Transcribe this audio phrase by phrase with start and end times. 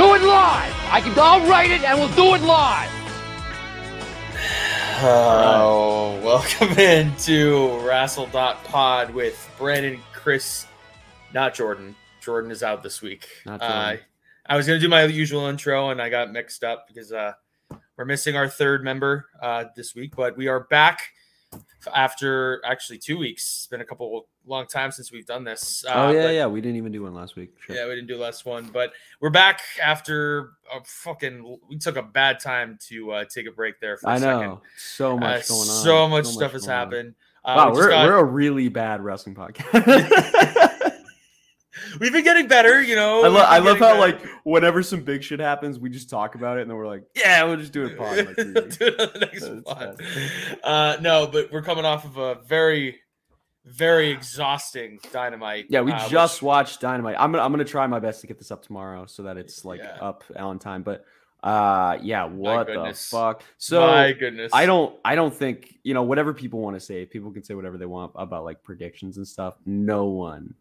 [0.00, 0.74] Do it live.
[0.90, 1.12] I can.
[1.18, 2.90] I'll write it, and we'll do it live.
[5.02, 10.66] Oh, welcome into Rassle.pod with Brandon, Chris,
[11.34, 11.94] not Jordan.
[12.22, 13.28] Jordan is out this week.
[13.44, 14.04] Not Uh, Jordan.
[14.46, 17.34] I was going to do my usual intro and I got mixed up because uh,
[17.98, 21.10] we're missing our third member uh, this week, but we are back
[21.94, 23.42] after actually two weeks.
[23.42, 25.84] It's been a couple long time since we've done this.
[25.88, 26.46] Uh, oh yeah, but- yeah.
[26.46, 27.50] We didn't even do one last week.
[27.60, 27.76] Sure.
[27.76, 31.58] Yeah, we didn't do last one, but we're back after a fucking.
[31.68, 34.40] We took a bad time to uh, take a break there for a I second.
[34.40, 34.60] know.
[34.76, 35.66] So Uh, much going on.
[35.84, 37.14] So much stuff has happened.
[37.44, 40.66] Uh, Wow, we we're got- we're a really bad wrestling podcast.
[42.00, 43.24] we've been getting better, you know.
[43.24, 44.00] I, lo- I love how better.
[44.00, 47.04] like whenever some big shit happens, we just talk about it and then we're like,
[47.16, 48.16] yeah, we'll just do it pod.
[48.16, 48.36] Like.
[48.36, 49.96] Do it on next That's one.
[50.64, 52.98] Uh, no, but we're coming off of a very,
[53.64, 55.66] very exhausting dynamite.
[55.68, 57.16] yeah, we uh, which- just watched Dynamite.
[57.18, 59.64] I'm gonna I'm gonna try my best to get this up tomorrow so that it's
[59.64, 59.98] like Yeah.
[60.00, 60.82] up Allen time.
[60.82, 61.04] But
[61.42, 63.42] uh, yeah, what the fuck?
[63.58, 64.50] So my goodness.
[64.54, 67.54] I don't I don't think, you know, whatever people want to say, people can say
[67.54, 69.56] whatever they want about like predictions and stuff.
[69.64, 70.54] No one,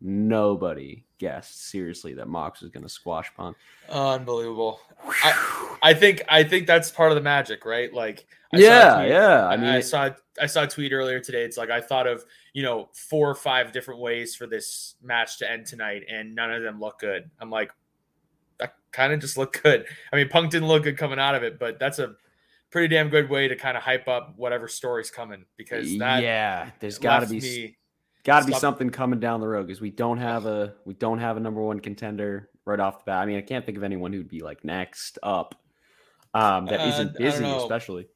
[0.00, 3.56] nobody guessed seriously that Mox was gonna squash Punk.
[3.88, 4.80] Unbelievable.
[5.06, 7.92] I, I think I think that's part of the magic, right?
[7.92, 9.46] Like I yeah, yeah.
[9.46, 11.42] I I, mean, I saw I saw a tweet earlier today.
[11.42, 15.38] It's like I thought of you know four or five different ways for this match
[15.38, 17.30] to end tonight, and none of them look good.
[17.38, 17.72] I'm like,
[18.58, 19.86] that kind of just looked good.
[20.12, 22.14] I mean, Punk didn't look good coming out of it, but that's a
[22.70, 26.70] pretty damn good way to kind of hype up whatever story's coming because that yeah,
[26.80, 27.76] there's got to be me.
[28.24, 31.18] Got to be something coming down the road because we don't have a we don't
[31.18, 33.18] have a number one contender right off the bat.
[33.22, 35.54] I mean, I can't think of anyone who'd be like next up
[36.34, 37.62] um, that Uh, I not busy, know.
[37.62, 38.08] especially.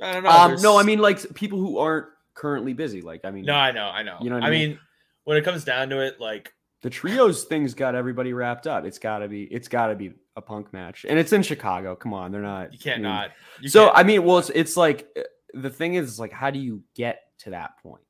[0.00, 0.30] I don't know.
[0.30, 3.02] Um, no, I mean like people who aren't currently busy.
[3.02, 4.16] Like, I mean, no, I know, I know.
[4.22, 4.70] You know I I mean?
[4.70, 4.78] mean,
[5.24, 8.84] when it comes down to it, like the trios thing's got everybody wrapped up.
[8.86, 11.94] It's got to be it's got to be a punk match, and it's in Chicago.
[11.94, 12.72] Come on, they're not.
[12.72, 13.30] you can't I mean, not.
[13.60, 16.50] You so can't- I mean, well, it's it's like uh, the thing is, like, how
[16.50, 18.02] do you get to that point?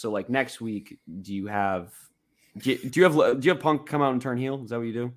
[0.00, 1.92] So like next week, do you have
[2.56, 4.62] do you, do you have do you have Punk come out and turn heel?
[4.64, 5.12] Is that what you do?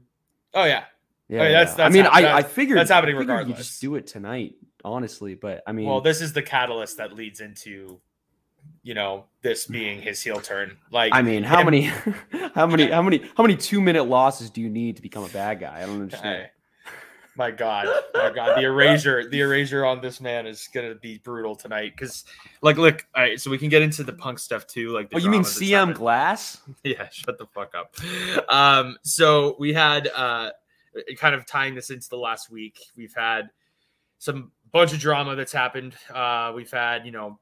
[0.56, 0.84] oh yeah,
[1.30, 3.80] Yeah, mean, that's- I that's mean, hap- I I figured that's happening figured You just
[3.82, 5.36] do it tonight, honestly.
[5.36, 8.00] But I mean, well, this is the catalyst that leads into,
[8.84, 10.78] you know, this being his heel turn.
[10.92, 11.82] Like, I mean, how him- many,
[12.54, 15.30] how many, how many, how many two minute losses do you need to become a
[15.30, 15.82] bad guy?
[15.82, 16.50] I don't understand.
[17.36, 21.56] My God, my God, the erasure, the erasure on this man is gonna be brutal
[21.56, 21.94] tonight.
[21.98, 22.26] Because,
[22.62, 24.90] like, look, all right, so we can get into the punk stuff too.
[24.90, 25.96] Like, the Oh, you mean CM happened.
[25.96, 26.62] Glass?
[26.84, 27.96] yeah shut the fuck up
[28.50, 30.50] um so we had uh
[31.18, 33.50] kind of tying this into the last week we've had
[34.20, 37.40] some bunch of drama that's happened uh we've had you know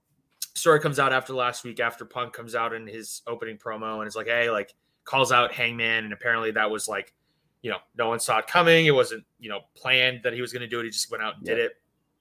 [0.55, 4.07] story comes out after last week after punk comes out in his opening promo and
[4.07, 4.73] it's like hey like
[5.05, 7.13] calls out hangman and apparently that was like
[7.61, 8.85] you know no one saw it coming.
[8.85, 10.83] It wasn't you know planned that he was going to do it.
[10.83, 11.73] He just went out and did it.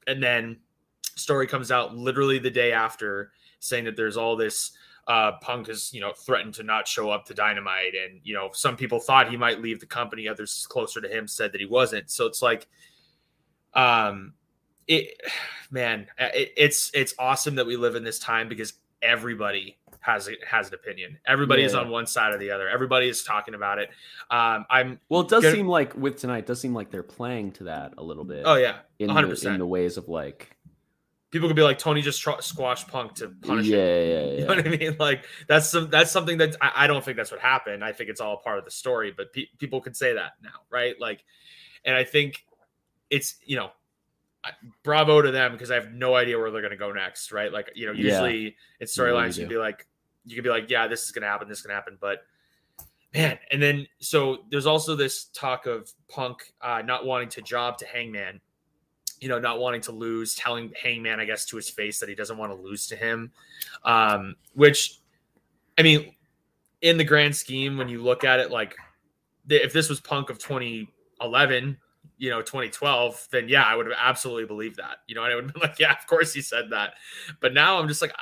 [0.06, 0.58] And then
[1.16, 4.72] story comes out literally the day after saying that there's all this
[5.10, 8.50] uh, Punk has, you know, threatened to not show up to Dynamite, and you know,
[8.52, 10.28] some people thought he might leave the company.
[10.28, 12.10] Others closer to him said that he wasn't.
[12.10, 12.68] So it's like,
[13.74, 14.34] um,
[14.86, 15.20] it,
[15.70, 20.68] man, it, it's it's awesome that we live in this time because everybody has has
[20.68, 21.18] an opinion.
[21.26, 21.80] Everybody is Yeah.
[21.80, 22.68] on one side or the other.
[22.68, 23.90] Everybody is talking about it.
[24.30, 25.54] Um, I'm, Well, it does Good.
[25.54, 28.42] seem like with tonight, it does seem like they're playing to that a little bit.
[28.46, 29.52] oh yeah, in the, 100%.
[29.54, 30.56] in the ways of like,
[31.30, 34.08] people could be like Tony just squashed Punk to punish yeah, him.
[34.08, 34.40] yeah, You yeah.
[34.46, 34.96] know what I mean?
[34.98, 37.84] Like that's some that's something that I, I don't think that's what happened.
[37.84, 40.60] I think it's all part of the story, but pe- people can say that now,
[40.70, 40.94] right?
[41.00, 41.22] Like,
[41.84, 42.44] and I think
[43.10, 43.70] it's you know,
[44.82, 47.52] bravo to them because I have no idea where they're gonna go next, right?
[47.52, 48.04] Like you know, Yeah.
[48.04, 49.86] usually in you storylines you'd be like,
[50.24, 52.24] you could be like, yeah, this is gonna happen, this is gonna happen, but
[53.14, 57.78] man, and then so there's also this talk of Punk uh, not wanting to job
[57.78, 58.40] to Hangman
[59.20, 62.14] you know, not wanting to lose, telling Hangman, I guess, to his face that he
[62.14, 63.30] doesn't want to lose to him.
[63.84, 65.00] Um, which,
[65.76, 66.14] I mean,
[66.80, 68.74] in the grand scheme, when you look at it, like,
[69.48, 71.76] if this was Punk of 2011,
[72.20, 74.98] you know, 2012, then yeah, I would have absolutely believed that.
[75.08, 76.94] You know, and I would have been like, yeah, of course he said that.
[77.40, 78.12] But now I'm just like,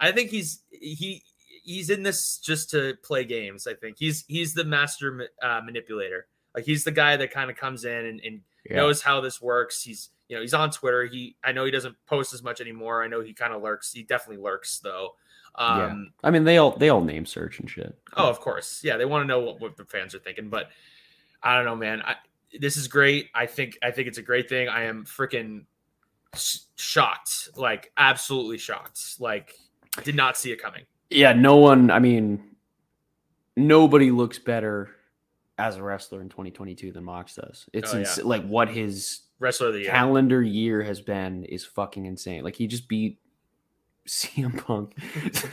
[0.00, 1.22] I think he's he
[1.62, 3.66] he's in this just to play games.
[3.66, 6.26] I think he's he's the master ma- uh, manipulator.
[6.54, 8.76] Like he's the guy that kind of comes in and, and Yeah.
[8.76, 9.82] knows how this works.
[9.82, 11.04] He's you know he's on Twitter.
[11.04, 13.04] He I know he doesn't post as much anymore.
[13.04, 13.92] I know he kind of lurks.
[13.92, 15.14] He definitely lurks though.
[15.58, 15.86] Yeah.
[15.86, 17.96] Um, I mean, they all they all name search and shit.
[18.16, 18.80] Oh, of course.
[18.82, 20.48] Yeah, they want to know what, what the fans are thinking.
[20.48, 20.70] But
[21.42, 22.02] I don't know, man.
[22.02, 22.16] I,
[22.60, 23.28] this is great.
[23.34, 24.68] I think I think it's a great thing.
[24.68, 25.64] I am freaking
[26.76, 29.00] shocked, like absolutely shocked.
[29.18, 29.54] Like
[30.02, 30.82] did not see it coming.
[31.10, 31.90] Yeah, no one.
[31.90, 32.56] I mean,
[33.56, 34.90] nobody looks better
[35.58, 37.66] as a wrestler in 2022 than Mox does.
[37.72, 38.14] It's Oh, yeah.
[38.24, 39.90] like what his Wrestler of the year.
[39.90, 42.42] calendar year has been is fucking insane.
[42.42, 43.20] Like he just beat
[44.08, 44.94] CM Punk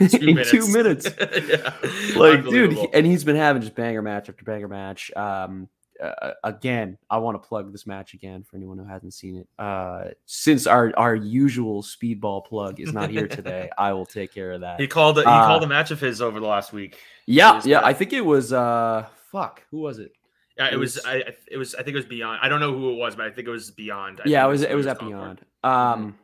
[0.00, 1.08] in two minutes.
[1.48, 1.72] yeah.
[2.16, 5.12] Like, dude, he- and he's been having just banger match after banger match.
[5.14, 5.68] Um,
[6.02, 9.48] uh, again, I want to plug this match again for anyone who hasn't seen it.
[9.58, 14.52] Uh, since our our usual speedball plug is not here today, I will take care
[14.52, 14.80] of that.
[14.80, 16.98] he called he Uh, called a match of his over the last week.
[17.26, 17.80] yeah, yeah.
[17.84, 20.12] I think it was uh, fuck, who was it?
[20.58, 22.40] Yeah, it It was, was- I, it was I think it was Beyond.
[22.42, 24.20] I don't know who it was, but I think it was Beyond.
[24.24, 25.18] I yeah, it was it was he at calling for.
[25.18, 25.40] Beyond.
[25.64, 26.18] Um,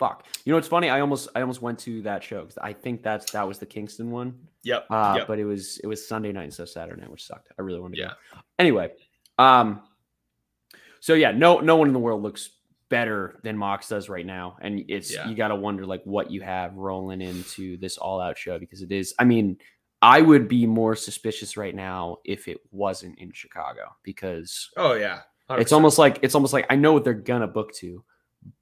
[0.00, 0.88] fuck, you know what's funny?
[0.90, 3.66] I almost I almost went to that show because I think that's that was the
[3.66, 4.34] Kingston one.
[4.64, 4.86] Yep.
[4.90, 5.26] Uh, yep.
[5.28, 7.52] but it was it was Sunday night instead of Saturday night, which sucked.
[7.58, 8.12] I really wanted to Yeah.
[8.34, 8.40] go.
[8.58, 8.90] Anyway,
[9.38, 9.82] um,
[11.00, 12.50] so yeah, no no one in the world looks
[12.88, 15.28] better than Mox does right now, and it's Yeah.
[15.28, 18.82] you got to wonder like what you have rolling into this all out show because
[18.82, 19.14] it is.
[19.18, 19.58] I mean,
[20.02, 25.20] I would be more suspicious right now if it wasn't in Chicago because Oh yeah.
[25.48, 25.60] 100%.
[25.60, 28.02] it's almost like it's almost like I know what they're gonna book to,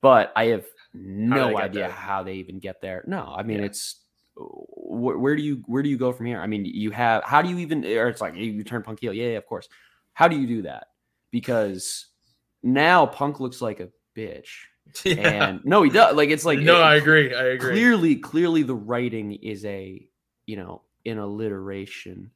[0.03, 0.67] but I have
[1.01, 3.05] no idea how they even get there.
[3.07, 3.67] No, I mean Yeah.
[3.67, 4.01] it's
[4.37, 6.41] where, where do you where do you go from here?
[6.41, 9.13] I mean, you have how do you even or it's like you turn Punk heel?
[9.13, 9.69] Yeah, yeah, of course.
[10.13, 10.89] How do you do that?
[11.31, 12.07] Because
[12.63, 14.49] now Punk looks like a bitch,
[15.05, 15.15] Yeah.
[15.49, 16.15] and no, he does.
[16.17, 17.35] Like it's like no, it- I agree.
[17.35, 17.71] I agree.
[17.73, 20.09] clearly clearly the writing is a
[20.47, 22.31] you know an alliteration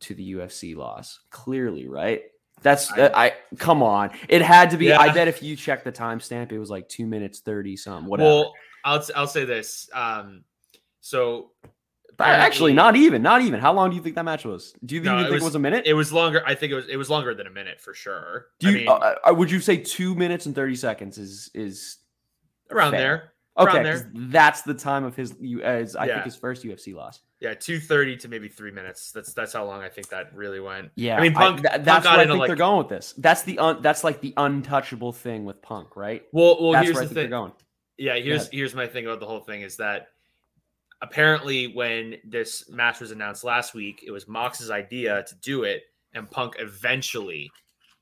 [0.00, 1.20] to the UFC loss.
[1.30, 2.22] Clearly, right?
[2.62, 4.10] That's I- I, I come on.
[4.28, 4.92] It had to be.
[4.92, 8.08] I bet if you check the timestamp, it was like two minutes thirty something.
[8.10, 8.28] Whatever.
[8.28, 8.52] Well,
[8.84, 9.88] I'll I'll say this.
[9.92, 10.44] Um,
[11.00, 11.50] so
[12.18, 13.20] actually, not even.
[13.22, 13.60] Not even.
[13.60, 14.74] How long do you think that match was?
[14.84, 15.86] Do you No, even it think was- it was a minute?
[15.86, 16.42] It was longer.
[16.46, 18.46] I think it was it was longer than a minute for sure.
[18.58, 18.76] do I you?
[18.78, 21.98] mean, uh, uh, would you say two minutes and thirty seconds is is
[22.70, 23.00] around fair.
[23.00, 23.32] there.
[23.58, 24.02] Okay?
[24.14, 25.34] That's the time of his.
[25.62, 26.14] As I Yeah.
[26.14, 27.20] think his first UFC loss.
[27.40, 29.12] Yeah, two thirty to maybe three minutes.
[29.12, 30.90] That's that's how long I think that really went.
[30.94, 31.62] Yeah, I mean, Punk.
[31.62, 32.46] tha- Punk that's got where I think like.
[32.48, 33.14] they're going with this.
[33.18, 36.22] That's the un, that's like the untouchable thing with Punk, right?
[36.32, 37.30] Well, well, that's here's where the thing.
[37.30, 37.52] going.
[37.98, 40.08] Yeah, here's here's my thing about the whole thing is that
[41.02, 45.82] apparently when this match was announced last week, it was Mox's idea to do it,
[46.14, 47.50] and Punk eventually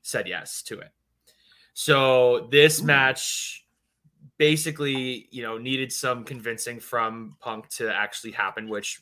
[0.01, 0.91] said yes to it.
[1.73, 2.85] So this Ooh.
[2.85, 3.64] match
[4.37, 9.01] basically, you know, needed some convincing from Punk to actually happen, which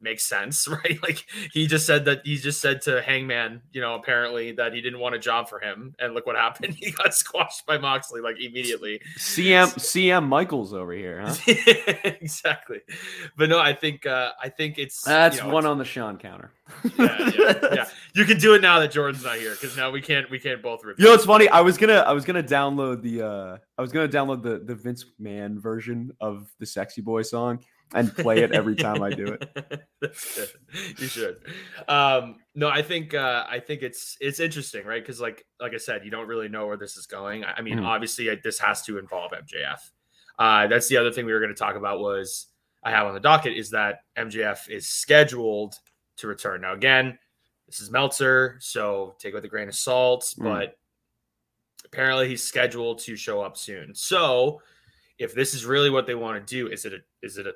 [0.00, 0.98] makes sense, right?
[1.02, 4.82] Like he just said that he just said to Hangman, you know, apparently that he
[4.82, 6.74] didn't want a job for him, and look what happened.
[6.78, 9.00] He got squashed by Moxley like immediately.
[9.16, 11.34] CM CM Michaels over here, huh?
[12.20, 12.80] exactly.
[13.36, 15.84] But no, I think uh I think it's That's you know, one it's- on the
[15.84, 16.50] Shawn counter.
[16.98, 17.84] yeah, yeah, yeah.
[18.14, 20.62] You can do it now that Jordan's not here because now we can't we can't
[20.62, 20.98] both rip.
[20.98, 21.48] You know, it's funny.
[21.48, 24.74] I was gonna, I was gonna download the, uh I was gonna download the the
[24.74, 29.36] Vince McMahon version of the Sexy Boy song and play it every time I do
[29.40, 29.82] it.
[30.98, 31.38] You should.
[31.88, 35.02] Um, no, I think uh, I think it's it's interesting, right?
[35.02, 37.44] Because like like I said, you don't really know where this is going.
[37.44, 37.86] I I mean, Mhm.
[37.86, 39.78] obviously, uh, this has to involve MJF.
[40.38, 42.46] Uh, that's the other thing we were going to talk about was
[42.82, 45.74] I have on the docket is that MJF is scheduled
[46.18, 46.60] to return.
[46.60, 47.18] Now, again,
[47.74, 50.44] this is Meltzer, so take it with a grain of salt, Mm.
[50.44, 50.78] but
[51.84, 53.96] apparently he's scheduled to show up soon.
[53.96, 54.62] So,
[55.18, 57.54] if this is really what they want to do, is it a is it a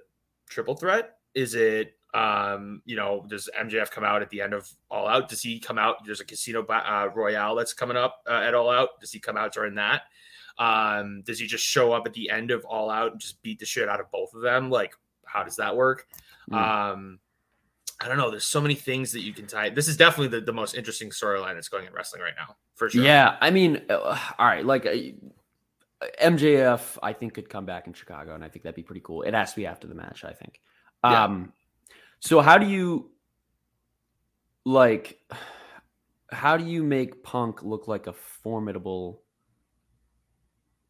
[0.49, 1.19] triple threat?
[1.35, 5.29] Is it um you know does MJF come out at the end of All Out?
[5.29, 6.05] Does he come out?
[6.05, 9.01] There's a Casino uh, Royale that's coming up uh, at All Out.
[9.01, 10.03] Does he come out during that?
[10.59, 13.61] Um, does he just show up at the end of All Out and just beat
[13.61, 14.69] the shit out of both of them?
[14.69, 14.95] Like,
[15.25, 16.09] how does that work?
[16.51, 16.57] Mm.
[16.57, 17.19] Um,
[18.01, 18.31] I don't know.
[18.31, 19.71] There's so many things that you can tie.
[19.71, 22.89] This is definitely the, the most interesting storyline that's going in wrestling right now, for
[22.89, 23.03] sure.
[23.03, 27.93] Yeah, I mean, uh, all right, like uh, MJF, I think could come back in
[27.93, 29.23] Chicago, and I think that'd be pretty cool.
[29.23, 30.61] It has to be after the match, I think.
[31.03, 31.25] Yeah.
[31.25, 31.53] Um,
[32.21, 33.11] so how do you
[34.65, 35.19] like?
[36.31, 39.23] How do you make Punk look like a formidable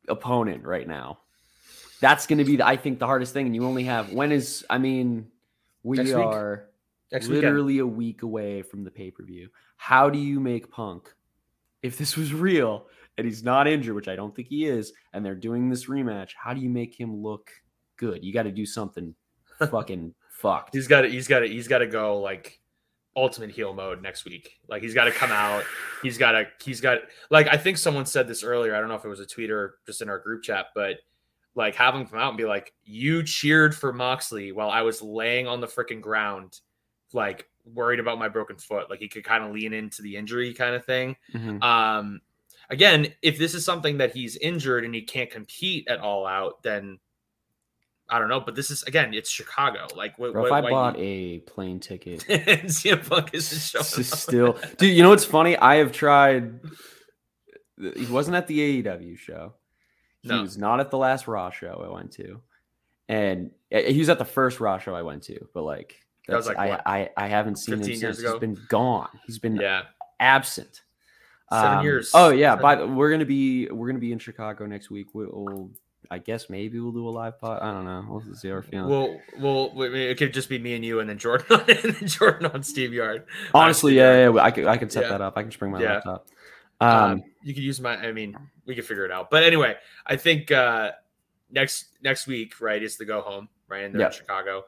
[0.08, 1.20] opponent right now?
[2.00, 3.46] That's going to be, the, I think, the hardest thing.
[3.46, 4.66] And you only have when is?
[4.68, 5.28] I mean,
[5.82, 6.68] we Next week.
[7.12, 7.44] Next weekend.
[7.44, 9.48] literally a week away from the pay per view.
[9.76, 11.12] How do you make Punk,
[11.82, 12.86] if this was real
[13.16, 16.30] and he's not injured, which I don't think he is, and they're doing this rematch,
[16.36, 17.50] how do you make him look
[17.96, 18.24] good?
[18.24, 19.14] You got to do something
[19.70, 20.74] fucking fucked.
[20.74, 21.08] He's got to.
[21.08, 21.48] He's got to.
[21.48, 22.60] He's got to go like
[23.16, 24.58] ultimate heel mode next week.
[24.68, 25.64] Like he's got to come out.
[26.02, 26.46] He's got to.
[26.62, 26.98] He's got
[27.30, 28.74] like I think someone said this earlier.
[28.74, 30.96] I don't know if it was a tweet or just in our group chat, but
[31.54, 35.02] like have him come out and be like, "You cheered for Moxley while I was
[35.02, 36.60] laying on the freaking ground,
[37.12, 40.52] like worried about my broken foot." Like he could kind of lean into the injury
[40.54, 41.16] kind of thing.
[41.34, 41.62] Mhm.
[41.62, 42.20] Um,
[42.70, 46.62] again, if this is something that he's injured and he can't compete at all out,
[46.62, 46.98] then
[48.10, 49.86] I don't know, but this is again, it's Chicago.
[49.94, 54.58] Like, what, Bro, if I bought you- a plane ticket, CM Punk is it's still,
[54.78, 54.96] dude.
[54.96, 55.56] You know what's funny?
[55.58, 56.60] I have tried.
[57.96, 59.54] He wasn't at the AEW show.
[60.22, 60.40] He No.
[60.42, 62.40] was not at the last Raw show I went to,
[63.08, 65.46] and uh, he was at the first Raw show I went to.
[65.54, 68.00] But like, That was that's, like, I, what, I I haven't seen him 15 years
[68.00, 68.18] since.
[68.18, 68.38] He's ago?
[68.38, 69.08] been gone.
[69.26, 69.82] He's been Yeah,
[70.20, 70.82] absent.
[71.50, 72.10] Seven Um, years.
[72.14, 75.08] Oh yeah, Seven- by the, we're gonna be we're gonna be in Chicago next week.
[75.14, 75.70] We'll,
[76.10, 77.60] I guess maybe we'll do a live pod.
[77.62, 78.04] I don't know.
[78.08, 78.88] We'll see how we're feeling.
[78.90, 82.08] Well, well, it could just be me and you, and then Jordan, on, and then
[82.08, 83.24] Jordan on Steve Yard.
[83.54, 84.34] Honestly, Steve yeah, Yard.
[84.36, 85.08] yeah, I could I could set Yeah.
[85.10, 85.36] that up.
[85.38, 85.94] I can just bring my Yeah.
[85.94, 86.26] laptop.
[86.80, 87.96] Um, Um, you could use my.
[87.96, 89.30] I mean, we could figure it out.
[89.30, 90.92] But anyway, I think uh,
[91.50, 93.84] next next week, right, is the go home, right?
[93.84, 94.06] And they're Yeah.
[94.08, 94.64] in Chicago.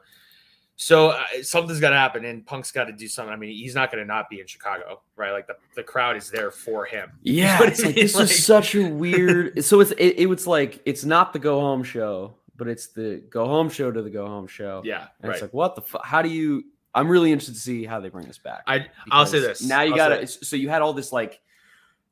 [0.81, 3.31] So uh, something's got to happen, and Punk's got to do something.
[3.31, 5.31] I mean, he's not going to not be in Chicago, right?
[5.31, 7.11] Like the, the crowd is there for him.
[7.21, 9.63] yeah, I it's like this Like- is such a weird.
[9.63, 13.21] So it's it, it was like it's not the go home show, but it's the
[13.29, 14.81] go home show to the go home show.
[14.83, 15.33] Yeah, and right.
[15.33, 16.03] it's like what the fuck?
[16.03, 16.63] How do you?
[16.95, 18.63] I'm really interested to see how they bring this back.
[18.65, 19.61] I I'll say this.
[19.61, 21.41] Now you got to So you had all this like,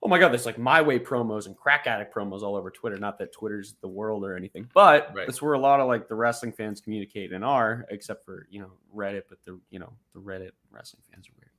[0.02, 2.98] oh my god, there's like my way promos and crack addict promos all over Twitter.
[2.98, 5.28] Not that Twitter's the world or anything, but Right.
[5.28, 8.62] that's where a lot of like the wrestling fans communicate and are, except for you
[8.62, 9.24] know Reddit.
[9.30, 11.50] But the you know the Reddit wrestling fans are weird.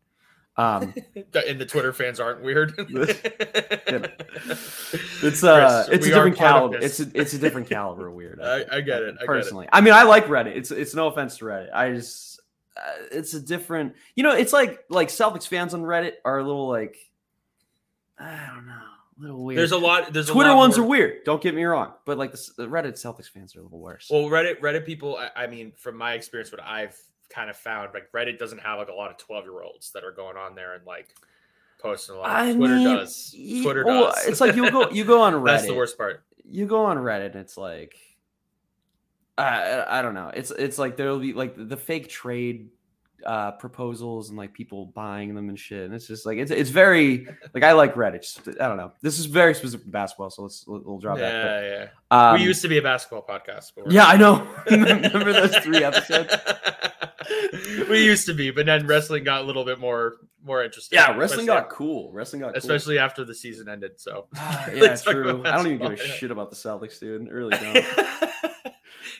[0.57, 0.95] Um,
[1.49, 2.75] and the Twitter fans aren't weird.
[5.23, 6.79] it's uh, Chris, it's a different caliber.
[6.79, 8.41] It's a, it's a different caliber of weird.
[8.41, 9.09] I, think, I get it.
[9.09, 9.27] I get it.
[9.27, 9.69] personally.
[9.73, 10.57] I mean, I like Reddit.
[10.57, 11.73] It's it's no offense to Reddit.
[11.75, 12.41] I just
[12.77, 12.81] uh,
[13.13, 13.95] it's a different.
[14.17, 16.97] You know, it's like like Celtics fans on Reddit are a little like
[18.21, 19.59] I don't know, a little weird.
[19.59, 20.13] There's a lot.
[20.13, 21.25] There's Twitter a lot ones more- are weird.
[21.25, 24.09] Don't get me wrong, but like the, the Reddit Celtics fans are a little worse.
[24.11, 26.97] Well, Reddit Reddit people, I, I mean, from my experience, what I've
[27.31, 30.05] kind of found, like Reddit doesn't have like a lot of twelve year olds that
[30.05, 31.15] are going on there and like
[31.81, 32.29] posting a lot.
[32.31, 33.33] I Twitter mean, does.
[33.35, 34.27] ye- Twitter well, does.
[34.27, 35.45] It's like you go you go on Reddit.
[35.47, 36.23] That's the worst part.
[36.45, 37.97] you go on Reddit and it's like
[39.39, 40.31] I I I don't know.
[40.35, 42.69] It's it's like there'll be like the fake trade
[43.25, 45.85] uh proposals and like people buying them and shit.
[45.85, 48.23] And it's just like it's it's very like I like Reddit.
[48.23, 48.93] Just, I don't know.
[49.03, 51.33] This is very specific to basketball, so let's we'll, drop that.
[51.33, 51.87] Yeah, yeah.
[52.09, 53.73] But, um, we used to be a basketball podcast.
[53.89, 54.07] Yeah.
[54.07, 54.47] I know.
[54.71, 56.35] Remember those three episodes?
[57.89, 60.99] we used to be, but then wrestling got a little bit more more interesting.
[60.99, 62.13] Yeah, wrestling got cool.
[62.13, 62.59] Wrestling got cool.
[62.59, 64.01] especially after the season ended.
[64.01, 65.43] So yeah, Let's true.
[65.45, 66.13] I don't even give a yeah.
[66.15, 67.29] shit about the Celtics, dude.
[67.29, 68.45] I really don't.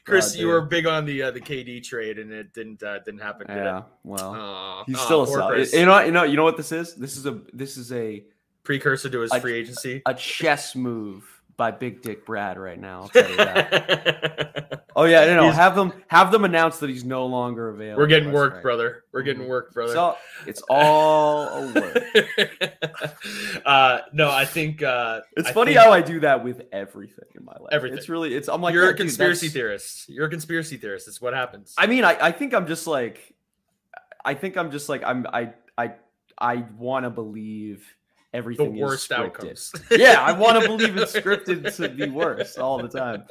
[0.05, 2.99] Chris, God, you were big on the uh, the KD trade, and it didn't uh,
[3.01, 3.47] didn't happen.
[3.47, 3.85] Did yeah, it?
[4.05, 5.55] well, he's still a Celtic.
[5.57, 5.73] Chris.
[5.73, 6.95] You know, what- you know, you know what this is?
[6.95, 8.25] This is a this is a
[8.63, 10.03] precursor to his I- free agency.
[10.07, 13.03] a chess move by Big Dick Brad right now.
[13.03, 14.85] I'll tell you that.
[14.97, 18.01] oh yeah, no, no, have them have them announce that he's no longer available.
[18.01, 18.63] We're getting That's work, right.
[18.63, 19.05] brother.
[19.13, 19.49] We're getting Mhm.
[19.51, 19.93] work, brother.
[19.93, 23.13] It's all, it's all a work.
[23.67, 27.27] uh, no, I think uh, It's I funny think how I do that with everything
[27.35, 27.69] in my life.
[27.73, 27.99] Everything.
[27.99, 30.09] It's really it's I'm like you're yeah, a conspiracy that's- theorist.
[30.09, 31.09] You're a conspiracy theorist.
[31.09, 31.75] It's what happens.
[31.77, 33.35] I mean, I, I think I'm just like
[34.25, 35.93] I think I'm just like I'm I I
[36.39, 37.85] I want to believe
[38.33, 39.25] the everything worst is scripted.
[39.25, 39.73] outcomes.
[39.91, 43.25] yeah, I want to believe it's scripted to be worse all the time.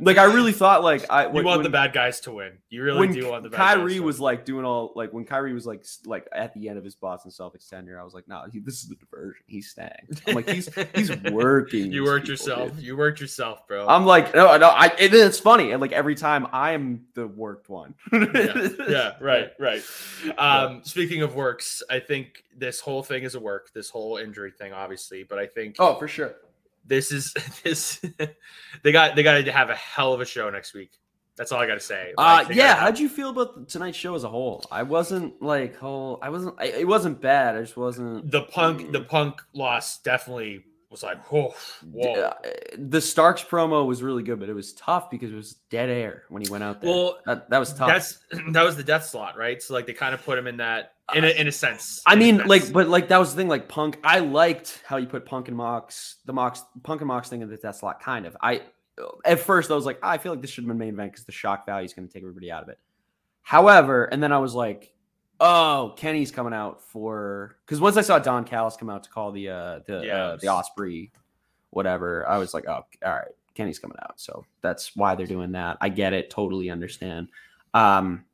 [0.00, 2.52] Like I really thought like I You when, want the bad guys to win.
[2.70, 3.76] You really when do want the bad guys.
[3.76, 6.84] Kyrie was like doing all like when Kyrie was like like at the end of
[6.84, 9.42] his Boston Celtics tenure, I was like, no, he, this is the diversion.
[9.46, 9.90] He's staying.
[10.26, 11.92] I'm like, he's he's working.
[11.92, 12.74] you worked people, yourself.
[12.76, 12.84] dude.
[12.84, 13.86] You worked yourself, bro.
[13.86, 14.68] I'm like, no, no.
[14.68, 17.94] I and it's funny, and like every time I am the worked one.
[18.12, 19.82] yeah, yeah, right, right.
[20.38, 23.72] Um, speaking of works, I think this whole thing is a work.
[23.72, 26.34] This whole injury thing, obviously, but I think Oh, for sure.
[26.86, 27.32] this is
[27.64, 28.00] this.
[28.82, 30.92] they got they got to have a hell of a show next week.
[31.36, 32.14] That's all I got to say.
[32.16, 32.68] Uh, Like, they yeah.
[32.68, 34.64] gotta How'd you feel about tonight's show as a whole?
[34.70, 36.18] I wasn't like whole.
[36.22, 36.54] I wasn't.
[36.58, 37.56] I, it wasn't bad.
[37.56, 38.30] I just wasn't.
[38.30, 41.54] the punk the punk loss definitely was like whoa
[41.90, 42.12] whoa.
[42.12, 42.34] Uh,
[42.78, 46.24] the Starks promo was really good, but it was tough because it was dead air
[46.28, 46.90] when he went out there.
[46.90, 47.88] Well, that, that was tough.
[47.88, 48.18] That's
[48.52, 49.62] that was the death slot, right?
[49.62, 52.02] So like they kind of put him in that in a, in a sense.
[52.06, 52.48] I mean, sense.
[52.48, 53.48] like, but like that was the thing.
[53.48, 57.28] Like Punk, I liked how you put Punk and Mox, the Mox, Punk and Mox
[57.28, 58.00] thing in the death slot.
[58.00, 58.36] Kind of.
[58.40, 58.62] I
[59.24, 61.12] at first I was like, "Ah, I feel like this should have been main event
[61.12, 62.78] because the shock value is going to take everybody out of it.
[63.42, 64.92] However, and then I was like,
[65.40, 69.32] oh, Kenny's coming out for because once I saw Don Callis come out to call
[69.32, 71.10] the uh the uh, the Ospreay,
[71.70, 74.20] whatever, I was like, oh, all right, Kenny's coming out.
[74.20, 75.78] So that's why they're doing that.
[75.80, 77.28] I get it, totally understand.
[77.74, 78.24] Um,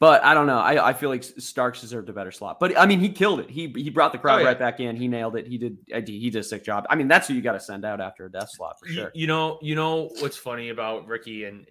[0.00, 0.58] but I don't know.
[0.58, 2.58] I, I feel like Starks deserved a better slot.
[2.58, 3.50] But I mean, he killed it.
[3.50, 4.46] He he brought the crowd Oh, yeah.
[4.46, 4.96] right back in.
[4.96, 5.46] He nailed it.
[5.46, 5.76] He did.
[6.06, 6.86] He did a sick job.
[6.88, 9.10] I mean, that's who you got to send out after a death slot for sure.
[9.14, 11.66] You, know, you know what's funny about Ricky, and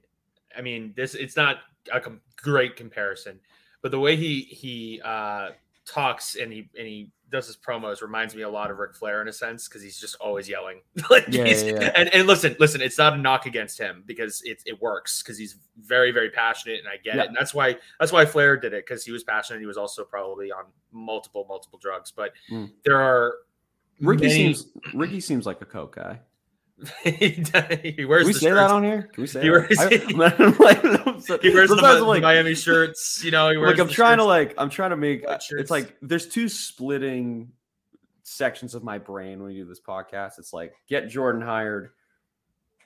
[0.55, 1.15] I mean this.
[1.15, 1.57] It's not
[1.91, 3.39] a com- great comparison,
[3.81, 5.49] but the way he he uh,
[5.85, 9.21] talks and he and he does his promos reminds me a lot of Ric Flair
[9.21, 10.81] in a sense because he's just always yelling.
[11.11, 11.91] like Yeah, he's- yeah, yeah.
[11.95, 15.37] And and listen, listen, it's not a knock against him because it it works because
[15.37, 17.27] he's very very passionate and I get it.
[17.27, 19.59] And that's why that's why Flair did it because he was passionate.
[19.59, 22.71] He was also probably on multiple multiple drugs, but Mm.
[22.83, 23.35] there are
[24.01, 26.19] Ricky many- seems Ricky seems like a coke guy.
[27.03, 29.03] he Can wears we the say that on here?
[29.13, 29.51] Can we say He that?
[29.51, 30.81] wears- I, am like,
[31.29, 33.47] so- He wears the, I'm like, Miami shirts, you know.
[33.51, 36.49] Like I'm the trying to like I'm trying to make uh, it's like there's two
[36.49, 37.51] splitting
[38.23, 40.33] sections of my brain when we do this podcast.
[40.39, 41.91] It's like get Jordan hired,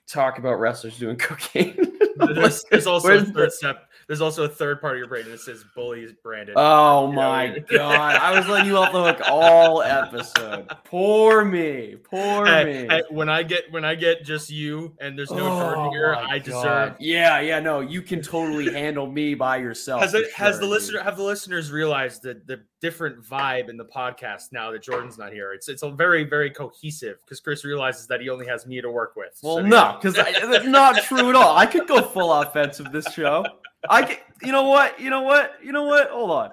[0.08, 1.90] talk about wrestlers doing cocaine.
[2.16, 3.90] There's, there's also a third step.
[4.08, 6.54] There's also a third part of your brain that says bully Brandon.
[6.58, 8.16] Oh You my god!
[8.18, 10.68] I was letting you off the hook all episode.
[10.86, 11.96] Poor me.
[12.04, 13.02] Poor Hey, me.
[13.10, 16.38] when I get when I get just you and there's no Jordan Oh here, I
[16.38, 16.44] God.
[16.44, 16.96] deserve.
[17.00, 20.02] Yeah, yeah, no, you can totally handle me by yourself.
[20.02, 20.70] Has it, has the dude.
[20.72, 25.18] listener have the listeners realized the the different vibe in the podcast now that Jordan's
[25.18, 25.52] not here?
[25.54, 28.92] It's it's a very very cohesive because Chris realizes that he only has me to
[28.92, 29.40] work with.
[29.42, 30.12] Well, So, no, yeah.
[30.12, 31.56] because that's not true at all.
[31.58, 33.46] I could go full offensive this show.
[33.90, 35.00] I can, you know what?
[35.00, 35.54] You know what?
[35.64, 36.10] You know what?
[36.10, 36.52] Hold on.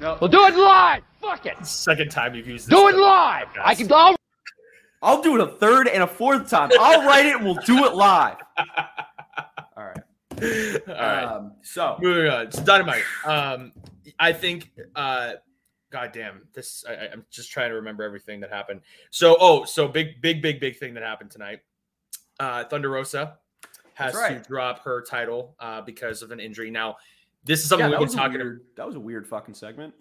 [0.00, 1.02] No, We'll do it live.
[1.20, 1.66] Fuck it.
[1.66, 2.78] second time you've used this.
[2.78, 3.00] Do it stuff.
[3.00, 3.46] live.
[3.62, 3.90] I can.
[3.92, 4.16] I'll
[5.02, 6.70] I'll do it a third and a fourth time.
[6.80, 8.36] I'll write it and we'll do it live.
[9.76, 9.98] All right.
[10.42, 11.24] All right.
[11.24, 12.46] Um, so Moving on.
[12.46, 13.04] It's dynamite.
[13.24, 13.72] Um,
[14.18, 14.70] I think.
[14.96, 15.34] Uh,
[15.94, 16.84] God damn this!
[16.88, 18.80] I, I'm just trying to remember everything that happened.
[19.10, 21.60] So, oh, so big, big, big, big thing that happened tonight.
[22.40, 23.38] Uh, Thunder Rosa
[23.92, 24.42] has right.
[24.42, 26.68] to drop her title uh, because of an injury.
[26.68, 26.96] Now,
[27.44, 28.38] this is something yeah, we've been talking.
[28.38, 29.94] weird, that was a weird fucking segment.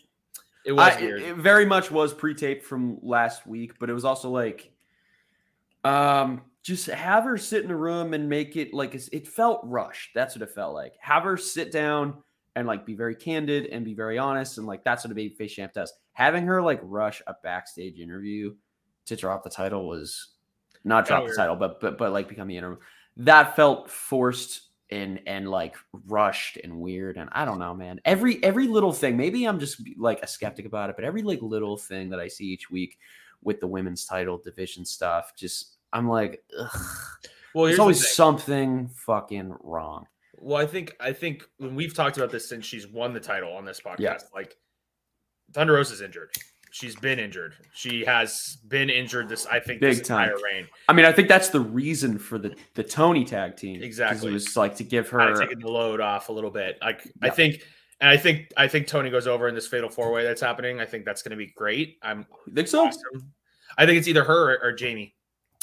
[0.66, 1.22] It was I- weird.
[1.22, 4.72] It, it very much was pre-taped from last week, but it was also like,
[5.84, 10.10] um, just have her sit in a room and make it like it felt rushed.
[10.16, 10.96] That's what it felt like.
[11.00, 12.24] Have her sit down
[12.56, 15.52] and like be very candid and be very honest, and like that's what a babyface
[15.52, 15.94] champ does.
[16.14, 18.54] Having her like rush a backstage interview
[19.06, 20.30] to drop the title was
[20.84, 22.80] not drop the title, but but but like become the interim.
[23.18, 25.76] That felt forced and and like
[26.08, 28.00] rushed and weird and I don't know, man.
[28.06, 29.18] Every every little thing.
[29.18, 32.28] Maybe I'm just like a skeptic about it, but every like little thing that I
[32.28, 33.00] see each week
[33.44, 36.70] with the women's title division stuff, just I'm like, ugh.
[37.54, 38.14] well, There's always thing.
[38.14, 40.08] something fucking wrong.
[40.44, 43.54] Well, I think I think when we've talked about this since she's won the title
[43.54, 44.18] on this podcast, Yeah.
[44.34, 44.56] like
[45.54, 46.32] Thunder Rosa's injured.
[46.72, 47.54] She's been injured.
[47.76, 50.30] She has been injured this, I think, this Big time.
[50.30, 50.68] entire reign.
[50.90, 53.82] I mean, I think that's the reason for the the Toni tag team.
[53.84, 54.30] Exactly.
[54.30, 56.78] It was like to give Kind her of taking the load off a little bit.
[56.82, 57.62] Like I think,
[58.02, 60.80] and I think, I think Toni goes over in this fatal four way that's happening.
[60.80, 62.00] I think that's going to be great.
[62.02, 62.26] I'm
[62.56, 62.88] think so.
[62.88, 63.32] awesome.
[63.78, 65.14] I think it's either her or, or Jamie.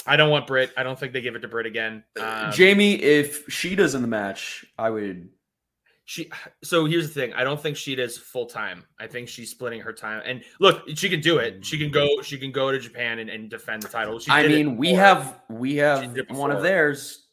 [0.07, 0.73] I don't want Britt.
[0.77, 2.05] I don't think they give it to Britt again.
[2.19, 5.29] Um, Jamie, if she does in the match, I would
[6.07, 6.31] She
[6.65, 7.33] so here's the thing.
[7.35, 8.85] I don't think she does full time.
[8.99, 10.23] I think she's splitting her time.
[10.25, 11.65] And look, she can do it.
[11.65, 12.09] She can go.
[12.23, 14.19] She can go to Japan and, and defend the title.
[14.19, 17.27] She I mean, we have we have one of theirs.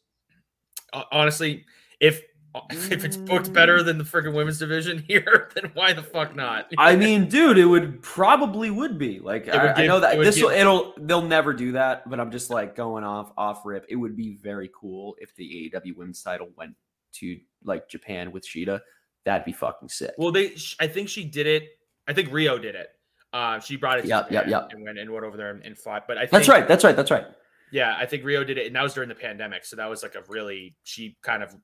[1.10, 1.64] Honestly.
[2.00, 2.22] If
[2.70, 6.72] if it's booked better than the freaking women's division here, then why the fuck not?
[6.78, 10.26] I mean, dude, it would probably would be like would I, I know that would
[10.26, 13.86] this will it'll they'll never do that, but I'm just like going off off rip.
[13.88, 16.74] It would be very cool if the AEW women's title went
[17.14, 18.80] to like Japan with Shida.
[19.24, 20.14] That'd be fucking sick.
[20.16, 20.54] well, they.
[20.80, 21.64] I think she did it.
[22.06, 22.88] I think Rio did it.
[23.32, 24.02] Uh, she brought it.
[24.02, 24.68] To Yep, yep, yep.
[24.72, 26.06] And went and went over there and, and fought.
[26.08, 26.66] But I think that's right.
[26.66, 26.96] That's right.
[26.96, 27.26] That's right.
[27.70, 29.66] Yeah, I think Rio did it, and that was during the pandemic.
[29.66, 31.54] So that was like a really she kind of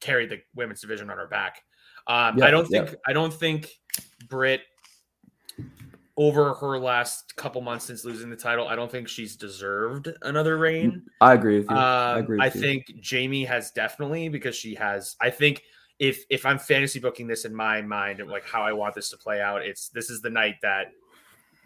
[0.00, 1.62] carried the women's division on her back.
[2.06, 2.84] Um, Yeah, I don't yeah.
[2.84, 3.70] think I don't think
[4.28, 4.62] Britt
[6.18, 10.58] over her last couple months since losing the title, I don't think she's deserved another
[10.58, 11.04] reign.
[11.20, 11.76] I agree with you.
[11.76, 12.38] Um, I agree.
[12.38, 12.60] With I you.
[12.60, 15.14] think Jamie has definitely because she has.
[15.20, 15.62] I think
[16.00, 19.10] if if I'm fantasy booking this in my mind and like how I want this
[19.10, 20.88] to play out, it's this is the night that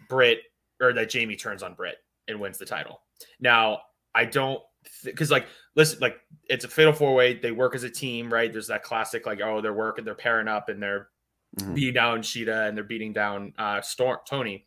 [0.07, 0.39] Britt
[0.79, 3.01] or that Jamie turns on Britt and wins the title.
[3.39, 3.81] Now
[4.13, 4.61] I don't
[5.03, 6.19] because like listen like
[6.49, 7.33] it's a fatal four way.
[7.35, 8.51] They work as a team, right?
[8.51, 11.09] There's that classic like oh they're working, they're pairing up, and they're
[11.59, 11.75] Mhm.
[11.75, 14.65] beating down Shida and they're beating down uh Storm Toni.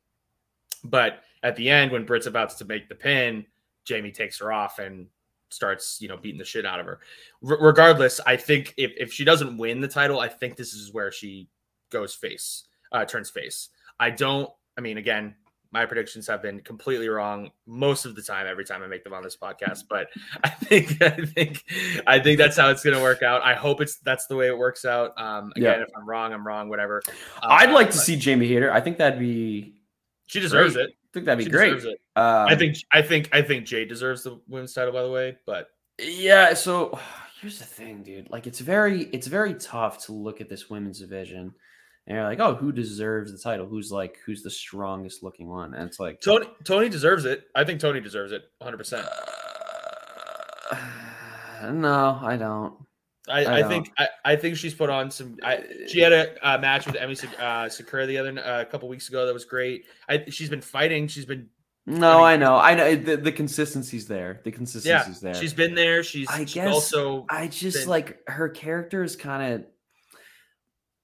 [0.84, 3.44] But at the end, when Britt's about to make the pin,
[3.84, 5.08] Jamie takes her off and
[5.50, 7.00] starts, you know, beating the shit out of her.
[7.48, 10.92] R- regardless, I think if, if she doesn't win the title, I think this is
[10.92, 11.48] where she
[11.90, 13.68] goes face, uh, turns face.
[13.98, 15.34] I don't, I mean, again,
[15.72, 19.12] my predictions have been completely wrong most of the time every time I make them
[19.12, 19.84] on this podcast.
[19.88, 20.08] But
[20.44, 21.64] I think I think
[22.06, 23.42] I think that's how it's gonna work out.
[23.42, 25.12] I hope it's that's the way it works out.
[25.20, 25.82] Um again, Yeah.
[25.84, 27.02] if I'm wrong, I'm wrong, whatever.
[27.42, 28.72] I'd like to see Jamie Hayter.
[28.72, 29.74] I think that'd be.
[30.26, 30.86] she deserves great.
[30.86, 30.90] it.
[30.90, 31.70] I think that'd be She great.
[31.74, 32.00] deserves it.
[32.16, 35.36] Um, I think I think I think Jay deserves the women's title, by the way.
[35.46, 36.98] But Yeah, so
[37.40, 38.30] here's the thing, dude.
[38.30, 41.54] Like it's very it's very tough to look at this women's division
[42.06, 43.66] and you're like, oh, who deserves the title?
[43.66, 45.74] Who's like, who's the strongest looking one?
[45.74, 47.44] And it's like Toni Toni deserves it.
[47.54, 49.06] I think Toni deserves it 100%.
[50.70, 52.74] uh, no, I don't.
[53.28, 53.68] I, I I, don't.
[53.70, 55.36] think I, I think she's put on some.
[55.42, 58.88] I, she had a, uh match with Emi uh, Sakura the other uh, a couple
[58.88, 59.86] weeks ago that was great.
[60.08, 61.08] I, she's been fighting.
[61.08, 61.48] She's been
[61.86, 62.94] No, I I, know, I know.
[62.94, 64.40] The, the consistency's there.
[64.44, 64.56] The yeah.
[64.56, 65.34] consistency's there.
[65.34, 66.04] She's been there.
[66.04, 69.64] She's, I she's guess also I just been- like her character is kind of.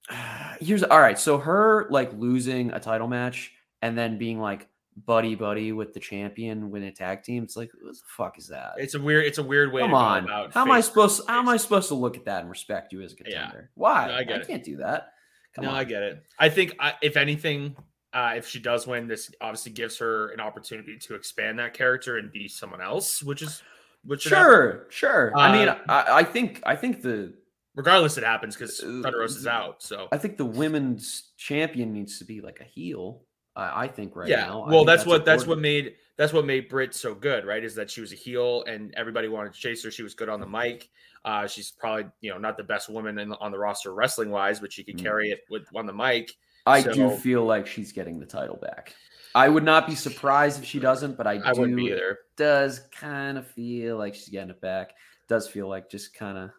[0.59, 1.17] Here's all right.
[1.17, 4.67] So her like losing a title match and then being like
[5.07, 7.43] buddy buddy with the champion win a tag team.
[7.43, 8.73] It's like what the fuck is that?
[8.77, 9.81] it's a weird it's a weird way.
[9.81, 10.23] Come to on.
[10.25, 11.21] about How am I face- supposed?
[11.27, 13.43] How am I supposed to look at that and respect you as a Yeah.
[13.45, 13.71] contender?
[13.75, 14.07] Why?
[14.07, 14.47] No, I it.
[14.47, 15.09] can't do that.
[15.55, 15.77] Come no, on.
[15.77, 16.23] I get it.
[16.39, 17.75] I think I, if anything,
[18.11, 22.17] uh, if she does win, this obviously gives her an opportunity to expand that character
[22.17, 23.61] and be someone else, which is
[24.05, 24.21] which.
[24.23, 25.31] Sure, sure.
[25.37, 27.33] I mean, Uh, I, I think I think the
[27.75, 29.81] Regardless, it happens because Uh, Rose is out.
[29.81, 33.23] So I think the women's champion needs to be like a heel.
[33.55, 34.65] I, I think right yeah, now.
[34.67, 37.63] Well, think that's, what that's what made that's what made Britt so good, right?
[37.63, 39.91] Is that she was a heel and everybody wanted to chase her.
[39.91, 40.89] She was good on the mic.
[41.25, 44.59] Uh, she's probably you know not the best woman in, on the roster wrestling wise,
[44.59, 45.03] but she could Mm.
[45.03, 46.31] carry it with on the mic.
[46.65, 48.95] I do feel like she's getting the title back.
[49.35, 51.77] I would not be surprised if she doesn't, but I, I do.
[51.77, 52.19] either.
[52.37, 54.93] Does kind of feel like she's getting it back.
[55.27, 56.51] Does feel like just kind of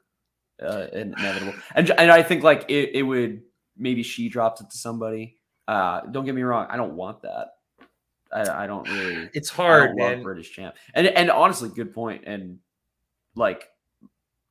[0.62, 3.42] uh, inevitable, and and I think like it, it would
[3.76, 5.38] maybe she drops it to somebody.
[5.66, 7.48] Uh, don't get me wrong, I don't want that.
[8.32, 9.30] I, I don't really.
[9.32, 10.22] It's hard, love man.
[10.22, 10.74] British champ.
[10.94, 12.24] And and honestly, good point.
[12.26, 12.58] And
[13.34, 13.68] like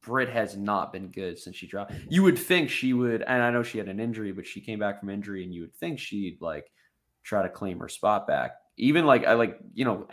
[0.01, 1.93] Britt has not been good since she dropped.
[2.09, 4.79] You would think she would, and I know she had an injury, but she came
[4.79, 6.71] back from injury, and you would think she'd like
[7.23, 8.55] try to claim her spot back.
[8.77, 10.07] Even like I like, you know,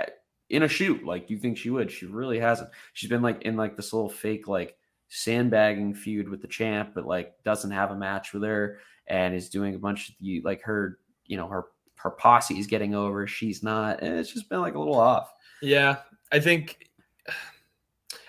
[0.49, 1.91] in a shoot, like you think she would.
[1.91, 2.71] She really hasn't.
[2.93, 4.77] She's been like in like this little fake like
[5.11, 9.51] sandbagging feud with the champ, but like doesn't have a match with her and is
[9.51, 13.27] doing a bunch of the like her, you know, her her posse is getting over.
[13.27, 14.01] She's not.
[14.01, 15.31] And it's just been like a little off.
[15.61, 15.97] Yeah,
[16.33, 16.89] I think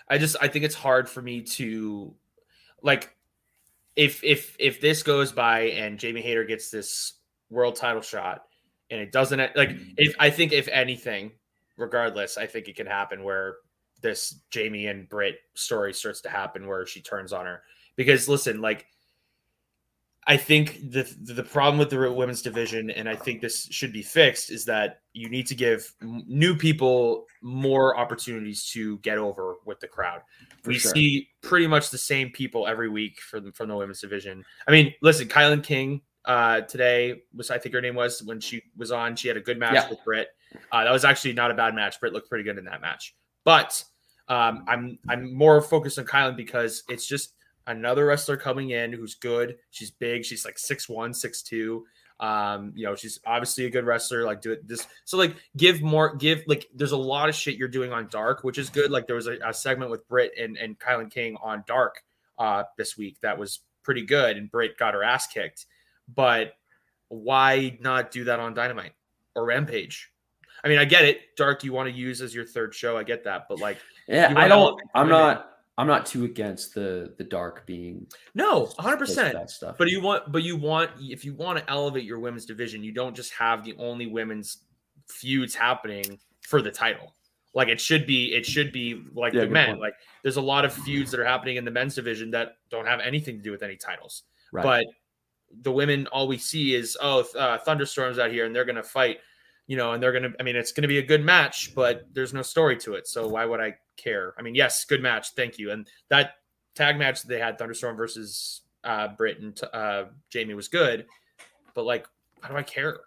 [0.10, 2.14] I just I think it's hard for me to
[2.82, 3.16] like
[3.96, 7.14] if if if this goes by and Jamie Hayter gets this
[7.50, 8.46] world title shot
[8.90, 11.32] and it doesn't like if I think if anything,
[11.78, 13.58] regardless, I think it can happen where
[14.02, 17.62] this Jamie and Britt story starts to happen where she turns on her
[17.96, 18.86] because listen, like
[20.28, 24.04] I think the the problem with the women's division, and I think this should be
[24.04, 29.56] fixed, is that you need to give m- new people more opportunities to get over
[29.66, 30.22] with the crowd.
[30.62, 30.94] For we sure.
[30.94, 34.46] see pretty much the same people every week from from the women's division.
[34.68, 38.62] I mean, listen, Kilynn King uh, today was I think her name was when she
[38.78, 39.16] was on.
[39.16, 39.90] She had a good match Yeah.
[39.90, 40.28] with Britt.
[40.72, 42.00] Uh, that was actually not a bad match.
[42.00, 43.84] Britt looked pretty good in that match, but
[44.32, 47.34] um, I'm I'm more focused on Kilynn because it's just
[47.68, 49.58] another wrestler coming in who's good.
[49.72, 50.24] She's big.
[50.24, 51.82] She's like 6'1, 6'2.
[52.26, 54.24] Um, you know, she's obviously a good wrestler.
[54.24, 54.88] Like, do it this.
[55.04, 58.44] So, like, give more, give, like, there's a lot of shit you're doing on Dark,
[58.44, 58.90] which is good.
[58.90, 62.04] Like, there was a, a segment with Britt and, and Kilynn King on Dark
[62.38, 65.66] uh, this week that was pretty good, and Britt got her ass kicked.
[66.14, 66.54] But
[67.10, 68.94] why not do that on Dynamite
[69.36, 70.11] or Rampage?
[70.64, 71.36] I mean, I get it.
[71.36, 72.98] Dark, you want to use as your third show.
[72.98, 73.48] I get that.
[73.50, 74.80] But, like, Yeah, I don't.
[74.94, 75.48] I'm not.
[75.78, 78.98] I'm not too against the the dark being no, 100%.
[78.98, 79.78] close to that stuff.
[79.80, 82.92] But you want, but you want, if you want to elevate your women's division, you
[82.92, 84.60] don't just have the only women's
[85.08, 87.16] feuds happening for the title.
[87.56, 89.70] Like it should be, it should be like Yeah, the men.
[89.70, 89.82] point.
[89.82, 92.86] Like there's a lot of feuds that are happening in the men's division that don't
[92.86, 94.24] have anything to do with any titles.
[94.52, 94.64] right.
[94.64, 94.86] But
[95.64, 99.20] the women, all we see is oh, uh, thunderstorms out here, and they're gonna fight,
[99.68, 100.32] you know, and they're gonna.
[100.40, 103.08] I mean, it's gonna be a good match, but there's no story to it.
[103.08, 104.34] So why would I care?
[104.38, 105.72] I mean, yes, good match, thank you.
[105.72, 106.36] And that
[106.76, 111.06] tag match that they had, Thunderstorm versus uh, Britt and uh, Jamie, was good,
[111.74, 112.08] but like,
[112.40, 113.00] why do I care?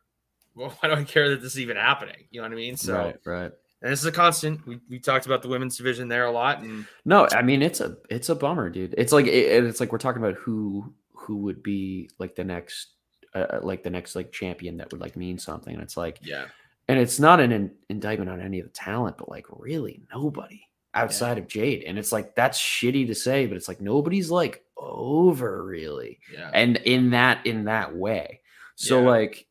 [0.55, 2.25] Well, why do I care that this is even happening?
[2.31, 2.77] You know what I mean?
[2.77, 3.53] So, right, right.
[3.83, 4.67] and this is a constant.
[4.67, 7.81] We, we talked about the women's division there a lot, and No, I mean it's
[7.81, 8.95] a it's a bummer, dude.
[8.97, 12.94] It's like it, it's like we're talking about who who would be like the next
[13.35, 15.75] uh, like the next like champion that would like mean something.
[15.75, 16.47] And it's like yeah,
[16.89, 20.61] and it's not an in, indictment on any of the talent, but like really nobody
[20.95, 21.83] outside of Jade.
[21.85, 26.21] And it's like that's shitty to say, but it's like nobody's like over really.
[26.33, 28.41] yeah, And in that in that way.
[28.77, 29.09] So Yeah.
[29.09, 29.47] like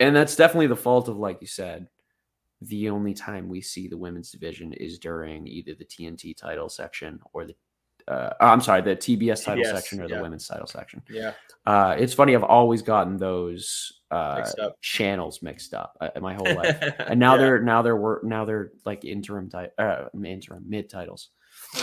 [0.00, 1.88] and that's definitely the fault of like you said
[2.60, 7.20] the only time we see the women's division is during either the TNT title section
[7.32, 7.54] or the
[8.08, 11.02] uh, I'm sorry, the TBS title TBS, section or the women's title section.
[11.10, 11.32] yeah.
[11.66, 16.54] Uh, it's funny, I've always gotten those uh, Mixed channels mixed up uh, my whole
[16.54, 17.40] life, and now Yeah.
[17.42, 21.28] they're now they're wor- now they're like interim ti- uh, interim mid titles.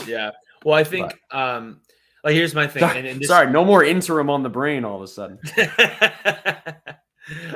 [0.08, 0.32] Yeah.
[0.64, 1.82] Well, I think um
[2.24, 2.80] Like here's my thing.
[2.82, 5.38] Sorry, and, and this, sorry, no more interim on the brain all of a sudden.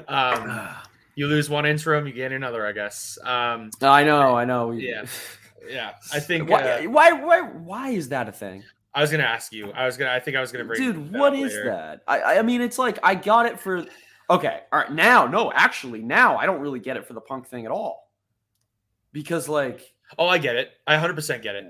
[0.07, 0.67] um,
[1.15, 3.17] you lose one interim, you get another, I guess.
[3.23, 4.71] Um, I know, I know.
[4.71, 5.05] Yeah.
[5.67, 6.49] yeah, I think.
[6.49, 9.71] Why, uh, why, why, why is that a thing, I was gonna ask you.
[9.71, 10.11] I was gonna.
[10.11, 10.79] I think I was gonna bring.
[10.81, 11.13] dude?
[11.13, 12.01] What up is that?
[12.07, 13.85] I, I mean, it's like I got it for.
[14.29, 14.91] Okay, all right.
[14.91, 18.11] Now, no, actually, now I don't really get it for the punk thing at all,
[19.11, 20.71] because like, Oh, I get it.
[20.87, 21.65] I 100 percent get it.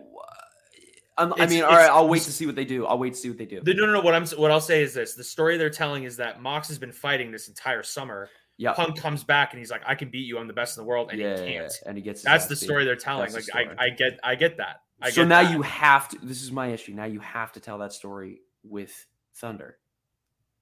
[1.18, 1.90] I'm, I mean, all right.
[1.90, 2.86] I'll wait to see what they do.
[2.86, 3.60] I'll wait to see what they do.
[3.62, 4.02] The- no, no, no.
[4.02, 6.80] What I'm what I'll say is this: the story they're telling is that Mox has
[6.80, 8.30] been fighting this entire summer.
[8.60, 10.38] Yeah, Punk comes back and he's like, "I can beat you.
[10.38, 11.72] I'm the best in the world," and yeah, he can't.
[11.82, 12.22] yeah, and he gets.
[12.22, 12.60] That's the beat.
[12.66, 13.32] story they're telling.
[13.32, 13.86] That's Like the I.
[13.86, 14.82] I get, I get that.
[15.02, 15.52] I so get now that.
[15.54, 16.18] you have to.
[16.22, 16.92] This is my issue.
[16.94, 18.94] Now you have to tell that story with
[19.36, 19.78] Thunder.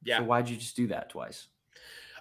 [0.03, 1.47] yeah, So why'd you just do that twice?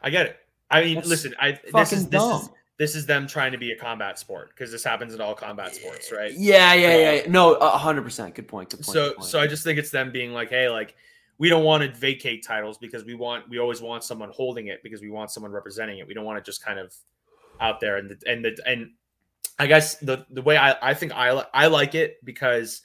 [0.03, 0.37] I get it.
[0.71, 2.49] I mean, That's listen, I this is this is dumb.
[2.79, 5.75] this is them trying to be a combat sport because this happens in all combat
[5.75, 6.33] sports, right?
[6.33, 7.31] Yeah, yeah, yeah.
[7.31, 8.35] No, a hundred percent.
[8.35, 8.71] Good point.
[8.71, 8.87] Good point.
[8.87, 9.29] so good point.
[9.29, 10.95] so I just think it's them being like, hey, like
[11.39, 14.83] we don't want to vacate titles because we want we always want someone holding it
[14.83, 16.07] because we want someone representing it.
[16.07, 16.95] We don't want it just kind of
[17.61, 18.91] out there and the, and the, and
[19.59, 22.83] I guess the the way I I think I I like it because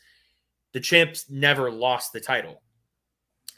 [0.74, 2.62] the champs never lost the title.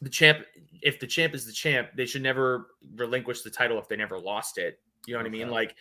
[0.01, 0.45] The champ
[0.82, 4.19] if the champ is the champ, they should never relinquish the title if they never
[4.19, 4.79] lost it.
[5.05, 5.49] You know what I mean?
[5.49, 5.75] Like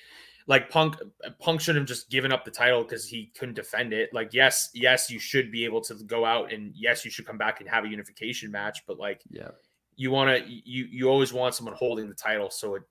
[0.46, 0.96] like Punk
[1.38, 4.12] Punk should have just given up the title because he couldn't defend it.
[4.12, 7.38] Like, yes, yes, you should be able to go out and yes, you should come
[7.38, 9.50] back and have a unification match, but like yeah,
[9.96, 12.82] you want to you you always want someone holding the title so it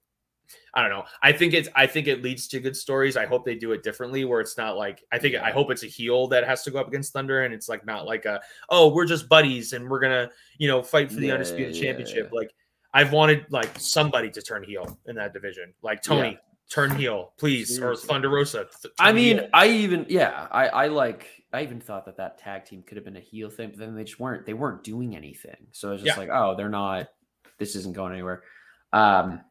[0.74, 3.46] i don't know i think it's i think it leads to good stories i hope
[3.46, 6.28] they do it differently where it's not like i think i hope it's a heel
[6.28, 8.40] that has to go up against thunder and it's like not like a
[8.70, 11.82] oh we're just buddies and we're gonna you know fight for the Yeah, undisputed yeah,
[11.82, 12.38] championship yeah.
[12.38, 12.54] like
[12.94, 16.38] i've wanted like somebody to turn heel in that division like toni Yeah.
[16.70, 18.06] turn heel please Seriously.
[18.06, 19.50] or thunder rosa th- I mean, heel.
[19.54, 23.04] I even yeah, I I like I even thought that that tag team could have
[23.04, 24.46] been a heel thing, but then they just weren't.
[24.46, 26.22] They weren't doing anything, so it's just Yeah.
[26.22, 27.10] like, oh, they're not.
[27.58, 28.44] This isn't going anywhere.
[28.94, 29.42] Um,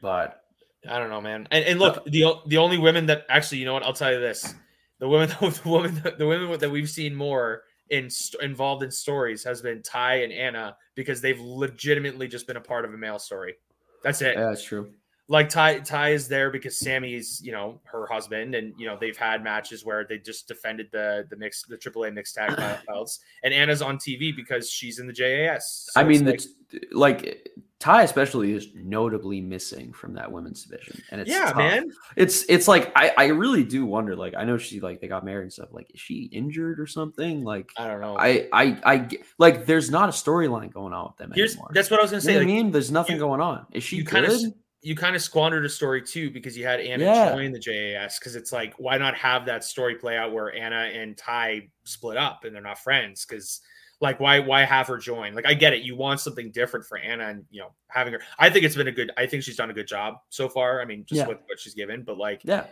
[0.00, 0.40] but
[0.88, 1.48] I don't know, man.
[1.50, 3.82] And, and look, the the only women that actually, you know what?
[3.82, 4.54] I'll tell you this:
[5.00, 9.44] the women, the women, the women that we've seen more in st- involved in stories
[9.44, 13.18] has been Ty and Anna because they've legitimately just been a part of a male
[13.18, 13.54] story.
[14.02, 14.36] That's it.
[14.36, 14.92] yeah, that's true.
[15.26, 19.16] Like Ty, Ty is there because Sammy's, you know, her husband, and you know they've
[19.16, 22.54] had matches where they just defended the the mix, the AAA mixed tag
[22.86, 25.88] belts, and Anna's on TV because she's in the JAS.
[25.92, 26.46] So I mean, the,
[26.92, 27.48] like
[27.84, 31.56] Ty especially is notably missing from that women's division, and it's yeah, tough.
[31.56, 31.90] man.
[32.16, 34.16] It's it's like I I really do wonder.
[34.16, 35.68] Like I know she like they got married and stuff.
[35.70, 37.44] Like is she injured or something?
[37.44, 38.16] Like I don't know.
[38.18, 41.72] I I I like there's not a storyline going on with them Here's anymore.
[41.74, 42.36] that's what I was gonna You know say.
[42.38, 43.66] what I mean, there's nothing you- going on.
[43.72, 44.40] Is she you kind of
[44.80, 47.32] you kind of squandered a story too because you had Anna Yeah.
[47.34, 50.90] join the JAS because it's like why not have that story play out where Anna
[50.94, 53.60] and Ty split up and they're not friends because
[54.00, 56.98] like why why have her join like I get it you want something different for
[56.98, 59.56] Anna and you know having her I think it's been a good I think she's
[59.56, 61.28] done a good job so far I mean just Yeah.
[61.28, 62.66] with what she's given but like Yeah.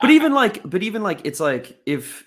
[0.00, 2.24] But I- even like but even like it's like if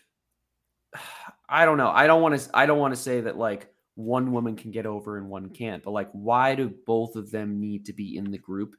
[1.49, 1.89] I don't know.
[1.89, 4.86] I don't want to I don't want to say that like one woman can get
[4.86, 5.84] over and one can't.
[5.84, 8.75] But like why do both of them need to be in the group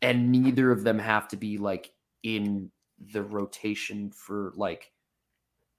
[0.00, 1.90] and neither of them have to be like
[2.22, 2.70] in
[3.12, 4.90] the rotation for like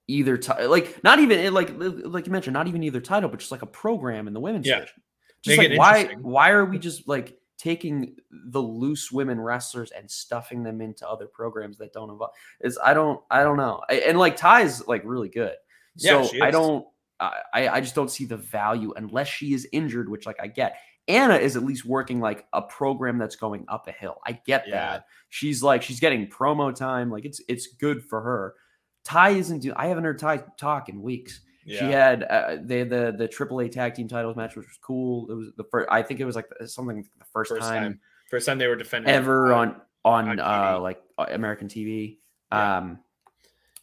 [0.07, 3.39] either ti- like not even eh, like like you mentioned not even either title but
[3.39, 4.75] just like a program in the women's Yeah.
[4.79, 5.01] division.
[5.43, 8.15] Just Make like why why are we just like taking
[8.51, 12.93] the loose women wrestlers and stuffing them into other programs that don't involve is I
[12.93, 13.81] don't I don't know.
[13.89, 15.55] I- and like Ty is like really good.
[15.97, 16.85] So she I don't
[17.19, 20.77] I I just don't see the value unless she is injured which like I get.
[21.09, 24.19] Anna is at least working like a program that's going up a hill.
[24.25, 24.73] I get Yeah.
[24.75, 25.05] that.
[25.29, 27.11] She's like she's getting promo time.
[27.11, 28.55] Like it's it's good for her
[29.03, 32.89] Ty isn't do I haven't heard Ty talk in weeks she had uh, they had
[32.89, 35.29] the the AAA tag team titles match, which was cool.
[35.29, 35.87] It was the first.
[35.89, 38.75] I think it was like something the first, first time, time first time they were
[38.75, 42.17] defending ever on on, on uh like uh, American TV.
[42.51, 42.77] Yeah.
[42.77, 42.99] Um,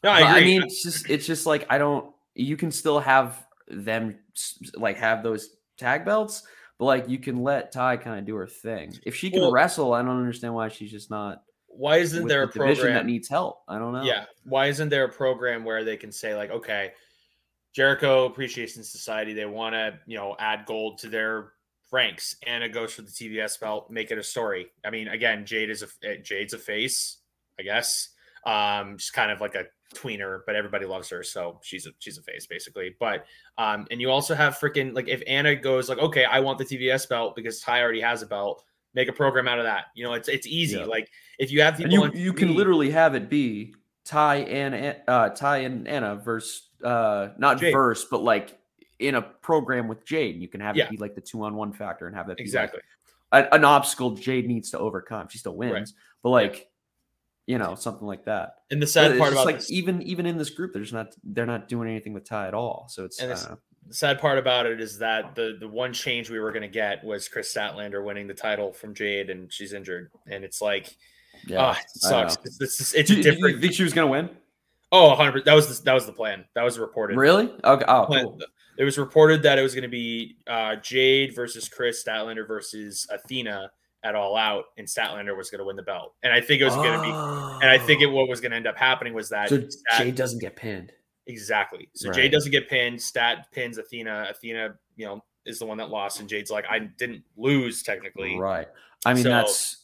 [0.05, 2.13] no I agree mean, it's just it's just like I don't.
[2.35, 4.19] You can still have them
[4.75, 6.43] like have those tag belts,
[6.79, 8.93] but like you can let Ty kind of do her thing.
[9.05, 12.43] If she can Well- wrestle, I don't understand why she's just not why isn't there
[12.43, 13.63] a the program that needs help.
[13.69, 14.03] I don't know.
[14.03, 14.27] Yeah.
[14.45, 16.93] Why isn't there a program where they can say like, okay,
[17.73, 21.53] Jericho Appreciation Society, they want to, you know, add gold to their
[21.93, 22.37] ranks.
[22.47, 24.67] Anna goes for the TBS belt, make it a story.
[24.85, 27.19] I mean, again, Jade is a eh, Jade's a face,
[27.59, 28.11] I guess.
[28.45, 32.19] Um, she's kind of like a tweener, but everybody loves her, so she's a she's
[32.19, 32.97] a face basically.
[32.99, 33.27] But
[33.59, 36.65] um, and you also have freaking like if Anna goes like, okay, I want the
[36.65, 38.65] TBS belt because Ty already has a belt.
[38.95, 39.85] Make a program out of that.
[39.95, 40.79] You know, it's it's easy.
[40.79, 40.85] Yeah.
[40.85, 43.75] Like if you have And people, you on you can literally have it be
[44.05, 47.73] Ty and uh Ty and Anna versus uh not Jade.
[47.73, 48.59] verse but like
[48.99, 50.41] in a program with Jade.
[50.43, 50.85] You can have Yeah.
[50.87, 52.81] it be like the two on one factor and have that be like, exactly.
[53.33, 55.29] a- an obstacle Jade needs to overcome.
[55.29, 55.89] She still wins, Right.
[56.23, 56.67] but like
[57.47, 58.57] you know something like that.
[58.71, 61.15] And the sad part about like this, even even in this group, they're just not
[61.23, 62.87] they're not doing anything with Ty at all.
[62.91, 63.61] So it's, And I it's- don't know.
[63.91, 66.69] The sad part about it is that the the one change we were going to
[66.69, 70.97] get was Kris Statlander winning the title from Jade, and she's injured, and it's like,
[71.47, 71.59] yeah.
[71.61, 72.37] ah, it I sucks.
[72.45, 74.31] It's, it's, it's Do a you- do you think she was gonna win?
[74.93, 75.45] Oh, 100.
[75.45, 76.45] That was the, that was the plan.
[76.55, 77.17] That was reported.
[77.17, 77.53] Really?
[77.65, 77.85] Okay.
[77.87, 78.41] Oh, cool.
[78.79, 83.07] It was reported that it was going to be uh, Jade versus Kris Statlander versus
[83.11, 83.71] Athena
[84.03, 86.15] at All Out, and Statlander was going to win the belt.
[86.25, 87.09] And I think it was going to be.
[87.11, 89.61] And I think it what was going to end up happening was that Oh.
[89.61, 90.93] So Stat- Jade doesn't get pinned.
[91.31, 91.89] Exactly.
[91.95, 92.17] So Right.
[92.17, 93.01] Jade doesn't get pinned.
[93.01, 94.27] Stat pins Athena.
[94.31, 98.39] Athena, you know, is the one that lost, and Jade's like, I didn't lose technically.
[98.39, 98.69] Right.
[99.07, 99.77] I mean, So- that's.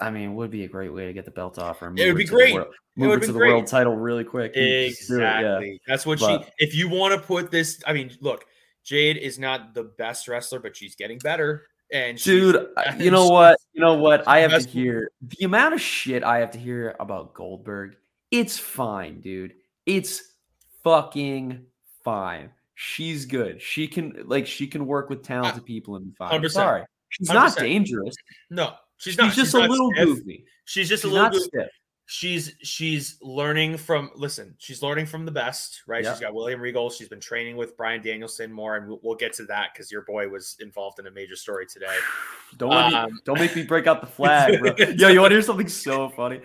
[0.00, 1.86] I mean, would be a great way to get the belt off her.
[1.86, 2.54] It would move be great.
[2.54, 3.50] world- It Move her to the great.
[3.52, 4.52] world title really quick.
[4.54, 4.86] do it, yeah.
[4.88, 5.80] Exactly.
[5.86, 6.50] That's what But- she.
[6.58, 8.44] If you want to put this, I mean, look,
[8.82, 11.66] Jade is not the best wrestler, but she's getting better.
[11.92, 13.58] And Dude, you know what?
[13.74, 14.26] You know what?
[14.26, 17.96] I have to hear the amount of shit I have to hear about Goldberg.
[18.32, 19.54] It's fine, dude.
[19.86, 20.31] It's
[20.84, 21.64] fucking
[22.04, 22.50] fine.
[22.74, 23.60] She's good.
[23.62, 26.40] She can like she can work with talented people and be fine.
[26.40, 26.50] 100%.
[26.50, 27.60] Sorry, she's not 100%.
[27.60, 28.14] dangerous.
[28.50, 29.32] no, she's She's, not.
[29.34, 30.04] just a not little stiff.
[30.06, 30.44] goofy.
[30.64, 31.44] She's just She's a little goofy.
[31.44, 31.68] stiff.
[32.06, 36.10] she's she's learning from listen she's learning from the best right Yeah.
[36.12, 39.32] she's got william regal she's been training with bryan danielson more and we'll, we'll get
[39.34, 41.96] to that because your boy was involved in a major story today
[42.58, 44.74] Don't Um, me, don't make me break out the flag, bro.
[44.96, 46.40] Yo, you want to hear something so funny?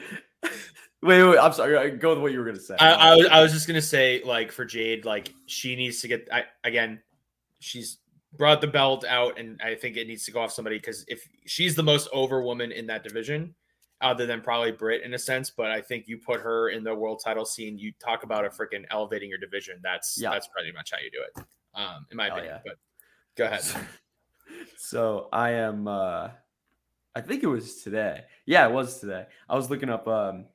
[1.08, 1.92] Wait, wait, I'm sorry.
[1.98, 2.76] Go with what you were gonna say.
[2.80, 6.08] I, I, was, I was just gonna say like for jade like she needs to
[6.08, 7.02] get I, again
[7.60, 7.98] she's
[8.38, 11.28] brought the belt out and i think it needs to go off somebody because if
[11.46, 13.56] she's the most over woman in that division
[14.02, 16.94] other than probably Britt in a sense, but I think you put her in the
[16.94, 17.80] world title scene.
[17.80, 19.80] You talk about a freaking elevating your division.
[19.82, 20.30] That's Yeah.
[20.30, 22.54] that's pretty much how you do it, um, in my Oh, opinion.
[22.58, 22.62] yeah.
[22.64, 22.78] But
[23.36, 23.64] go ahead.
[24.78, 26.30] So I am uh
[27.16, 28.24] I think it was today.
[28.46, 29.26] Yeah, it was today.
[29.50, 30.46] I was looking up um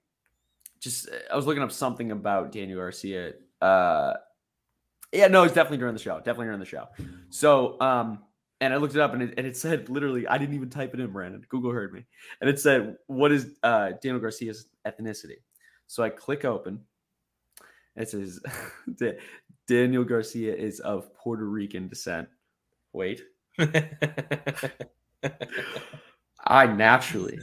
[0.82, 3.34] just I was looking up something about Daniel Garcia.
[3.60, 4.14] Uh
[5.12, 6.16] yeah, no, it's definitely during the show.
[6.18, 6.88] Definitely during the show.
[7.30, 8.18] So um
[8.60, 10.94] and I looked it up and it, and it said literally, I didn't even type
[10.94, 11.44] it in, Brandon.
[11.48, 12.04] Google heard me.
[12.40, 15.36] And it said, What is uh Daniel Garcia's ethnicity?
[15.86, 16.80] So I click open.
[17.94, 18.40] It says
[19.68, 22.28] Daniel Garcia is of Puerto Rican descent.
[22.92, 23.22] Wait.
[26.44, 27.38] I naturally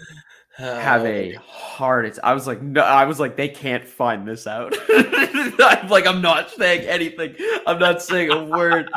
[0.60, 2.06] have a Oh, hard.
[2.06, 2.20] It's.
[2.24, 2.82] I was like, no.
[2.82, 4.76] I was like, they can't find this out.
[4.90, 7.36] I'm like, I'm not saying anything.
[7.66, 8.92] I'm not saying a word.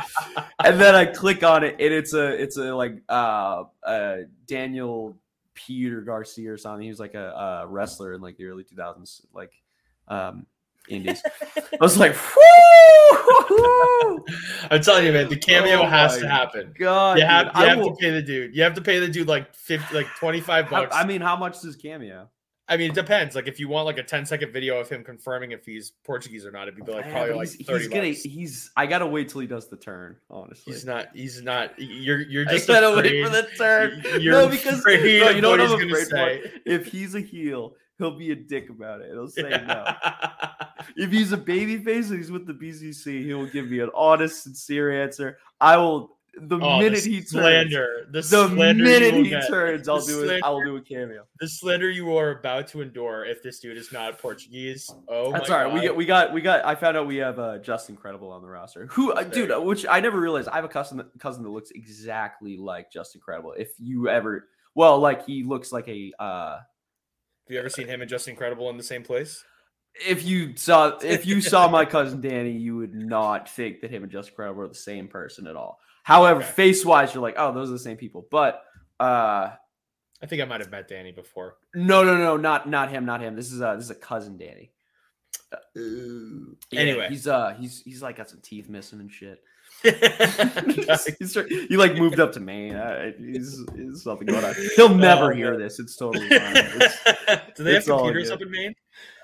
[0.64, 5.16] and then I click on it, and it's a, it's a like, uh, uh, Daniel
[5.54, 6.82] Peter Garcia or something.
[6.82, 9.52] He was like a, a wrestler in like the early 2000s, like,
[10.08, 10.46] um,
[10.88, 11.22] Indies.
[11.56, 14.24] I was like, whoo!
[14.70, 16.74] I'm telling you, man, the cameo Oh has to happen.
[16.78, 18.54] God, You have, dude, you have will- to pay the dude.
[18.56, 20.94] You have to pay the dude like fifty, like twenty five bucks.
[20.94, 22.28] I mean, how much does cameo?
[22.68, 23.34] I mean, it depends.
[23.34, 26.46] Like, if you want like a 10 second video of him confirming if he's Portuguese
[26.46, 28.08] or not, it'd be like Yeah, probably like he's, 30 he's gonna.
[28.08, 28.22] bucks.
[28.22, 28.70] He's.
[28.76, 30.16] I gotta wait till he does the turn.
[30.30, 31.08] Honestly, He's not.
[31.12, 31.78] He's not.
[31.78, 32.20] You're.
[32.20, 32.70] You're just.
[32.70, 34.02] I gotta afraid, wait for the turn.
[34.22, 36.40] You're no, because no, you know what I'm afraid say.
[36.40, 36.50] for.
[36.64, 39.10] If he's a heel, he'll be a dick about it.
[39.12, 39.84] He'll say no.
[40.96, 43.90] If he's a baby face and he's with the BCC, he will give me an
[43.94, 45.38] honest, sincere answer.
[45.60, 46.16] I will.
[46.34, 50.00] The Oh, the minute he turns, slander, the, the slander minute he get, turns, I'll
[50.00, 50.26] The do it.
[50.26, 51.24] slander- I'll do a cameo.
[51.38, 54.90] the slander you are about to endure if this dude is not Portuguese.
[55.08, 55.72] Oh, That's all right.
[55.72, 55.86] We God.
[55.88, 56.64] got, we got, we got.
[56.64, 58.86] I found out we have uh, Justin Credible on the roster.
[58.86, 59.52] Who, uh, dude?
[59.52, 60.48] uh, Which I never realized.
[60.48, 63.52] I have a cousin, cousin that looks exactly like Justin Credible.
[63.52, 66.12] If you ever, well, like he looks like a.
[66.18, 66.58] uh
[67.46, 69.44] Have you ever seen him and Justin Credible in the same place?
[70.06, 74.02] If you saw, if you saw my cousin Danny, you would not think that him
[74.04, 75.78] and Justin Credible are the same person at all.
[76.04, 76.50] However, Okay.
[76.50, 78.26] face wise, you're like, oh, those are the same people.
[78.30, 78.62] But
[79.00, 79.50] uh
[80.22, 81.56] I think I might have met Danny before.
[81.74, 83.34] no, no, no, not not him, not him.
[83.36, 84.70] This is uh this is a cousin Danny.
[85.52, 85.58] Uh,
[86.70, 87.06] yeah, Anyway.
[87.10, 89.42] he's uh he's he's like got some teeth missing and shit.
[91.68, 92.74] he like moved up to Maine.
[92.74, 94.54] Uh, he's, he's something going on.
[94.76, 95.78] He'll never Oh, hear this.
[95.78, 96.56] It's totally fine.
[96.56, 96.98] It's-
[97.56, 98.34] Do they have computers good.
[98.34, 98.74] up in Maine?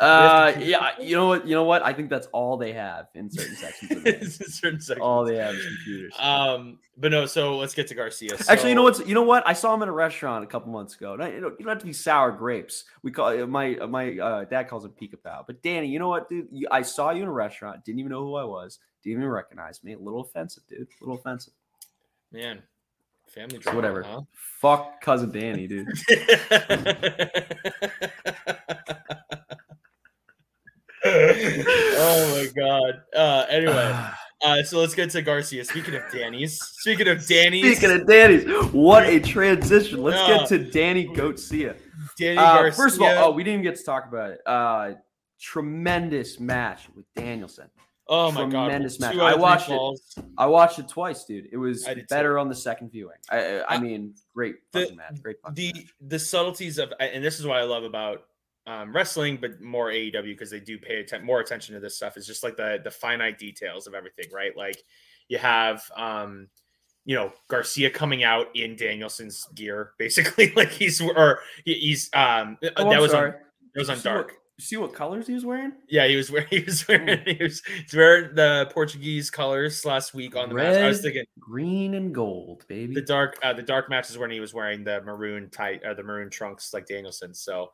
[0.01, 1.47] uh, yeah, you know what?
[1.47, 1.83] You know what?
[1.85, 3.91] I think that's all they have in certain sections.
[3.91, 4.31] Of Maine.
[4.31, 4.99] Certain sections.
[5.01, 6.15] all they have is computers.
[6.19, 7.27] Um, but no.
[7.27, 8.37] So let's get to Garcia.
[8.49, 9.47] Actually, you know So- what's you know what?
[9.47, 11.17] I saw him at a restaurant a couple months ago.
[11.17, 12.85] Not, you, you don't have to be sour grapes.
[13.03, 14.93] We call my my uh, dad calls him
[15.23, 15.45] pow.
[15.47, 16.49] But Danny, you know what, dude?
[16.71, 17.85] I saw you in a restaurant.
[17.85, 18.79] Didn't even know who I was.
[19.05, 19.93] Didn't even recognize me.
[19.95, 20.89] A little offensive, dude.
[21.01, 21.53] A little offensive.
[22.33, 22.63] Man,
[23.27, 23.77] family drama.
[23.77, 24.03] whatever.
[24.03, 24.21] Huh?
[24.61, 25.87] Fuck cousin Danny, dude.
[31.05, 33.03] oh my god.
[33.15, 34.07] Uh, anyway,
[34.41, 35.65] Uh, so let's get to Garcia.
[35.65, 40.01] Speaking of Danny's, speaking of Danny's, Speaking of Danny's, what a transition.
[40.01, 41.77] Let's get to Danny Goatzia.
[42.17, 42.73] Danny Uh, Garcia.
[42.73, 44.41] first of all, oh, we didn't even get to talk about it.
[44.47, 44.93] Uh,
[45.41, 47.69] tremendous match with Danielson.
[48.09, 49.17] Oh my god, tremendous two match.
[49.17, 49.75] I watched it.
[49.77, 50.19] falls.
[50.37, 51.49] I watched it twice, dude.
[51.53, 53.17] It was better on the second viewing.
[53.31, 55.23] I, I, I mean, great the- fucking match.
[55.23, 55.87] Great fucking the match.
[56.01, 58.25] the subtleties of and this is what I love about
[58.67, 62.17] um, wrestling, but more AEW because they do pay atten- more attention to this stuff.
[62.17, 64.57] Is just like the the finite details of everything, right?
[64.57, 64.83] Like
[65.29, 66.49] you have um,
[67.07, 72.59] you know Garcia coming out in Danielson's gear, basically, like he's or he, he's um
[72.63, 73.29] Oh, that I'm was sorry.
[73.33, 73.37] on
[73.75, 74.35] that was on dark.
[74.61, 75.73] See what colors he was wearing?
[75.89, 80.15] Yeah, he was wearing he was wearing he was, he's wearing the Portuguese colors last
[80.15, 80.77] week on the match.
[80.77, 82.95] I was thinking Green and gold, baby.
[82.95, 85.95] the dark uh, the dark match is when he was wearing the maroon tight uh,
[85.95, 87.35] the maroon trunks like Danielson.
[87.35, 87.71] So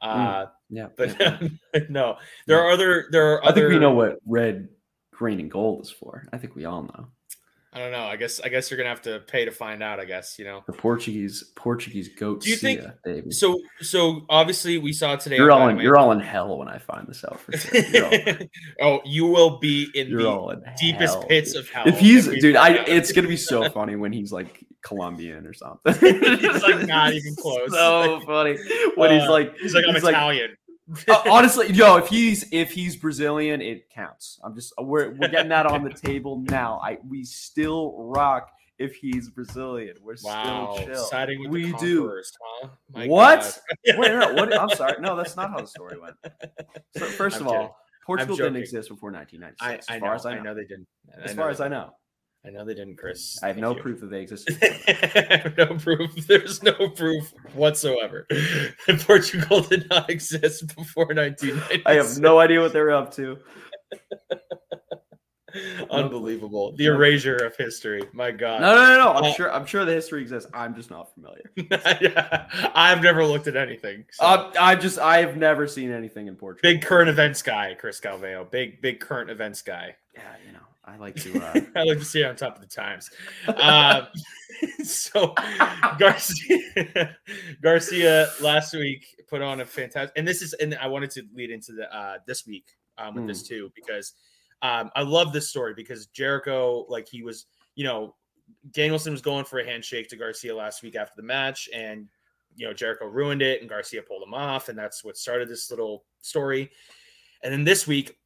[0.00, 1.38] uh yeah, but yeah,
[1.74, 1.80] yeah.
[1.88, 2.16] no,
[2.46, 4.68] there are other there are I think other we know what red,
[5.12, 6.28] green, and gold is for.
[6.32, 7.08] I think we all know.
[7.70, 8.04] I don't know.
[8.04, 10.46] I guess I guess you're gonna have to pay to find out, I guess, you
[10.46, 10.64] know.
[10.66, 12.40] The Portuguese Portuguese goat.
[12.40, 13.30] Do you think- baby?
[13.30, 15.78] So so obviously we saw today You're all in.
[15.78, 17.38] You're all in hell when I find this out.
[17.40, 18.38] For sure.
[18.80, 21.60] Oh, you will be in you're the in deepest hell, pits dude.
[21.62, 21.86] of hell.
[21.88, 25.92] If he's dude, I it's gonna be so funny when he's like Colombian or something.
[26.00, 27.70] He's, like, not even close.
[27.72, 28.56] So funny
[28.94, 30.56] when he's Uh, like he's like I'm he's Italian.
[31.06, 34.40] Uh, honestly, yo, if he's if he's Brazilian, it counts.
[34.42, 36.80] I'm just we're we're getting that on the table now.
[36.82, 39.96] I we still rock if he's Brazilian.
[40.02, 40.74] We're wow.
[40.74, 41.04] still chill.
[41.04, 42.10] Siding We do.
[42.62, 42.68] huh?
[42.92, 43.60] What?
[43.86, 44.58] Wait, no, what?
[44.58, 44.94] I'm sorry.
[45.00, 46.16] No, that's not how the story went.
[46.96, 47.66] So first I'm of kidding.
[47.66, 47.76] all,
[48.06, 49.60] Portugal didn't exist before 1996.
[49.60, 50.42] I, as I far know, as I I know.
[50.44, 50.86] know they didn't.
[51.22, 51.90] As know far as I know,
[52.46, 53.38] I know they didn't, Chris.
[53.42, 53.82] I have Thank no you.
[53.82, 54.20] proof that they
[55.36, 56.14] have no proof.
[56.26, 58.26] There's no proof whatsoever.
[58.30, 61.84] that Portugal did not exist before 1990.
[61.84, 63.38] I have no idea what they're up to.
[65.90, 66.74] Unbelievable.
[66.76, 68.02] The erasure of history.
[68.12, 68.60] My God.
[68.60, 69.12] No, no, no, no.
[69.12, 69.52] I'm Uh, sure.
[69.52, 70.48] I'm sure the history exists.
[70.54, 71.50] I'm just not familiar.
[72.00, 72.48] yeah.
[72.74, 74.04] I've never looked at anything.
[74.12, 74.24] so.
[74.24, 76.70] Uh, I just I have never seen anything in Portugal.
[76.70, 78.48] big current events guy, Chris Calveo.
[78.50, 79.96] Big, big current events guy.
[80.14, 80.57] Yeah, you know,
[80.88, 81.40] I like to.
[81.40, 83.10] Uh, I like to see it on top of the times.
[83.46, 84.06] Um,
[84.84, 85.34] so
[85.98, 87.16] Garcia,
[87.62, 91.50] Garcia last week put on a fantastic, and this is, and I wanted to lead
[91.50, 92.66] into the uh, this week
[92.96, 94.14] um, with this too because
[94.62, 98.14] um, I love this story because Jericho, like he was, you know,
[98.72, 102.08] Danielson was going for a handshake to Garcia last week after the match, and
[102.56, 105.70] you know Jericho ruined it, and Garcia pulled him off, and that's what started this
[105.70, 106.70] little story.
[107.44, 108.16] And then this week,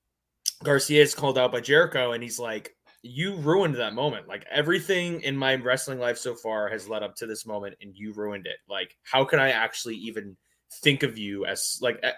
[0.63, 4.29] Garcia is called out by Jericho, and he's like, "You ruined that moment.
[4.29, 7.97] Like everything in my wrestling life so far has led up to this moment, and
[7.97, 8.59] you ruined it.
[8.69, 10.37] Like, how can I actually even
[10.83, 12.13] think of you as like?" uh,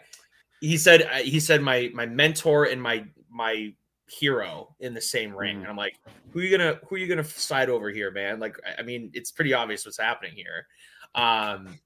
[0.61, 1.03] He said.
[1.03, 3.72] uh, He said my my mentor and my my
[4.09, 5.61] hero in the same ring, Mhm.
[5.61, 5.97] and I'm like,
[6.32, 9.11] "Who you gonna who are you gonna side over here, man?" Like, I- I mean,
[9.14, 10.66] it's pretty obvious what's happening here.
[11.14, 11.78] Um,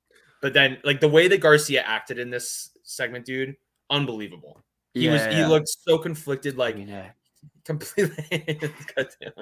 [0.43, 3.57] but then like the way that Garcia acted in this segment, dude,
[3.91, 4.61] unbelievable.
[4.95, 7.11] He was he looked so conflicted, like mean, yeah.
[7.65, 8.25] completely.
[8.97, 9.33] Goddamn.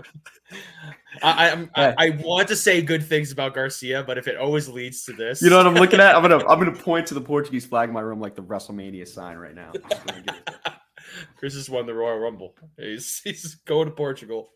[1.23, 4.69] I, I'm- I, I want to say good things about Garcia, but if it always
[4.69, 6.15] leads to this, You know what I'm looking at?
[6.17, 9.07] I'm gonna I'm gonna point to the Portuguese flag in my room like the WrestleMania
[9.07, 9.71] sign right now.
[9.73, 10.73] Just gonna give it to-
[11.37, 12.55] Chris has won the Royal Rumble.
[12.77, 14.51] He's, he's going to Portugal.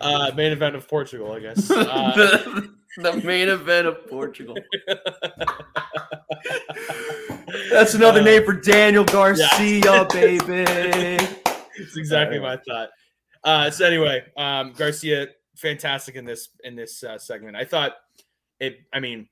[0.00, 1.68] Uh, main event of Portugal, I guess.
[1.70, 4.56] Uh, the, the main event of Portugal.
[7.70, 10.64] That's another Uh, name for Daniel Garcia, baby.
[11.76, 12.90] It's exactly my thought.
[13.44, 17.56] Uh, so anyway, um, Garcia, fantastic in this in this uh, segment.
[17.56, 17.92] I thought
[18.58, 18.80] it.
[18.92, 19.28] I mean,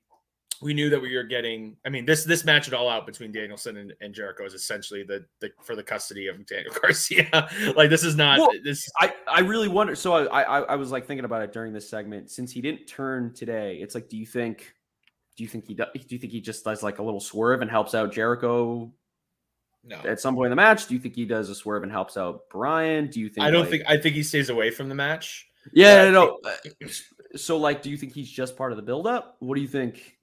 [0.61, 1.75] we knew that we were getting.
[1.85, 5.03] I mean, this this match it all out between Danielson and, and Jericho is essentially
[5.03, 7.49] the, the for the custody of Daniel Garcia.
[7.75, 8.83] like this is not Well, this.
[8.99, 9.95] I, I really wonder.
[9.95, 12.31] So I, I I was like thinking about it during this segment.
[12.31, 14.73] Since he didn't turn today, it's like, do you think,
[15.39, 15.87] do you think he does?
[15.93, 18.91] Do you think he just does like a little swerve and helps out Jericho
[19.85, 20.87] No, at some point in the match?
[20.87, 23.07] Do you think he does a swerve and helps out Bryan?
[23.07, 23.47] Do you think?
[23.47, 23.83] I don't like- think.
[23.87, 25.47] I think he stays away from the match.
[25.71, 26.39] Yeah, I no.
[26.43, 26.49] no.
[26.49, 26.87] Uh,
[27.37, 29.37] so like, do you think he's just part of the buildup?
[29.39, 30.17] What do you think?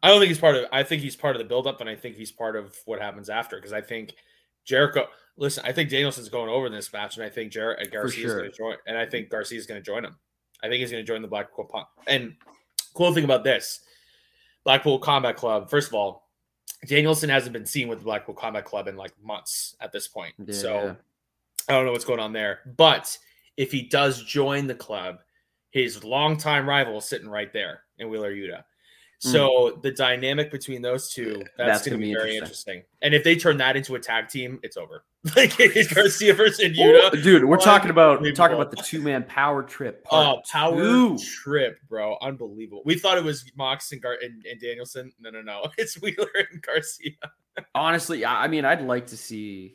[0.00, 0.66] I don't think he's part of.
[0.70, 3.28] I think he's part of the buildup, and I think he's part of what happens
[3.28, 3.56] after.
[3.56, 4.14] Because I think
[4.64, 5.08] Jericho.
[5.36, 8.24] Listen, I think Danielson's going over in this match, and I think Jer- uh, Garcia
[8.24, 8.38] is sure.
[8.38, 8.76] going to join.
[8.86, 10.16] And I think Garcia is going to join him.
[10.62, 11.28] I think he's going to join the.
[11.28, 11.88] Punk.
[12.06, 12.36] And
[12.94, 13.80] cool thing about this,
[14.66, 15.70] Blackpool Combat Club.
[15.70, 16.28] First of all,
[16.88, 20.34] Danielson hasn't been seen with the Blackpool Combat Club in like months at this point.
[20.52, 20.96] So
[21.68, 22.58] I don't know what's going on there.
[22.76, 23.16] But
[23.56, 25.18] if he does join the club,
[25.70, 28.64] his longtime rival is sitting right there in Wheeler Yuta.
[29.18, 32.74] So the dynamic between those two, that's, That's going to gonna be, very interesting.
[32.76, 32.82] interesting.
[33.02, 35.04] And if they turn that into a tag team, it's over.
[35.34, 37.12] Like it's Garcia versus Yuta.
[37.14, 40.06] Ooh, dude, we're talking about we're talking about the two man power trip.
[40.12, 41.18] Oh, power two.
[41.18, 42.16] trip, bro!
[42.22, 42.82] Unbelievable.
[42.84, 45.10] We thought it was Mox and, Gar- and, and Danielson.
[45.18, 45.66] No, no, no.
[45.78, 47.10] It's Wheeler and Garcia.
[47.74, 49.74] Honestly, I I mean, I'd like to see.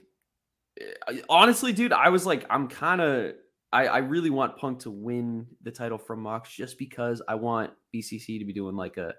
[0.79, 3.33] uh, Honestly, dude, I was like, I'm kind of.
[3.73, 7.71] I, I really want Punk to win the title from Mox just because I want
[7.93, 9.13] BCC to be doing like a,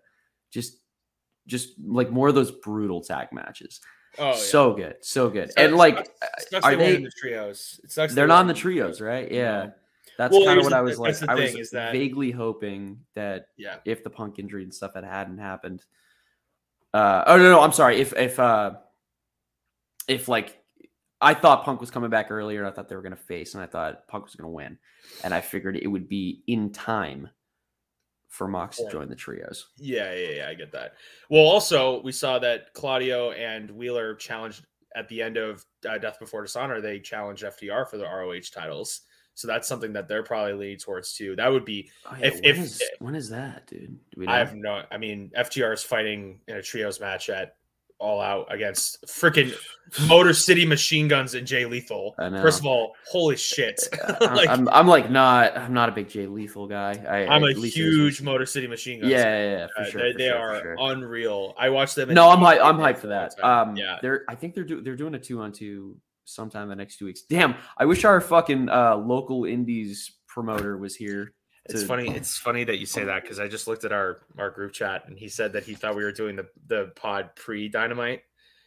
[0.53, 0.78] just,
[1.48, 3.80] just like more of those brutal tag matches.
[4.18, 4.36] Oh, yeah.
[4.36, 6.07] so good, so good, It and like
[6.50, 7.80] sucks are they in the trios?
[7.82, 9.32] It sucks they're not in the trios, right?
[9.32, 9.70] Yeah,
[10.18, 11.16] that's Well, kind of what I was like.
[11.26, 13.76] I was that- vaguely hoping that Yeah.
[13.86, 15.82] if the punk injury and stuff had hadn't happened.
[16.92, 18.00] Uh, oh no, no, I'm sorry.
[18.03, 18.74] If if uh,
[20.09, 20.59] if like
[21.22, 23.62] I thought Punk was coming back earlier, and I thought they were gonna face, and
[23.62, 24.76] I thought Punk was gonna win,
[25.24, 27.30] and I figured it would be in time
[28.33, 29.68] for Mox to join the trios.
[29.76, 30.95] Yeah, yeah, yeah, I get that.
[31.28, 34.64] Well, also we saw that Claudio and Wheeler challenged
[34.97, 36.80] at the end of uh, Death Before Dishonor.
[36.80, 39.03] They challenged FTR for the ROH titles,
[39.35, 41.37] so that's something that they're probably leaning towards too.
[41.37, 41.91] That would be.
[42.11, 43.99] Oh, yeah, If- when if- is- when is that, dude?
[44.26, 44.83] I have no.
[44.91, 47.57] I mean, FTR is fighting in a trios match at
[48.03, 49.55] All Out against freaking
[50.09, 52.14] Motor City Machine Guns and Jay Lethal.
[52.18, 53.80] First of all, holy shit!
[54.20, 56.92] I'm, like, I'm, I'm like not I'm not a big Jay Lethal guy.
[57.09, 59.12] I, I'm a huge Motor City Machine Yeah, Guns.
[59.12, 60.00] yeah, yeah, for Uh, sure.
[60.03, 60.76] they for they sure, are sure.
[60.80, 61.55] unreal.
[61.59, 62.12] I watched them.
[62.12, 62.64] No, I'm hyped.
[62.64, 63.42] I'm hyped for that.
[63.42, 64.24] Um, yeah, they're.
[64.28, 64.82] I think they're doing.
[64.84, 67.22] They're doing a two on two sometime the next two weeks.
[67.22, 71.34] Damn, I wish our fucking uh, local indies promoter was here.
[71.66, 72.08] It's to- funny.
[72.10, 75.04] It's funny that you say that because I just looked at our our group chat
[75.08, 78.22] and he said that he thought we were doing the the pod pre Dynamite.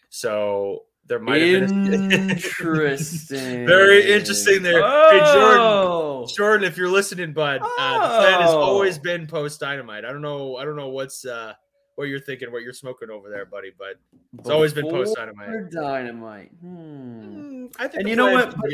[0.09, 3.65] So there might have been Interesting.
[3.65, 4.81] Very interesting there.
[4.81, 5.61] Hey, Jordan.
[5.61, 9.01] Oh, Jordan, if you're listening, bud, uh, the plan has always Oh.
[9.01, 10.03] been post Dynamite.
[10.05, 10.55] I don't know.
[10.57, 11.53] I don't know what's uh
[11.95, 13.95] what you're thinking, what you're smoking over there, buddy, but
[14.39, 15.71] it's always been post Dynamite.
[15.71, 16.51] Dynamite.
[16.61, 17.67] Hmm.
[17.79, 18.55] I think And you know what?
[18.55, 18.69] But-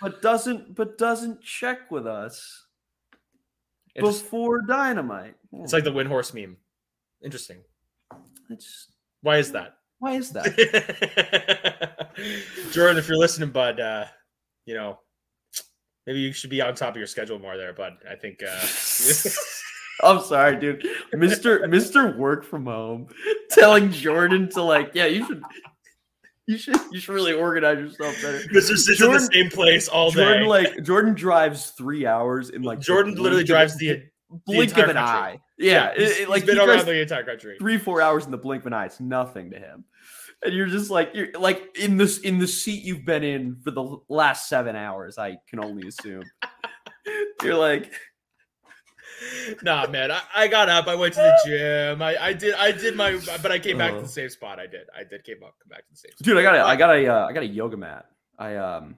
[0.00, 2.63] But doesn't but doesn't check with us
[3.94, 5.34] It's, before Dynamite.
[5.52, 6.56] it's like the Windhorse meme.
[7.22, 7.58] Interesting.
[8.50, 8.88] It's,
[9.22, 9.76] Why is that?
[10.04, 12.10] why is that?
[12.72, 14.04] Jordan, if you're listening, bud, uh,
[14.66, 14.98] you know,
[16.06, 17.94] maybe you should be on top of your schedule more there, bud.
[18.10, 18.66] I think uh
[20.02, 20.86] I'm sorry, dude.
[21.14, 23.06] Mister Mister Work from Home
[23.50, 25.42] telling Jordan to like, yeah, you should,
[26.46, 28.38] you should, you should really organize yourself better.
[28.52, 28.76] Mr.
[28.76, 30.48] sits Jordan- in the same place all Jordan day.
[30.48, 34.02] like Jordan drives three hours in like Jordan literally drives the
[34.46, 35.00] blink of an country.
[35.02, 35.38] eye.
[35.58, 37.56] Yeah, it- he's, it- he's like been around the entire country.
[37.58, 38.86] three four hours in the blink of an eye.
[38.86, 39.84] It's nothing to him.
[40.44, 43.70] And you're just like you're like in this in the seat you've been in for
[43.70, 45.16] the last seven hours.
[45.16, 46.24] I can only assume.
[47.42, 47.92] you're like,
[49.62, 50.10] nah, man.
[50.10, 50.86] I, I got up.
[50.86, 52.02] I went to the gym.
[52.02, 52.54] I, I did.
[52.54, 53.18] I did my.
[53.42, 54.02] But I came back to Oh.
[54.02, 54.58] the same spot.
[54.58, 54.86] I did.
[54.96, 55.24] I did.
[55.24, 55.54] Came up.
[55.60, 56.12] Come back to the same.
[56.12, 56.24] Spot.
[56.24, 58.06] dude, I got a I got a uh, I got a yoga mat.
[58.38, 58.96] I um,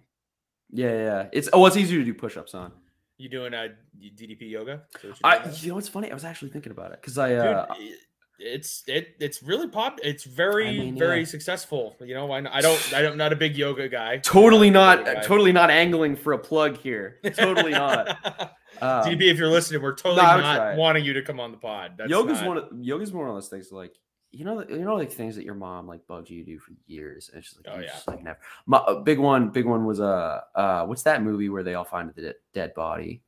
[0.71, 1.29] yeah, yeah.
[1.33, 2.73] It's oh, it's easier to do push-ups on.
[3.19, 4.83] You doing a DDP yoga?
[4.97, 6.11] Is that what you're I you know what's funny?
[6.11, 7.67] I was actually thinking about it because I Dude, uh,
[8.39, 9.99] it's it it's really pop.
[10.03, 11.25] It's very I mean, very yeah.
[11.27, 11.97] successful.
[12.01, 14.19] You know, I, I don't I don't not a big yoga guy.
[14.19, 15.15] totally not guy.
[15.23, 17.19] totally not angling for a plug here.
[17.35, 18.53] Totally not.
[18.79, 21.57] Um, DDP, if you're listening, we're totally no, not wanting you to come on the
[21.57, 21.93] pod.
[21.97, 23.95] That's yoga's not- one of yoga's one of those things like
[24.33, 26.73] you know you know like things that your mom like bugs you to do for
[26.87, 27.87] years and she's like Oh, yeah.
[27.87, 31.63] just like never my big one big one was uh uh what's that movie where
[31.63, 33.23] they all find the de- dead body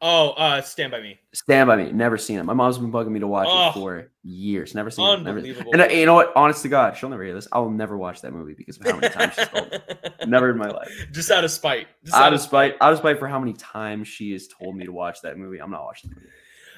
[0.00, 1.18] Oh, uh, Stand by Me.
[1.34, 1.90] stand by me.
[1.90, 2.44] Never seen it.
[2.44, 3.70] My mom's been bugging me to watch Oh.
[3.70, 4.72] it for years.
[4.74, 5.22] Never seen it.
[5.24, 5.72] Never, Unbelievable.
[5.72, 6.32] and I, you know what?
[6.36, 7.48] Honest to god she'll never hear this.
[7.50, 9.78] I'll never watch that movie because of how many times she's told me.
[10.26, 10.88] Never in my life.
[11.12, 11.86] Just out of spite.
[12.04, 12.76] Just out of spite.
[12.80, 15.58] out of spite for how many times she has told me to watch that movie
[15.58, 16.26] i'm not watching movie.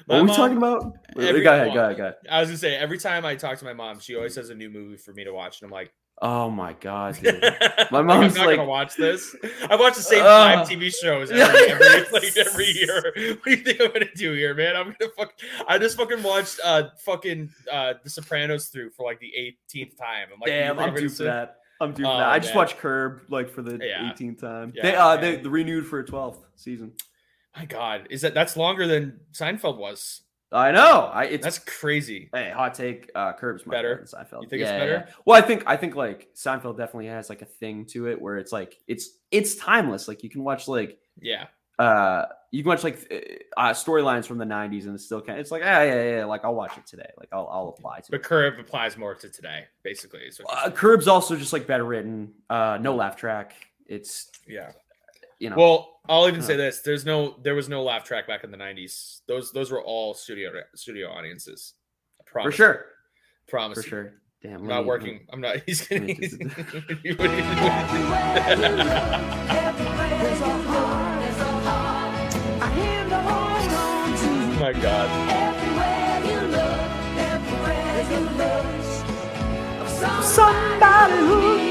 [0.07, 0.93] My what are we mom- talking about?
[1.27, 2.15] Every- go ahead go ahead go ahead.
[2.29, 4.55] I was gonna say every time I talk to my mom, she always has a
[4.55, 5.91] new movie for me to watch, and I'm like,
[6.21, 7.41] oh my god dude.
[7.91, 9.35] my mom's I'm not like- gonna watch this.
[9.69, 10.55] I watch the same Ugh.
[10.59, 13.13] five TV shows every, every like every year.
[13.35, 14.75] What do you think I'm gonna do here, man?
[14.75, 15.33] I'm gonna fuck.
[15.67, 19.31] I just fucking watched uh fucking uh The Sopranos through for like the
[19.73, 20.27] 18th time.
[20.33, 21.57] I'm like, Damn, I'm due for that.
[21.79, 22.27] I'm due for Oh, that.
[22.29, 22.57] I just man.
[22.57, 24.11] watched Curb like for the Yeah.
[24.13, 24.73] 18th time.
[24.75, 25.41] Yeah, they uh man.
[25.43, 26.93] they renewed for a 12th season.
[27.57, 30.21] My God, is that that's longer than Seinfeld was?
[30.53, 31.09] I know.
[31.13, 32.29] I it's That's crazy.
[32.33, 33.09] hey hot take.
[33.15, 33.95] Uh, Curb's much Better?
[33.95, 34.43] better than Seinfeld.
[34.43, 35.07] You think it's better?
[35.25, 38.37] Well, I think I think like Seinfeld definitely has like a thing to it where
[38.37, 40.07] it's like it's it's timeless.
[40.07, 41.47] Like you can watch like Yeah,
[41.79, 42.99] uh you can watch like
[43.55, 45.39] uh, storylines from the 90s and it's still kind.
[45.39, 47.09] It's like ah yeah yeah, yeah like I'll watch it today.
[47.17, 48.23] Like I'll I'll apply to but it.
[48.23, 50.29] Curb applies more to today, basically.
[50.49, 50.69] Uh.
[50.69, 52.33] Curb's also just like better written.
[52.49, 53.53] Uh, no laugh track.
[53.87, 54.71] It's yeah.
[55.41, 55.55] You know.
[55.57, 56.47] Well, I'll even Huh.
[56.47, 59.21] say this: there's no, there was no laugh track back in the '90s.
[59.27, 61.73] Those, those were all studio studio audiences.
[62.25, 62.55] For Promise.
[62.55, 62.85] sure.
[63.49, 63.83] Promise.
[63.83, 64.13] For sure.
[64.43, 64.61] Damn.
[64.61, 65.19] I'm not me- let me- working.
[65.33, 65.57] I'm not.
[65.65, 66.13] He's me gonna.
[66.15, 66.37] just- He's,
[66.77, 68.81] what do you- what do you-
[74.59, 75.09] my God.
[80.23, 81.70] Somebody who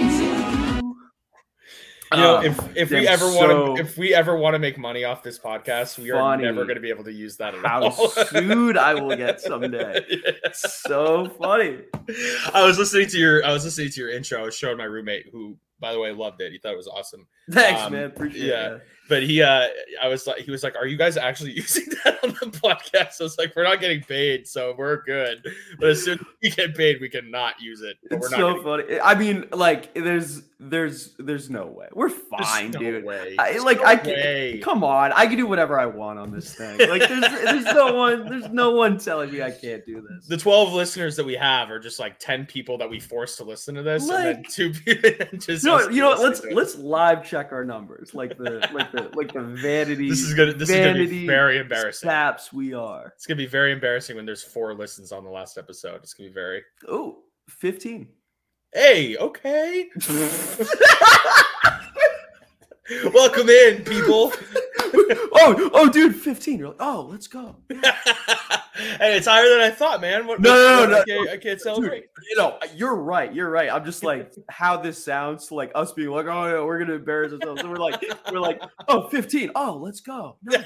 [2.12, 4.76] You know, Oh, if if we ever want to, if we ever want to make
[4.76, 7.64] money off this podcast, we are never going to be able to use that at
[7.64, 8.08] how all.
[8.08, 10.04] sued I will get someday.
[10.52, 11.78] So funny.
[12.52, 14.40] I was listening to your I was listening to your intro.
[14.40, 16.50] I was showing my roommate who, by the way, loved it.
[16.52, 17.26] He thought it was awesome.
[17.50, 18.04] Thanks, Um, man.
[18.06, 18.78] Appreciate yeah.
[19.08, 19.66] But he uh
[20.02, 23.20] I was like he was like, Are you guys actually using that on the podcast?
[23.20, 25.44] I was like, We're not getting paid, so we're good.
[25.78, 27.96] But as soon as we get paid, we cannot use it.
[28.08, 29.00] But It's we're not so funny.
[29.00, 31.88] I mean, like, there's, there's, there's no way.
[31.94, 33.04] We're There's fine, no dude.
[33.04, 33.34] way.
[33.38, 34.60] I, like, no I can, way.
[34.62, 35.10] come on.
[35.12, 36.78] I can do whatever I want on this thing.
[36.90, 40.26] Like, there's, there's no one, there's no one telling me I can't do this.
[40.26, 43.44] the 12 listeners that we have are just like 10 people that we force to
[43.44, 46.44] listen to this and then Like- two people just you know, what- you know, let's
[46.44, 50.08] let's live check our numbers, like the like the like the vanity.
[50.10, 53.12] this is gonna this is gonna be very embarrassing Saps we are.
[53.16, 56.28] it's gonna be very embarrassing when there's four listens on the last episode it's gonna
[56.28, 58.08] be very Oh, 15.
[58.72, 59.88] Hey okay
[63.12, 64.32] welcome in people
[65.34, 66.58] oh, oh, dude, 15.
[66.58, 67.56] You're like, oh, let's go.
[68.74, 71.60] hey it's higher than i thought man what, No, no, no, I can't, I can't
[71.60, 73.32] celebrate You know, you're right.
[73.32, 73.70] You're right.
[73.70, 77.32] I'm just like how this sounds like us being like, oh, yeah, we're gonna embarrass
[77.32, 77.60] ourselves.
[77.60, 79.50] And we're like, we're like, oh, 15.
[79.54, 80.36] Oh, let's go.
[80.42, 80.58] No,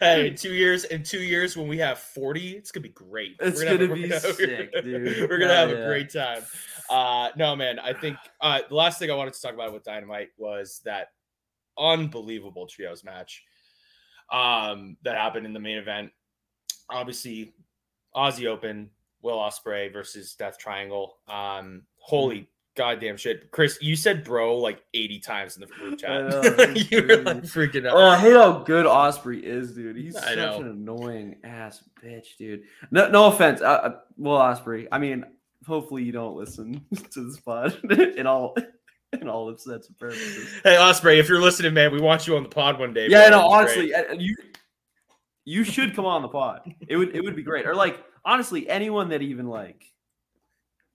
[0.00, 3.36] hey, two years, in two years when we have 40, it's gonna be great.
[3.40, 5.28] It's We're gonna have- be we're sick, dude.
[5.30, 6.42] We're gonna Hell have a great time.
[6.88, 9.82] Uh no man, I think uh the last thing I wanted to talk about with
[9.82, 11.08] Dynamite was that
[11.78, 13.44] unbelievable trios match
[14.32, 16.10] um that happened in the main event.
[16.90, 17.54] Obviously,
[18.16, 18.90] Aussie Open,
[19.22, 21.18] Will Ospreay versus Death Triangle.
[21.28, 23.50] Um holy goddamn shit.
[23.50, 26.28] Chris, you said bro like 80 times in the group chat.
[26.28, 26.42] know,
[26.74, 27.96] you were like freaking out.
[27.96, 29.96] Oh, I hate how good Ospreay is, dude.
[29.96, 30.60] He's I such know.
[30.60, 32.62] an annoying ass bitch, dude.
[32.90, 34.86] No, no offense, uh, uh, Will Ospreay.
[34.92, 35.24] I mean,
[35.66, 38.54] hopefully you don't listen to this pod in all
[39.22, 40.48] in all intents and purposes.
[40.62, 43.08] Hey Ospreay, if you're listening, man, we want you on the pod one day.
[43.08, 43.38] Yeah, bro.
[43.40, 44.10] no, honestly, great.
[44.10, 44.34] uh, you
[45.44, 46.62] you should come on the pod.
[46.88, 47.66] It would it would be great.
[47.66, 49.84] Or like honestly, anyone that even like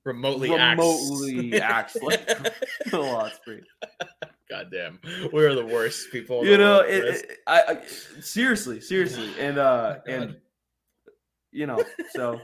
[0.03, 1.95] remotely, remotely acts.
[1.95, 2.27] acts like
[2.91, 3.61] Will Ospreay.
[4.49, 4.99] Goddamn,
[5.31, 6.45] we're the worst people.
[6.45, 7.85] You know, it, it- I, I
[8.21, 10.35] seriously, seriously, and uh, Oh, and
[11.53, 11.81] you know,
[12.13, 12.39] so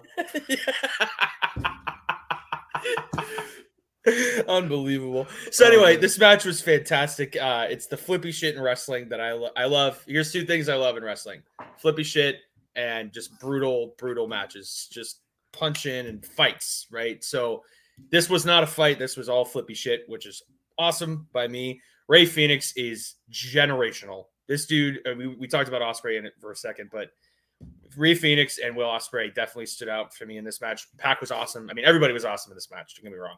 [4.48, 5.28] Unbelievable.
[5.52, 7.36] So Oh, anyway, this match was fantastic.
[7.36, 10.04] Uh, it's the flippy shit in wrestling that I lo- I love.
[10.08, 11.42] Here's two things I love in wrestling:
[11.78, 12.38] flippy shit
[12.76, 16.88] and just brutal, brutal matches, just punch in and fights.
[16.92, 17.24] Right.
[17.24, 17.64] So
[18.12, 19.00] this was not a fight.
[19.00, 20.44] This was all flippy shit, which is
[20.78, 21.82] awesome by me.
[22.08, 24.26] Rey Fenix is generational.
[24.48, 27.10] This dude, uh, we, we talked about Ospreay in it for a second, but
[27.98, 30.88] Rey Fenix and Will Ospreay definitely stood out for me in this match.
[30.98, 31.70] PAC was awesome.
[31.70, 32.96] I mean, everybody was awesome in this match.
[32.96, 33.36] Don't get me wrong,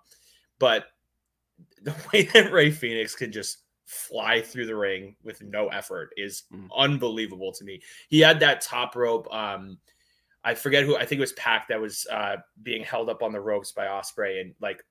[0.60, 0.86] but
[1.82, 6.43] the way that Rey Fenix can just fly through the ring with no effort is
[6.53, 6.68] Mm.
[6.76, 7.82] unbelievable to me.
[8.10, 9.28] He had that top rope.
[9.34, 9.80] Um,
[10.43, 10.95] I forget who.
[10.95, 13.88] I think it was PAC that was uh, being held up on the ropes by
[13.88, 14.84] Ospreay, and like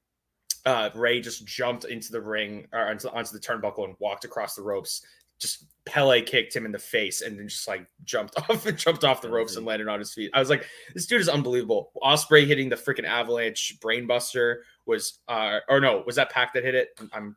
[0.66, 4.54] uh, Ray just jumped into the ring or onto, onto the turnbuckle and walked across
[4.54, 5.02] the ropes.
[5.38, 9.04] Just Pele kicked him in the face and then just like jumped off and jumped
[9.04, 10.30] off the ropes and landed on his feet.
[10.34, 11.92] I was like, this dude is unbelievable.
[12.02, 14.56] Ospreay hitting the freaking avalanche brainbuster
[14.88, 16.88] was, uh, or no, was that PAC that hit it?
[17.12, 17.36] I'm,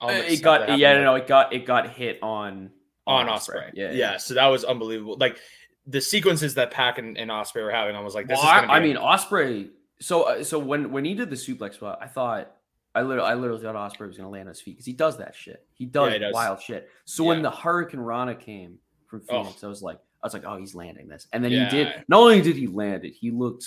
[0.00, 2.70] I'm it got yeah, no, no, it got it got hit on
[3.06, 3.70] on Ospreay.
[3.74, 5.16] Yeah, Yeah, So that was unbelievable.
[5.18, 5.38] Like
[5.86, 8.50] the sequences that PAC and, and Ospreay were having, I was like, this Well, is
[8.52, 9.70] I, gonna be I a- mean, Ospreay.
[10.00, 12.52] So, uh, so when when he did the suplex spot, I thought
[12.94, 15.18] I literally, I literally thought Ospreay was gonna land on his feet because he does
[15.18, 15.66] that shit.
[15.74, 16.32] He does, he does.
[16.34, 16.88] wild shit.
[17.04, 19.42] So when the hurricanrana came from Oh.
[19.44, 21.68] Fenix, I was like, I was like, oh, he's landing this, and then Yeah.
[21.70, 22.04] he did.
[22.08, 23.66] Not only did he land it, he looked.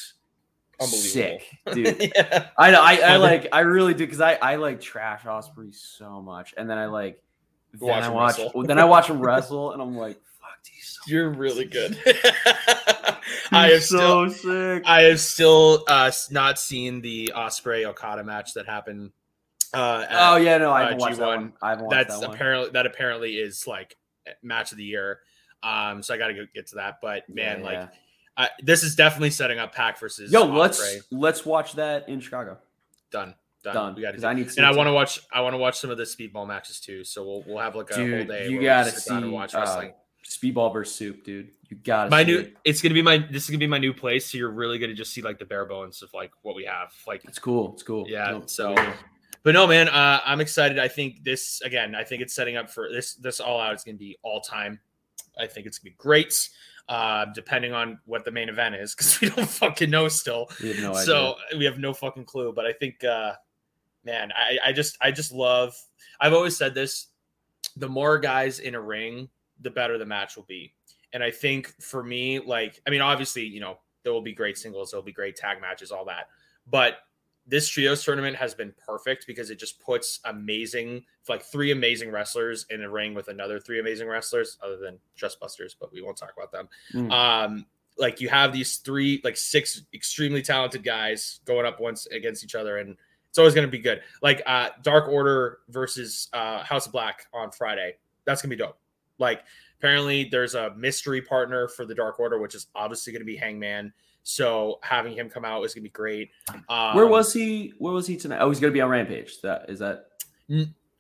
[0.81, 2.11] Sick, dude.
[2.15, 2.49] yeah.
[2.57, 6.21] I know, I, I like, I really do because I, I like trash Ospreay so
[6.21, 7.21] much, and then I like,
[7.73, 8.63] then Watch I watch, wrestle.
[8.63, 11.97] then I watch him wrestle, and I'm like, fuck, he's so, You're really good.
[13.51, 14.83] I have he's still, so sick.
[14.85, 19.11] I have still uh, not seen the Ospreay Okada match that happened.
[19.73, 21.35] Uh, at- oh yeah, no, I uh, haven't watched that G1.
[21.37, 21.53] one.
[21.61, 22.35] I haven't watched that's that one.
[22.35, 23.95] apparently that apparently is like
[24.41, 25.19] match of the year.
[25.63, 26.95] Um, so I got to go get to that.
[27.01, 27.87] But man, Yeah, like yeah.
[28.35, 30.55] Uh, this is definitely setting up PAC versus Yo, Ospreay.
[30.57, 32.57] let's let's watch that in Chicago.
[33.11, 33.73] done, done.
[33.75, 33.95] Done.
[33.95, 34.27] We got to.
[34.27, 34.57] I need to.
[34.57, 35.19] And I want to watch.
[35.31, 37.03] I want to watch some of the speedball matches too.
[37.03, 38.49] So we'll we'll have like a whole Dude, day.
[38.49, 39.83] you gotta sit down and see, watch uh.
[40.25, 41.49] Speedball versus Soup, dude.
[41.69, 44.31] You got my new it's gonna be my this is gonna be my new place
[44.31, 46.93] so you're really gonna just see like the bare bones of like what we have
[47.05, 47.73] like It's cool.
[47.73, 48.05] It's cool.
[48.07, 48.93] Yeah, No, so- cool.
[49.43, 52.69] but no man uh i'm excited i think this again i think it's setting up
[52.69, 54.79] for this this all out is gonna be all time
[55.37, 56.33] i think it's gonna be great
[56.89, 60.69] uh depending on what the main event is because we don't fucking know still we
[60.69, 61.03] have no idea.
[61.03, 63.33] so we have no fucking clue but i think uh
[64.03, 65.73] man i i just i just love
[66.19, 67.07] i've always said this
[67.77, 69.29] the more guys in a ring
[69.61, 70.73] the better the match will be
[71.13, 74.57] and i think for me like i mean obviously you know there will be great
[74.57, 76.27] singles there'll be great tag matches all that
[76.67, 76.97] but
[77.45, 82.65] this trios tournament has been perfect because it just puts amazing like three amazing wrestlers
[82.69, 86.33] in a ring with another three amazing wrestlers other than Trustbusters, but we won't talk
[86.35, 86.69] about them.
[86.93, 87.11] Mm.
[87.11, 87.65] Um,
[87.97, 92.55] like you have these three, like six extremely talented guys going up once against each
[92.55, 92.97] other, and
[93.29, 94.01] it's always going to be good.
[94.21, 97.95] Like uh, Dark Order versus uh, House of Black on Friday.
[98.25, 98.77] That's gonna be dope.
[99.19, 99.43] Like
[99.79, 103.35] apparently there's a mystery partner for the Dark Order, which is obviously going to be
[103.35, 103.93] Hangman.
[104.23, 106.31] So having him come out is gonna be great.
[106.69, 107.73] Um, where was he?
[107.77, 108.39] Where was he tonight?
[108.39, 109.41] Oh, he's gonna be on Rampage.
[109.41, 110.07] That is that.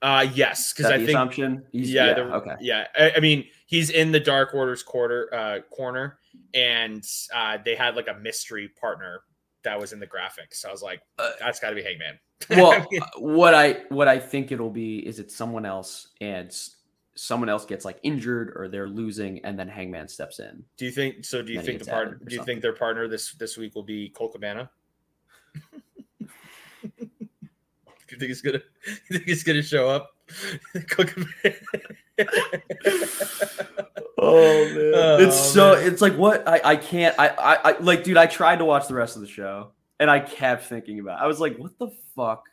[0.01, 1.63] Uh, yes, because I think assumption.
[1.71, 2.55] He's, yeah, the- okay.
[2.59, 2.87] yeah.
[2.93, 6.17] I, I mean, he's in the Dark Order's quarter uh, corner,
[6.53, 7.03] and
[7.33, 9.21] uh, they had like a mystery partner
[9.63, 10.55] that was in the graphics.
[10.55, 12.19] So I was like, Uh, that's got to be Hangman.
[12.49, 12.85] well,
[13.17, 16.53] what I what I think it'll be is it's someone else, and
[17.15, 20.63] someone else gets like injured or they're losing, and then Hangman steps in.
[20.77, 21.25] do you think?
[21.25, 22.15] So do you think the gets partner?
[22.15, 22.53] Do you something.
[22.55, 24.69] think their partner this this week will be Colt Cabana?
[26.19, 26.27] do
[28.09, 28.61] you think he's gonna?
[29.09, 30.09] You think he's gonna show up?
[34.25, 35.87] Oh man, Oh, it's so man.
[35.91, 38.15] it's like what I I can't I, I I like dude.
[38.17, 41.19] I tried to watch the rest of the show, and I kept thinking about.
[41.19, 41.23] it.
[41.23, 42.43] I was like, what the fuck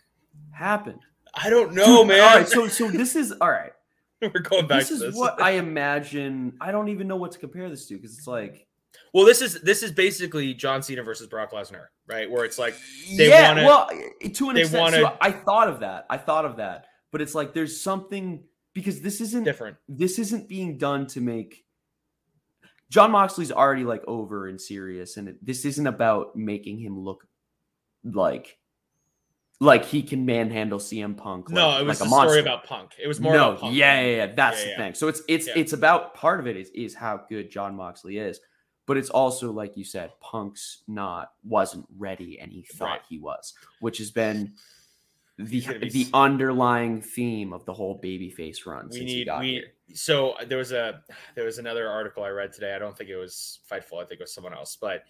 [0.50, 1.00] happened?
[1.32, 2.20] I don't know, Dude, man.
[2.22, 3.72] All right, so so this is all right.
[4.34, 5.14] We're going back This to is this.
[5.16, 6.52] what I imagine.
[6.60, 8.66] I don't even know what to compare this to because it's like
[9.14, 12.30] Well, this is this is basically John Cena versus Brock Lesnar, right?
[12.30, 12.74] Where it's like
[13.16, 13.88] They yeah, wanna- well,
[14.22, 14.80] eh, to an they extent.
[14.82, 16.06] wanna- I thought of that.
[16.10, 18.44] I thought of that, but it's like there's something
[18.74, 19.76] because this isn't different.
[19.88, 21.64] this isn't being done to make
[22.88, 27.26] John Moxley's already like over and serious, and it, this isn't about making him look
[28.04, 28.58] like
[29.62, 31.50] like he can manhandle CM Punk.
[31.50, 32.92] no, it was like a story about Punk.
[33.02, 34.26] It was more no, yeah, yeah, yeah.
[34.34, 34.76] That's Yeah, the yeah.
[34.78, 34.94] thing.
[34.94, 35.52] So it's it's Yeah.
[35.56, 38.40] it's about part of it is is how good John Moxley is,
[38.86, 43.00] but it's also like you said, Punk's not wasn't ready, and he thought Right.
[43.08, 44.54] he was, which has been
[45.36, 49.40] the be the underlying theme of the whole babyface run We since he need got
[49.40, 49.72] we here.
[49.94, 51.02] so there was a
[51.34, 52.74] there was another article I read today.
[52.74, 54.02] I don't think it was Fightful.
[54.02, 55.04] I think it was someone else, but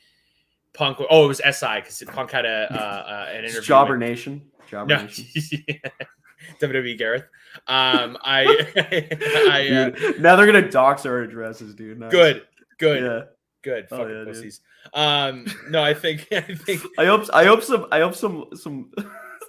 [0.74, 0.98] Punk.
[1.10, 3.60] Oh, it was SI because Punk had a uh, uh, an interview.
[3.62, 4.42] Jobber with- Nation.
[4.70, 5.26] Jobber No, Nation.
[6.60, 7.24] WWE Gareth.
[7.66, 8.44] Um, I,
[9.50, 11.98] I uh, now they're gonna dox our addresses, dude.
[11.98, 12.10] Nice.
[12.12, 12.42] good,
[12.78, 13.20] good, Yeah.
[13.62, 13.88] good.
[13.90, 14.28] Oh, Fucking yeah, dude.
[14.34, 14.60] pussies.
[14.94, 17.24] Um, no, I think I think I hope.
[17.34, 17.86] I hope some.
[17.92, 18.46] I hope some.
[18.54, 18.92] Some.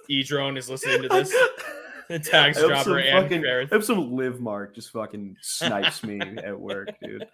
[0.08, 1.32] E Drone is listening to this.
[2.28, 2.84] Tags hope and
[3.22, 3.72] fucking- Gareth.
[3.72, 7.26] I hope some live mark just fucking snipes me at work, dude.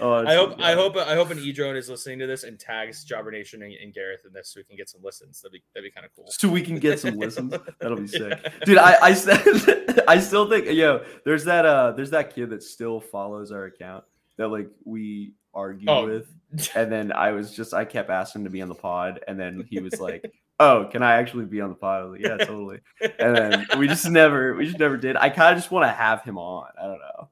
[0.00, 2.58] Oh, I hope I hope I hope an E drone is listening to this and
[2.58, 5.40] tags Jobber Nation and, and Gareth in this so we can get some listens.
[5.40, 6.26] That'd be that'd be kind of cool.
[6.30, 7.54] so we can get some listens.
[7.80, 8.08] That'll be Yeah.
[8.42, 8.78] sick, dude.
[8.78, 11.04] I I said I still think yo.
[11.24, 11.92] There's that uh.
[11.92, 14.04] There's that kid that still follows our account
[14.36, 16.06] that like we argue Oh.
[16.06, 16.28] with,
[16.74, 19.66] and then I was just I kept asking to be on the pod, and then
[19.68, 20.32] he was like.
[20.62, 22.10] Oh, can I actually be on the pod?
[22.10, 22.80] Like, yeah, totally.
[23.18, 25.16] And then we just never, we just never did.
[25.16, 26.66] I kind of just want to have him on.
[26.78, 27.30] I don't know.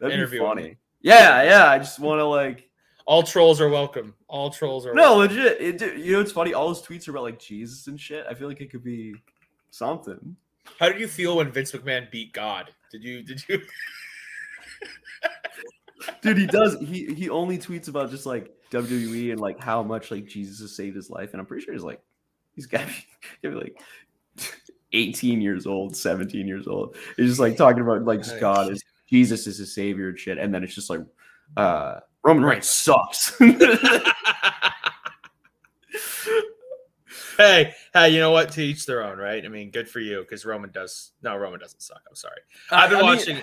[0.00, 0.76] That'd Interview be funny.
[1.04, 1.70] Yeah, yeah.
[1.70, 2.70] I just want to like,
[3.04, 4.14] All trolls are welcome.
[4.26, 5.36] All trolls are no, welcome.
[5.36, 5.60] legit.
[5.60, 6.54] It, dude, you know, it's funny.
[6.54, 8.24] All his tweets are about like Jesus and shit.
[8.28, 9.14] I feel like it could be
[9.70, 10.34] something.
[10.80, 12.70] How did you feel when Vince McMahon beat God?
[12.90, 13.60] Did you did you
[16.22, 16.78] Dude, he does.
[16.80, 20.74] He he only tweets about just like WWE and like how much like Jesus has
[20.74, 22.00] saved his life, and I'm pretty sure he's like
[22.54, 22.88] he's got
[23.42, 23.78] to be, like
[24.94, 26.96] 18 years old, 17 years old.
[27.18, 30.54] He's just like talking about like God is Jesus is his savior and shit, and
[30.54, 31.00] then it's just like
[31.56, 33.38] uh Roman Reigns sucks.
[37.36, 38.52] Hey, hey, you know what?
[38.52, 39.44] To each their own, right?
[39.44, 42.00] I mean, good for you because Roman does no, Roman doesn't suck.
[42.08, 42.38] I'm sorry.
[42.70, 43.36] I've been I mean, watching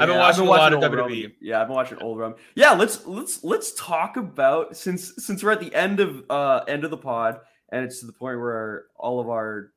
[0.00, 0.96] I've been watching a lot of WWE.
[0.96, 1.32] Roman.
[1.40, 2.38] Yeah, I've been watching old Roman.
[2.54, 6.84] Yeah, let's let's let's talk about since since we're at the end of uh end
[6.84, 7.40] of the pod
[7.70, 9.72] and it's to the point where all of our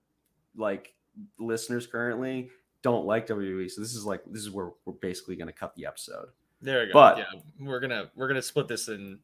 [0.56, 0.94] like
[1.40, 2.50] listeners currently
[2.82, 3.70] don't like WWE.
[3.70, 6.28] So this is like this is where we're basically gonna cut the episode.
[6.62, 6.94] There we go.
[6.94, 9.20] But- yeah, we're gonna we're gonna split this in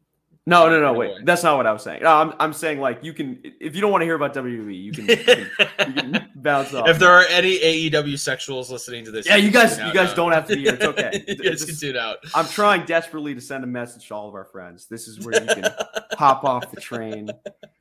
[0.46, 0.94] No, no, no.
[0.94, 2.04] Wait, that's not what I was saying.
[2.04, 4.84] No, I'm, I'm saying like you can if you don't want to hear about WWE,
[4.84, 5.40] you can, you can,
[5.88, 6.90] you can bounce off.
[6.90, 10.16] if there are any AEW sexuals listening to this, yeah, you guys, you guys now.
[10.16, 10.74] don't have to be here.
[10.74, 11.24] It's okay.
[11.28, 12.18] you guys can tune out.
[12.36, 14.86] I'm trying desperately to send a message to all of our friends.
[14.88, 15.72] This is where you can
[16.18, 17.30] hop off the train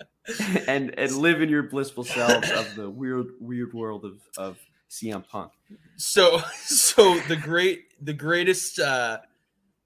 [0.68, 4.58] and and live in your blissful selves of the weird weird world of of
[4.93, 5.53] CM Punk.
[5.97, 9.18] So, so the great, the greatest uh,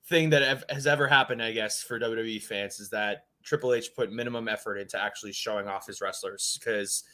[0.07, 3.95] thing that ev- has ever happened, I guess, for WWE fans is that Triple H
[3.95, 6.59] put minimum effort into actually showing off his wrestlers.
[6.59, 7.05] Because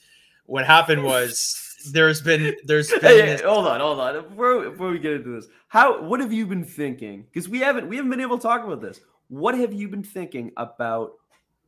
[0.47, 4.29] what happened was there's been there's been Hey, hey, this- hold on, hold on.
[4.29, 7.25] Before, before we get into this, how what have you been thinking?
[7.25, 9.01] Because we haven't we haven't been able to talk about this.
[9.29, 11.13] What have you been thinking about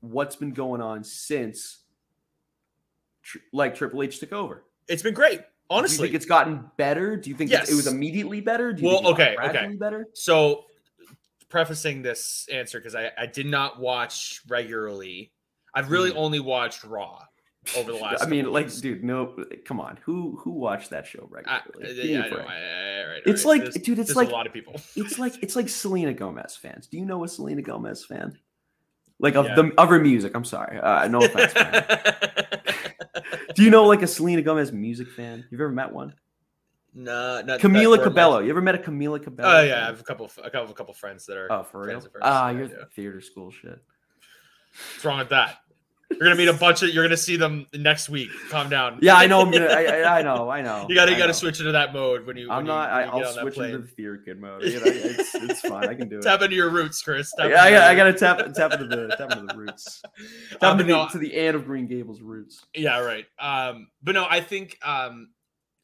[0.01, 1.81] what's been going on since
[3.23, 4.65] tr- like Triple H took over?
[4.87, 6.07] it's been great, Do you honestly.
[6.09, 7.17] think it's gotten better?
[7.17, 8.73] Do you think it's- it was immediately better?
[8.73, 9.75] Do you Well, okay, okay.
[9.79, 10.07] better?
[10.13, 10.67] So,
[11.49, 15.33] prefacing this answer because I, I did not watch regularly.
[15.75, 16.19] I've really Hmm.
[16.19, 17.21] only watched Raw
[17.77, 18.23] over the last.
[18.23, 18.81] I mean, like, weeks.
[18.81, 19.99] dude, no, come on.
[20.03, 21.95] Who who watched that show I, regularly?
[21.95, 22.37] Give me yeah, I know.
[22.37, 23.51] I- I- right, It's right.
[23.51, 24.75] like- There's- dude, it's like- a lot of people.
[24.97, 26.87] It's like it's like Selena Gomez fans.
[26.89, 28.37] Do you know a Selena Gomez fan?
[29.21, 29.55] Like of Yeah.
[29.55, 30.33] the of her music.
[30.35, 30.79] I'm sorry.
[30.79, 31.53] Uh, no offense.
[33.55, 35.45] Do you know like a Selena Gomez music fan?
[35.51, 36.15] You've ever met one?
[36.95, 38.39] no, not Camila Cabello.
[38.39, 39.49] You ever met a Camila Cabello?
[39.59, 41.51] Oh yeah, I have a couple, a couple, a couple friends that are.
[41.53, 41.87] Oh, for real?
[42.01, 42.23] friends of hers.
[42.25, 42.85] Ah, Yeah, you're yeah.
[42.95, 43.83] theater school shit.
[44.95, 45.59] What's wrong with that?
[46.11, 46.91] You're gonna meet a bunch of.
[46.91, 48.29] You're gonna see them next week.
[48.51, 48.99] Calm down.
[49.03, 49.41] Yeah, I know.
[49.41, 50.49] I'm gonna, I, I, I know.
[50.51, 50.87] I know.
[50.89, 51.33] You gotta, you gotta know.
[51.33, 52.51] switch into that mode when you.
[52.51, 52.89] I'm when not.
[52.91, 54.63] You, I, you I'll switch into the fear kid mode.
[54.65, 55.89] You know, it's, it's fine.
[55.89, 56.23] I can do it.
[56.23, 57.33] Tap into your roots, Chris.
[57.39, 60.03] I, Tap I, into got, I gotta tap tap into the tap into the roots.
[60.51, 62.65] Tap Uh, into the, no, to the Anne of Green Gables roots.
[62.75, 63.25] Yeah, right.
[63.39, 65.31] Um, but no, I think um,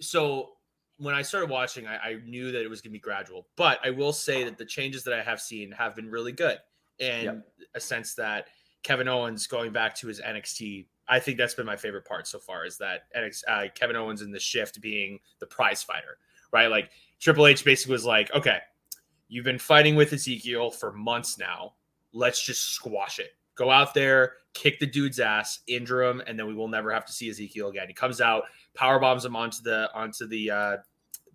[0.00, 0.50] so.
[0.98, 3.46] When I started watching, I, I knew that it was going to be gradual.
[3.56, 6.58] But I will say that the changes that I have seen have been really good,
[6.98, 7.46] in Yep.
[7.74, 8.48] a sense that
[8.82, 10.86] Kevin Owens going back to his NXT.
[11.08, 12.64] I think that's been my favorite part so far.
[12.64, 13.02] Is that
[13.48, 16.18] uh, Kevin Owens in the shift being the prize fighter,
[16.52, 16.68] right?
[16.68, 18.58] Like Triple H basically was like, okay,
[19.28, 21.74] you've been fighting with Ezekiel for months now.
[22.12, 23.30] Let's just squash it.
[23.54, 27.04] Go out there, kick the dude's ass, injure him, and then we will never have
[27.04, 27.88] to see Ezekiel again.
[27.88, 30.76] He comes out, power bombs him onto the onto the uh,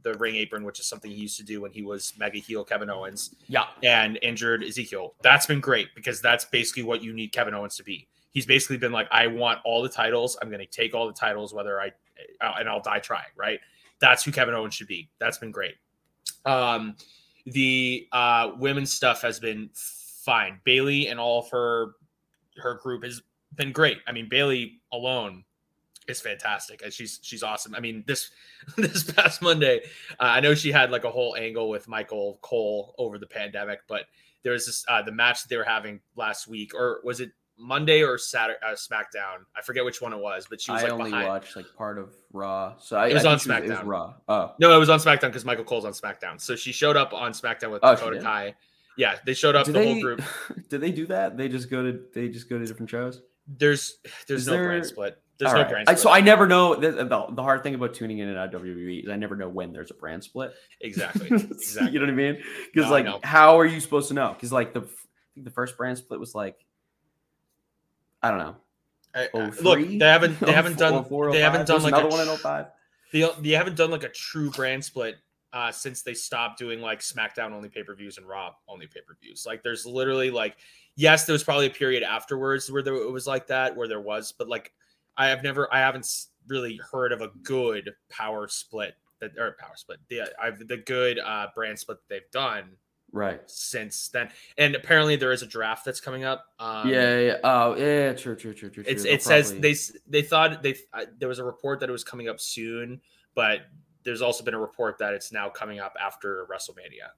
[0.05, 2.63] the ring apron, which is something he used to do when he was mega heel
[2.63, 3.65] Kevin Owens, Yeah.
[3.83, 5.15] and injured Ezekiel.
[5.23, 8.07] That's been great because that's basically what you need Kevin Owens to be.
[8.31, 10.37] He's basically been like, I want all the titles.
[10.41, 11.91] I'm going to take all the titles, whether I
[12.39, 13.31] uh, and I'll die trying.
[13.35, 13.59] Right?
[13.99, 15.09] That's who Kevin Owens should be.
[15.19, 15.75] That's been great.
[16.45, 16.95] Um,
[17.45, 20.59] the uh, women's stuff has been fine.
[20.65, 21.95] Bayley and all of her
[22.57, 23.21] her group has
[23.55, 23.97] been great.
[24.07, 25.43] I mean, Bayley alone
[26.07, 26.81] is fantastic.
[26.83, 27.73] and She's she's awesome.
[27.75, 28.31] I mean, this
[28.77, 29.81] this past Monday,
[30.19, 33.79] uh, I know she had like a whole angle with Michael Cole over the pandemic,
[33.87, 34.03] but
[34.43, 37.31] there was this uh, the match that they were having last week, or was it
[37.57, 39.45] Monday or Saturday uh, SmackDown?
[39.57, 41.27] I forget which one it was, but she was I like only behind.
[41.27, 43.85] watched like part of Raw, so I, It was I on think It was, SmackDown.
[43.85, 44.13] Raw.
[44.27, 46.39] Oh, No, it was on SmackDown because Michael Cole's on SmackDown.
[46.39, 48.19] So she showed up on SmackDown with Oh, Dakota?
[48.19, 48.55] Kai.
[48.97, 50.21] Yeah, they showed up do the they whole group.
[50.69, 51.37] do they do that?
[51.37, 53.21] They just go to they just go to different shows.
[53.47, 53.97] There's
[54.27, 55.17] there's Is no there- brand split.
[55.37, 55.69] There's All no right.
[55.69, 55.99] brand split.
[55.99, 59.09] so I never know the, the, the hard thing about tuning in at WWE is
[59.09, 60.53] I never know when there's a brand split.
[60.79, 61.27] exactly.
[61.27, 61.91] Exactly.
[61.91, 62.41] you know what I mean?
[62.73, 63.19] Because No, like, know.
[63.23, 64.33] how are you supposed to know?
[64.33, 66.57] Because like the f- I think the first brand split was like
[68.21, 68.55] I don't know.
[69.13, 71.81] I- Oh, I- look, they haven't they Oh, haven't done four, oh, they haven't done
[71.81, 72.65] There's like another a one in tr- 05?
[73.13, 75.15] they, they haven't done like a true brand split
[75.53, 78.99] uh, since they stopped doing like SmackDown only pay per views and Raw only pay
[79.07, 79.45] per views.
[79.45, 80.57] Like there's literally like
[80.97, 84.01] yes, there was probably a period afterwards where there it was like that where there
[84.01, 84.73] was, but like
[85.17, 86.07] I have never I haven't
[86.47, 91.19] really heard of a good power split that or power split the I've the good
[91.19, 92.77] uh, brand split that they've done
[93.11, 93.39] Right.
[93.45, 94.29] since then.
[94.57, 96.47] And apparently there is a draft that's coming up.
[96.59, 97.37] Um, yeah, yeah.
[97.45, 98.11] Oh, yeah.
[98.13, 98.83] True, true, true, true.
[98.85, 101.87] it's it They'll says probably- they they thought they uh, there was a report that
[101.87, 102.99] it was coming up soon,
[103.33, 103.61] but
[104.03, 107.09] there's also been a report that it's now coming up after WrestleMania.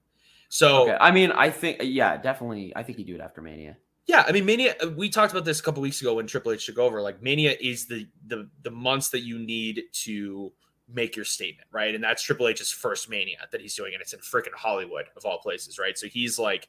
[0.48, 0.96] So Okay.
[1.00, 2.72] I mean, I think yeah, definitely.
[2.76, 3.76] I think you do it after Mania.
[4.08, 4.74] Yeah, I mean Mania.
[4.82, 7.00] uh, We talked about this a couple weeks ago when Triple H took over.
[7.00, 10.52] Like Mania is the the the months that you need to
[10.92, 11.94] make your statement, right?
[11.94, 15.24] And that's Triple H's first Mania that he's doing, and it's in freaking Hollywood of
[15.26, 15.96] all places, right?
[15.98, 16.68] So he's like,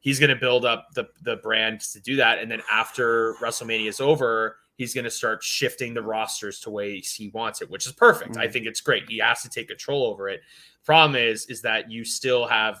[0.00, 3.88] he's going to build up the the brand to do that, and then after WrestleMania
[3.88, 7.84] is over, he's going to start shifting the rosters to ways he wants it, which
[7.84, 8.38] is perfect.
[8.38, 8.52] I Mhm.
[8.52, 9.10] think it's great.
[9.10, 10.40] He has to take control over it.
[10.84, 12.80] Problem is, is that you still have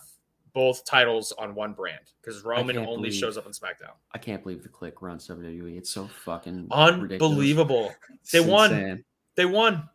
[0.52, 3.92] both titles on one brand because Roman only believe- shows up on SmackDown.
[4.12, 5.76] I can't believe the Kliq runs WWE.
[5.76, 6.68] It's so fucking.
[6.70, 7.92] Unbelievable.
[8.32, 8.72] They won.
[8.72, 9.04] insane.
[9.36, 9.88] They won.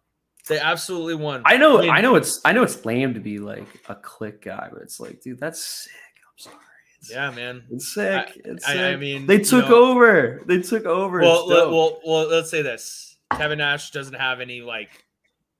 [0.48, 1.42] They absolutely won.
[1.46, 3.96] I know, I mean- I know it's, I know it's lame to be like a
[3.96, 5.94] Kliq guy, but it's like, dude, that's sick.
[6.28, 6.58] I'm sorry.
[7.10, 7.64] Yeah, man.
[7.70, 8.42] It's sick.
[8.46, 8.82] it's I, sick.
[8.82, 10.42] I mean, they you took know- over.
[10.46, 11.20] They took over.
[11.22, 14.90] Well, It's let, well, well, let's say this: Kevin Nash doesn't have any like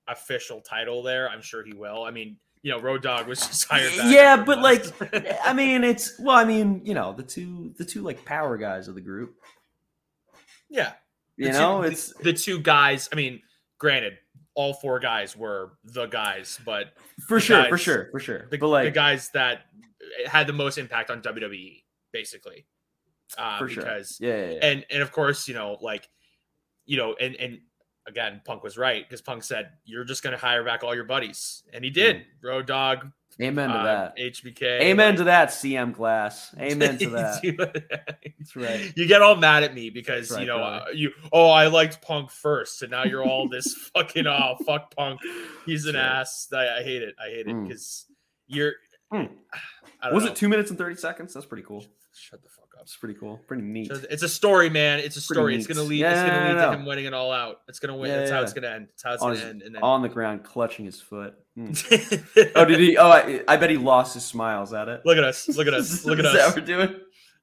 [0.08, 1.30] official title there.
[1.30, 2.04] I'm sure he will.
[2.04, 3.92] I mean, you know, Road Dog was just hired.
[4.06, 4.86] Yeah, but, like,
[5.46, 6.36] I mean, it's well.
[6.38, 9.36] I mean, you know, the two the two like power guys of the group.
[10.70, 10.94] yeah,
[11.38, 13.10] You The know, the- it's the two guys.
[13.12, 13.42] I mean,
[13.78, 14.18] granted,
[14.56, 16.94] all four guys were the guys, but
[17.28, 18.48] for the sure, for sure, for sure.
[18.50, 19.62] the, but like, the guys that
[20.26, 22.66] had the most impact on WWE, basically.
[23.38, 23.84] Uh, for sure.
[23.84, 24.60] because Yeah, yeah, yeah.
[24.62, 26.08] and and of course, you know, like,
[26.86, 27.60] you know, and and
[28.08, 31.04] again, Punk was right because Punk said you're just going to hire back all your
[31.06, 32.24] buddies, and he did.
[32.42, 34.18] Road Dog, Amen to uh, that.
[34.18, 36.54] HBK, Amen to that, CM Glass.
[36.60, 37.84] Amen to that.
[38.40, 38.94] That's right.
[38.96, 41.12] You get all mad at me because right, you know uh, you.
[41.32, 45.20] Oh, I liked Punk first, and now you're all this fucking oh fuck Punk.
[45.66, 46.62] He's an That's right.
[46.68, 46.70] ass.
[46.76, 47.16] I, I hate it.
[47.20, 47.68] I hate it Mm.
[47.68, 48.06] because
[48.48, 48.74] you're.
[49.12, 49.30] Mm.
[50.02, 50.32] I don't Was know.
[50.32, 51.34] it two minutes and thirty seconds?
[51.34, 51.86] That's pretty cool.
[52.14, 53.40] Shut the fuck That's pretty cool.
[53.48, 53.88] Pretty neat.
[53.88, 55.00] So It's a story, man.
[55.00, 55.56] It's a story.
[55.56, 56.00] It's gonna lead.
[56.02, 57.62] Yeah, it's gonna no, lead no, to him winning it all out.
[57.70, 58.10] It's gonna win.
[58.12, 58.44] Yeah, That's how yeah.
[58.44, 58.88] it's gonna end.
[58.90, 59.62] That's how it's On gonna his- end.
[59.62, 61.36] And then On the ground, clutching his foot.
[61.58, 62.52] Mm.
[62.56, 62.98] Oh, did he?
[62.98, 65.02] Oh, I, I bet he lost his smiles at it.
[65.06, 65.48] Look at us.
[65.56, 66.04] Look at us.
[66.06, 66.56] Look at Is that us.
[66.56, 66.96] we're doing?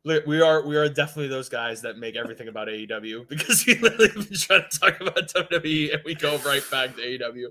[0.04, 3.74] Look, we are we are definitely those guys that make everything about AEW because we
[3.78, 7.46] literally been trying to talk about WWE and we go right back to AEW.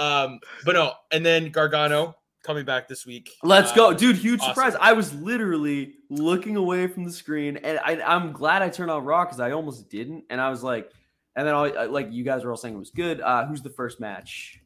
[0.00, 3.30] Um, but no, and then Gargano coming back this week.
[3.42, 4.16] Let's Uh, go, dude!
[4.16, 4.54] Huge awesome.
[4.54, 4.74] surprise.
[4.80, 9.04] I was literally looking away from the screen, and I, I'm glad I turned on
[9.04, 10.90] Raw because I almost didn't, and I was like,
[11.36, 13.20] and then I like you guys were all saying it was good.
[13.20, 14.58] Uh, who's the first match?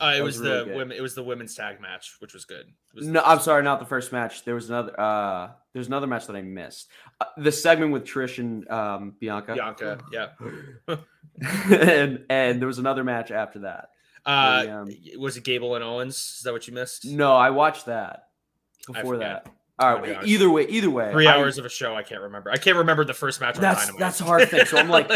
[0.00, 0.76] Uh, it was, was really the good.
[0.76, 0.96] women.
[0.96, 2.64] It was the women's tag match, which was good.
[2.94, 4.44] Was No, I'm sorry, not the first match.
[4.44, 4.98] There was another.
[4.98, 6.88] Uh, there's another match that I missed.
[7.20, 9.54] Uh, the segment with Trish and um, Bianca.
[9.54, 9.98] Bianca.
[10.10, 10.28] Yeah.
[11.70, 13.90] and and there was another match after that.
[14.24, 16.16] Uh, The, um, was it Gable and Owens?
[16.38, 17.04] Is that what you missed?
[17.04, 18.28] No, I watched that
[18.86, 19.48] before that.
[19.78, 20.18] All right.
[20.24, 21.10] either way, either way.
[21.12, 21.96] Three I- hours of a show.
[21.96, 22.50] I can't remember.
[22.50, 23.56] I can't remember the first match.
[23.58, 24.64] That's that's a hard thing.
[24.66, 25.10] So I'm like,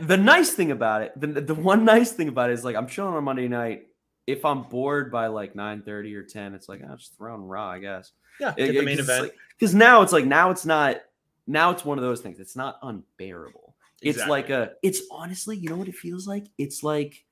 [0.00, 2.86] the nice thing about it, the, the one nice thing about it is like I'm
[2.86, 3.88] chilling on Monday night.
[4.26, 7.68] If I'm bored by like 9:30 or 10, it's like I'll just throw on Raw,
[7.68, 8.12] I guess.
[8.38, 9.32] yeah, get the main event.
[9.58, 11.00] Because now it's like now it's not
[11.46, 12.38] now it's one of those things.
[12.38, 13.74] It's not unbearable.
[14.02, 16.46] It's like a it's honestly, you know what it feels like?
[16.58, 17.24] It's like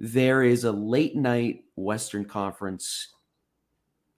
[0.00, 3.14] there is a late night Western Conference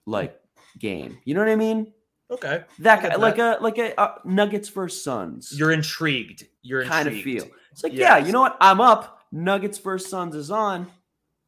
[0.05, 0.39] like
[0.79, 1.17] game.
[1.25, 1.93] You know what I mean?
[2.31, 2.63] okay.
[2.79, 5.53] That guy, like a like a uh, Nuggets versus Suns.
[5.55, 6.45] You're intrigued.
[6.61, 7.45] You're kind of feel.
[7.71, 8.57] It's like, yeah, you know what?
[8.61, 9.19] I'm up.
[9.31, 10.87] Nuggets versus Suns is on.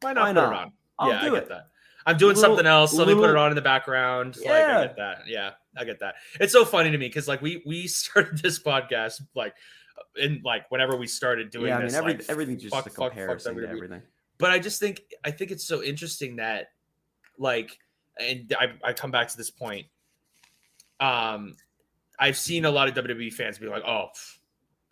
[0.00, 0.52] Why not Why put not?
[0.52, 0.72] it on?
[0.98, 1.48] I'll yeah, do I get it.
[1.48, 1.68] that.
[2.04, 2.92] I'm doing Little- something else.
[2.94, 4.36] Let me put it on in the background.
[4.36, 4.86] Like I Yeah.
[4.86, 5.18] get that.
[5.26, 6.16] Yeah, I get that.
[6.38, 9.54] It's so funny to me because like we we started this podcast like
[10.16, 12.86] in like whenever we started doing yeah, I mean, this, every, like, everything's just fuck,
[12.86, 14.02] a fuck, fuck, comparison to everything.
[14.38, 16.68] But I just think I think it's so interesting that
[17.38, 17.78] like
[18.18, 19.86] and I, I come back to this point.
[21.00, 21.54] Um
[22.18, 24.08] I've seen a lot of WWE fans be like, oh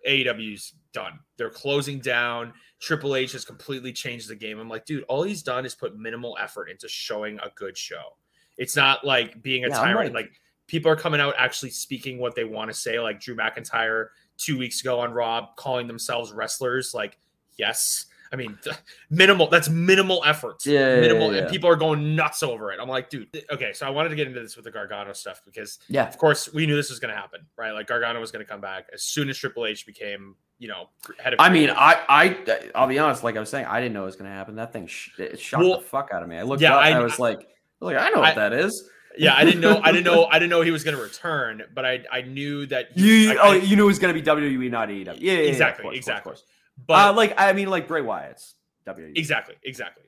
[0.06, 1.18] AEW's done.
[1.38, 2.52] They're closing down.
[2.80, 4.58] Triple H has completely changed the game.
[4.58, 8.16] I'm like, dude, all he's done is put minimal effort into showing a good show.
[8.58, 10.14] It's not like being a Yeah, tyrant.
[10.14, 13.34] like- like people are coming out actually speaking what they want to say, like Drew
[13.36, 16.92] McIntyre two weeks ago on Raw calling themselves wrestlers.
[16.94, 17.18] Like,
[17.56, 18.06] yes.
[18.34, 18.58] I mean,
[19.10, 19.48] minimal.
[19.48, 20.66] That's minimal effort.
[20.66, 21.32] Yeah, yeah, minimal.
[21.32, 22.80] yeah, And people are going nuts over it.
[22.82, 23.28] I'm like, dude.
[23.52, 26.08] Okay, so I wanted to get into this with the Gargano stuff because, Yeah.
[26.08, 27.70] of course, we knew this was going to happen, right?
[27.72, 30.88] Like Gargano was going to come back as soon as Triple H became, you know,
[31.18, 31.40] head of.
[31.40, 31.70] I mean.
[31.70, 33.22] I, I, uh, I'll be honest.
[33.22, 34.56] Like I was saying, I didn't know it was going to happen.
[34.56, 36.36] That thing sh- it shocked Well, the fuck out of me.
[36.36, 36.82] I looked yeah, up.
[36.82, 38.90] I- and I was like, I was like, I know what I- that is.
[39.16, 39.80] yeah, I didn't know.
[39.80, 40.24] I didn't know.
[40.32, 42.96] I didn't know he was going to return, but I I knew that.
[42.98, 45.06] You, you- I- oh, I- you knew it was going to be WWE, not AEW.
[45.06, 46.30] Yeah, yeah, yeah, exactly, of course, exactly.
[46.30, 46.44] course.
[46.86, 48.54] But uh, like, I mean, like Bray Wyatt's.
[48.86, 49.16] WWE.
[49.16, 50.04] Exactly, exactly.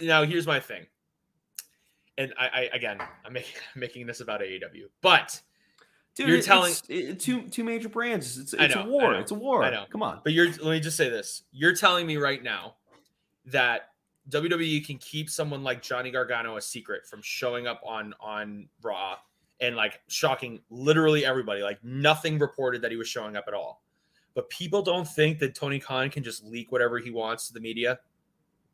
[0.00, 0.86] Now here's my thing,
[2.18, 5.40] and I, I again, I'm making, I'm making this about AEW, but
[6.16, 8.36] Dude, You're telling- it- two two major brands.
[8.36, 9.14] It's, it's know, a war.
[9.14, 9.62] It's a war.
[9.62, 9.84] I know.
[9.90, 10.20] Come on.
[10.24, 12.74] but you're let me just say this: you're telling me right now
[13.46, 13.90] that
[14.28, 19.16] WWE can keep someone like Johnny Gargano a secret from showing up on on Raw
[19.60, 21.62] and like shocking literally everybody.
[21.62, 23.82] Like nothing reported that he was showing up at all.
[24.34, 27.60] But people don't think that Tony Khan can just leak whatever he wants to the
[27.60, 27.98] media.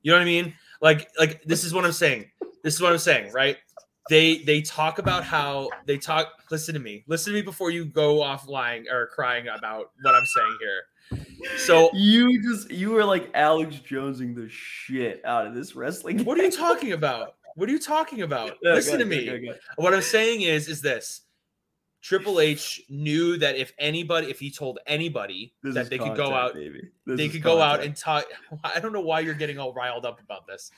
[0.03, 0.55] You know what I mean?
[0.81, 2.31] Like like this is what I'm saying.
[2.63, 3.57] This is what I'm saying, right?
[4.09, 7.05] They they talk about how they talk listen to me.
[7.09, 10.83] Listen to me before you go off lying or crying about what I'm saying here.
[11.59, 16.25] So You just you were like Alex Jonesing the shit out of this wrestling.
[16.25, 17.35] what are you talking about?
[17.57, 18.59] What are you talking about?
[18.63, 19.25] Yeah, Listen go to me.
[19.25, 19.83] go ahead, go.
[19.83, 21.23] What I'm saying is, is this:
[22.07, 26.17] Triple H knew that if anybody, if he told anybody This that is they could
[26.17, 28.27] go out, they is could go out and talk.
[28.65, 30.71] I don't know why you're getting all riled up about this.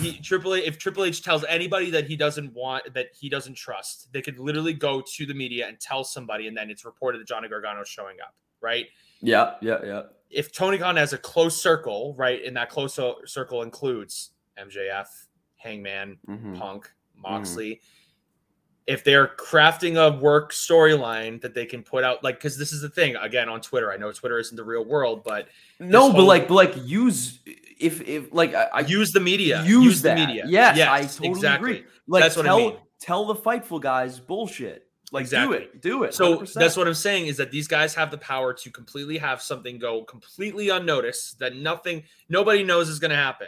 [0.00, 3.54] he Triple H, if Triple H tells anybody that he doesn't want that he doesn't
[3.54, 7.20] trust, they could literally go to the media and tell somebody, and then it's reported
[7.20, 8.86] that Johnny Gargano is showing up, right?
[9.20, 10.02] Yeah, yeah, yeah.
[10.30, 15.08] If Tony Khan has a close circle, right, and that close circle includes MJF,
[15.56, 16.56] Hangman, Mhm.
[16.56, 17.80] Punk, Moxley.
[18.86, 22.82] If they're crafting a work storyline that they can put out, like, because this is
[22.82, 23.92] the thing again on Twitter.
[23.92, 25.48] I know Twitter isn't the real world, but
[25.80, 27.40] No, but whole- like, but like, use
[27.80, 29.64] if if like I, I use the media.
[29.64, 30.28] use, the that.
[30.28, 30.44] media.
[30.46, 31.70] Yes, I totally exactly.
[31.78, 31.86] agree.
[32.06, 32.76] Like, That's what I tell mean.
[33.00, 34.84] tell the fightful guys bullshit.
[35.12, 35.58] Like, Exactly.
[35.58, 36.14] do it, do it.
[36.14, 36.54] So 100%.
[36.54, 39.78] that's what I'm saying is that these guys have the power to completely have something
[39.78, 43.46] go completely unnoticed that nothing, nobody knows is going to happen.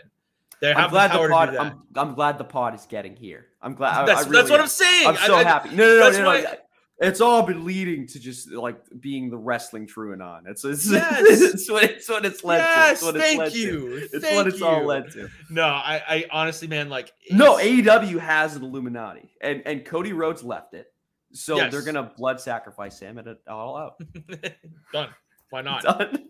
[0.60, 1.46] They I'm glad the power the pod.
[1.46, 1.66] to do that.
[1.96, 3.46] I'm, I'm glad the pod is getting here.
[3.60, 4.06] I'm glad.
[4.06, 4.64] That's I that's really what am.
[4.64, 5.06] I'm saying.
[5.08, 5.68] I'm so I- I- happy.
[5.70, 6.28] No, no, no, that's no, no.
[6.30, 6.58] why-
[7.00, 10.42] It's all been leading to just like being the wrestling TrueAnon.
[10.46, 11.40] It's it's, Yes.
[11.40, 12.90] it's what it's what it's led to.
[12.92, 13.58] It's what it's thank led to.
[13.58, 13.96] you.
[14.12, 15.28] It's Thank what it's all led to.
[15.50, 20.42] No, I, I honestly, man, like No, AEW has an Illuminati, and and Cody Rhodes
[20.42, 20.86] left it,
[21.32, 21.70] so Yes.
[21.72, 24.00] they're gonna blood sacrifice him at it all out.
[24.92, 25.10] done.
[25.50, 25.82] Why not?
[25.84, 26.24] Done.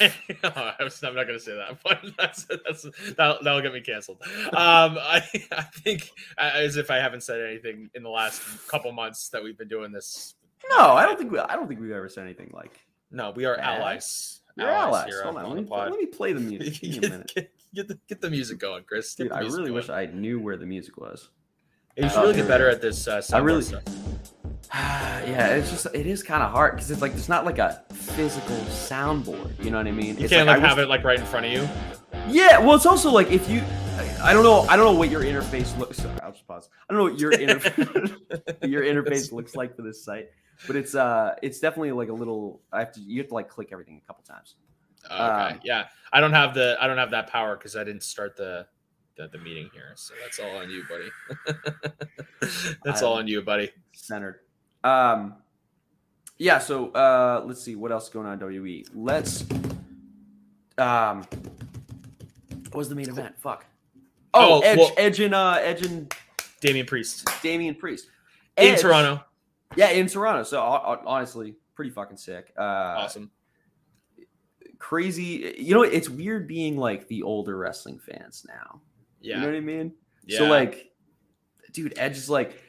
[0.44, 2.86] I was, I'm not going to say that, but that's that's
[3.16, 4.18] that'll, that'll get me canceled.
[4.48, 4.52] Um,
[5.00, 5.22] I
[5.52, 9.42] I think uh, as if I haven't said anything in the last couple months that
[9.42, 10.34] we've been doing this.
[10.70, 11.38] No, I don't think we.
[11.38, 12.80] I don't think we've ever said anything like.
[13.10, 14.40] No, we are allies.
[14.56, 15.06] You're allies.
[15.06, 16.80] here Hold on, on let me, let me play the music.
[16.80, 19.14] Give me a get, get, get the get the music going, Chris.
[19.14, 19.74] Dude, I really going.
[19.74, 21.28] wish I knew where the music was.
[21.96, 23.06] You should Oh, really get better at this.
[23.06, 23.82] Uh, I really- stuff.
[24.74, 27.82] yeah, it's just it is kind of hard because it's like there's not like a
[27.92, 29.62] physical soundboard.
[29.64, 30.16] You know what I mean?
[30.18, 31.68] You It's can't like, like have wish- it like right in front of you.
[32.28, 35.10] Yeah, well, it's also like if you, I- I don't know, I don't know what
[35.10, 35.98] your interface looks.
[35.98, 36.68] Sorry, I'll just pause.
[36.88, 40.28] I don't know what your interface your interface looks like for this site,
[40.66, 42.60] but it's uh, it's definitely like a little.
[42.72, 44.54] I have to you have to like click everything a couple times.
[45.04, 45.14] Okay.
[45.14, 45.84] Um, yeah.
[46.12, 48.66] I don't have the I don't have that power because I didn't start the,
[49.16, 49.92] the the meeting here.
[49.94, 51.92] So that's all on you, buddy.
[52.84, 53.70] that's all on you, buddy.
[53.92, 54.40] centered.
[54.86, 55.34] Um,
[56.38, 56.58] yeah.
[56.58, 58.86] So uh, let's see what else is going on in WWE.
[58.94, 59.44] Let's.
[60.78, 61.24] Um,
[62.70, 63.38] what was the main event?
[63.38, 63.64] Fuck.
[64.34, 66.14] Oh, Oh, Edge, well- Edge and uh, Edge and
[66.60, 68.08] Damian Priest Damian Priest
[68.56, 69.22] in Toronto.
[69.76, 70.42] Yeah, in Toronto.
[70.42, 72.52] So ho- ho- honestly, pretty fucking sick.
[72.58, 73.30] Uh, Awesome.
[74.78, 75.54] Crazy.
[75.58, 78.82] You know, it's weird being like the older wrestling fans now.
[79.22, 79.36] Yeah.
[79.36, 79.92] You know what I mean?
[80.26, 80.38] yeah.
[80.38, 80.92] So like,
[81.72, 82.60] dude, Edge is like,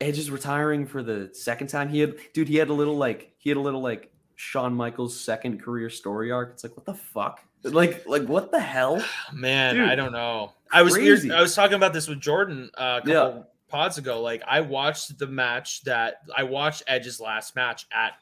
[0.00, 1.88] Edge is retiring for the second time.
[1.88, 5.18] He had, dude, he had a little like, he had a little like Shawn Michaels'
[5.18, 6.50] second career story arc.
[6.52, 7.40] It's like, what the fuck?
[7.62, 9.02] Like, like what the hell?
[9.32, 10.52] Man, Dude, I don't know.
[10.70, 11.30] I was crazy.
[11.32, 13.42] I was talking about this with Jordan uh, a couple Yeah.
[13.68, 14.20] pods ago.
[14.20, 18.12] Like I watched the match that I watched Edge's last match at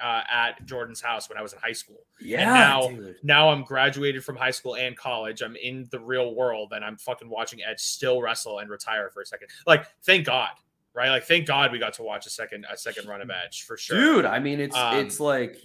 [0.00, 1.98] uh, at Jordan's house when I was in high school.
[2.20, 3.16] Yeah, now- dude.
[3.24, 5.42] Now I'm graduated from high school and college.
[5.42, 9.22] I'm in the real world and I'm fucking watching Edge still wrestle and retire for
[9.22, 9.48] a second.
[9.66, 10.50] Like, thank God,
[10.98, 11.10] right?
[11.10, 13.76] Like, thank God we got to watch a second a second run of Edge for
[13.78, 13.96] sure.
[14.16, 14.24] dude.
[14.24, 15.56] I mean, it's Um, it's like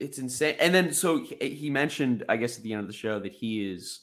[0.00, 0.56] it's insane.
[0.60, 3.70] And then so he, mentioned, I guess, at the end of the show that he
[3.70, 4.00] is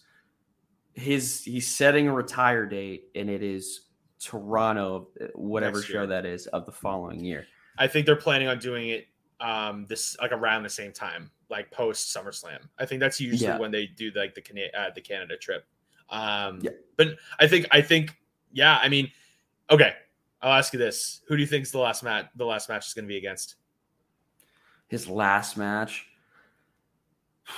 [0.94, 3.82] his he's setting a retire date, and it is
[4.20, 7.46] Toronto, whatever show that is of the following year.
[7.78, 9.08] I think they're planning on doing it
[9.42, 12.60] um this like around the same time, like post SummerSlam.
[12.80, 13.58] I think that's usually Yeah.
[13.58, 15.66] when they do like the Cana- uh, the Canada trip.
[16.10, 16.72] Um Yeah.
[16.96, 18.16] but I think I think
[18.54, 19.12] yeah, I mean
[19.70, 19.94] okay,
[20.46, 21.22] I'll ask you this.
[21.28, 23.56] Who do you think's the last match the last match is going to be against?
[24.88, 26.06] His last match.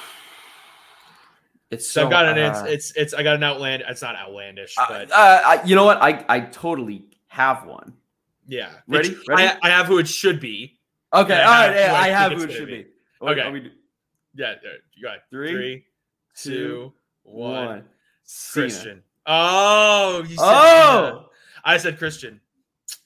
[1.69, 4.01] It's So, so I've got an uh, it's, it's it's I got an outland it's
[4.01, 6.01] not outlandish, uh, but uh, I, you know what?
[6.01, 7.91] I I totally have one.
[8.47, 8.69] yeah.
[8.87, 9.17] ready?
[9.27, 9.43] Ready?
[9.43, 10.79] I, I have who it should be.
[11.13, 12.83] Okay, all have yeah, I have who it should be.
[12.83, 12.89] be.
[13.19, 13.59] Wait, Okay.
[13.59, 13.71] do-
[14.35, 14.53] Yeah,
[14.95, 15.17] you got.
[15.29, 15.85] Three, Three,
[16.37, 16.93] two, two,
[17.23, 17.65] one.
[17.65, 17.83] one.
[18.23, 18.63] Cena.
[18.67, 19.03] Christian.
[19.25, 21.09] Oh, you said Oh!
[21.09, 21.25] Cena.
[21.65, 22.39] I said Christian.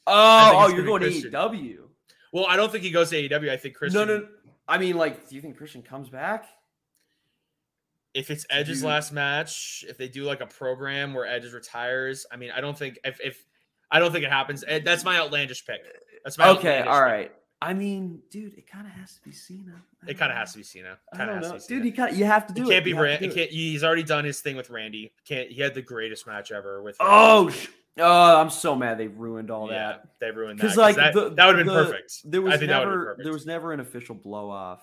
[0.08, 1.22] Oh, oh, you're gonna going.
[1.24, 1.78] AEW.
[2.34, 3.50] Well, I don't think he goes to AEW.
[3.50, 4.08] I think Christian.
[4.08, 4.28] No, no.
[4.68, 6.46] I mean, like, do you think Christian comes back?
[8.14, 12.26] If it's Edge's you- last match, if they do like a program where Edge retires,
[12.32, 13.44] I mean, I don't think if, if
[13.90, 14.64] I don't think it happens.
[14.68, 15.82] Ed- That's my outlandish pick.
[16.24, 17.06] That's my Okay, outlandish all pick.
[17.12, 17.32] right.
[17.64, 19.84] I mean, dude, it kind of has to be Cena.
[20.08, 20.98] It kind of has to be Cena.
[21.14, 21.68] I Kind of don't has know, to be dude.
[21.68, 21.86] Cena.
[21.86, 22.72] You kind you have to do it it.
[22.72, 23.28] can't be You Randy.
[23.28, 23.40] do It it.
[23.40, 25.14] can't, he's already done his thing with Randy.
[25.28, 26.98] Can't he had the greatest match ever with?
[27.00, 27.60] Oh, Randy.
[28.00, 30.06] Oh, I'm so mad they ruined all yeah, that.
[30.20, 30.64] they ruined that.
[30.64, 32.14] Because 'cause like that, the, that would have been the- perfect.
[32.26, 33.24] There was I think that would've never perfect.
[33.24, 34.82] there was never an official blow off.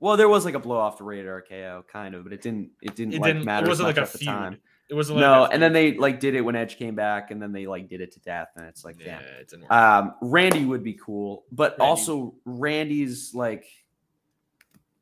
[0.00, 2.70] Well, there was like a blow off to Rated KO kind of, but it didn't
[2.80, 3.44] it didn't It like didn't.
[3.44, 4.26] matter It wasn't like a the feud.
[4.28, 4.58] time.
[4.88, 7.40] It wasn't like No, and then they like did it when Edge came back, and
[7.40, 9.40] then they like did it to death, and it's like, yeah, damn.
[9.40, 9.72] it didn't work.
[9.72, 11.84] Um, Randy would be cool, but Randy.
[11.90, 13.66] also Randy's like,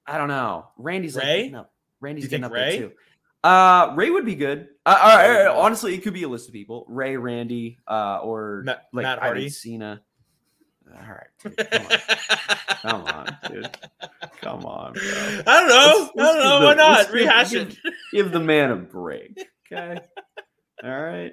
[0.06, 0.66] I don't know.
[0.76, 1.44] Randy's Ray?
[1.44, 1.66] like, no,
[2.00, 2.78] Randy's getting up Ray?
[2.78, 2.94] there too.
[3.44, 4.68] Uh, Ray would be good.
[4.84, 8.62] Uh, all right, honestly, it could be a list of people: Ray, Randy, uh, or
[8.64, 9.48] Matt- like Matt Hardy.
[9.48, 10.02] Cena.
[10.90, 11.56] All right, dude,
[12.82, 13.78] come on, come on, dude,
[14.40, 15.02] come on, bro.
[15.46, 16.10] I don't know.
[16.14, 16.60] Let's- I don't know.
[16.60, 17.12] the- Why not?
[17.12, 17.78] Rehash give- it.
[18.12, 19.38] Give the man a break,
[19.72, 20.00] okay?
[20.82, 21.32] All right.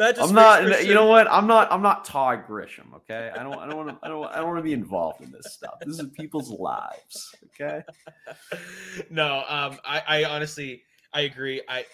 [0.00, 0.64] I'm not.
[0.64, 1.30] makes You know what?
[1.30, 1.70] I'm not.
[1.72, 2.92] I'm not Todd Grisham.
[2.96, 3.30] Okay.
[3.34, 3.54] I don't.
[3.56, 3.98] I don't want to.
[4.02, 4.24] I don't.
[4.26, 5.74] I don't want to be involved in this stuff.
[5.80, 7.34] This is people's lives.
[7.54, 7.82] Okay.
[9.10, 11.62] no, um, I, I honestly, I agree.
[11.68, 11.84] I,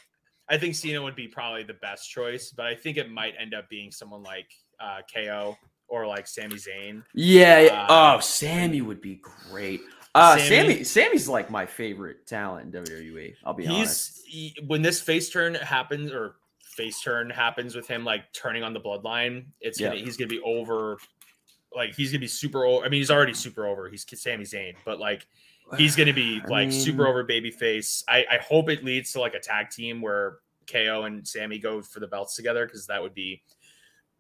[0.48, 3.54] I think Cena would be probably the best choice, but I think it might end
[3.54, 4.48] up being someone like
[4.80, 5.56] uh, KO
[5.88, 7.02] or like Sami Zayn.
[7.14, 7.86] Yeah.
[7.88, 9.20] Uh, oh, Sammy would be
[9.50, 9.80] great.
[10.14, 10.84] Uh, Sammy- Sammy.
[10.84, 13.34] Sammy's like my favorite talent in WWE.
[13.44, 14.22] I'll be honest.
[14.26, 18.72] He, when this face turn happens or face turn happens with him like turning on
[18.74, 20.04] the bloodline, it's gonna Yeah.
[20.04, 20.98] he's gonna be over.
[21.74, 22.84] Like he's gonna be super over.
[22.84, 23.88] I mean, he's already super over.
[23.88, 25.26] He's Sami Zayn, but like
[25.76, 28.04] he's gonna be I like super over baby face.
[28.08, 30.38] I, I hope it leads to like a tag team where
[30.70, 33.42] KO and Sammy go for the belts together because that would be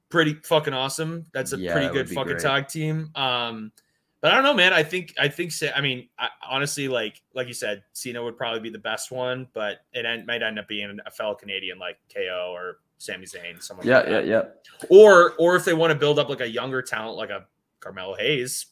[0.08, 1.26] pretty fucking awesome.
[1.32, 2.42] That's a Yeah, pretty good fucking great.
[2.42, 3.10] tag team.
[3.14, 3.72] Um,
[4.20, 4.72] but I don't know, man.
[4.72, 8.60] I think I think I mean I, honestly, like like you said, Cena would probably
[8.60, 12.52] be the best one, but it might end up being a fellow Canadian like KO
[12.54, 13.86] or Sami Zayn, someone.
[13.86, 13.98] Yeah.
[13.98, 14.20] like Yeah.
[14.20, 14.42] Yeah.
[14.88, 17.44] Or or if they want to build up like a younger talent like a
[17.80, 18.66] Carmelo Hayes,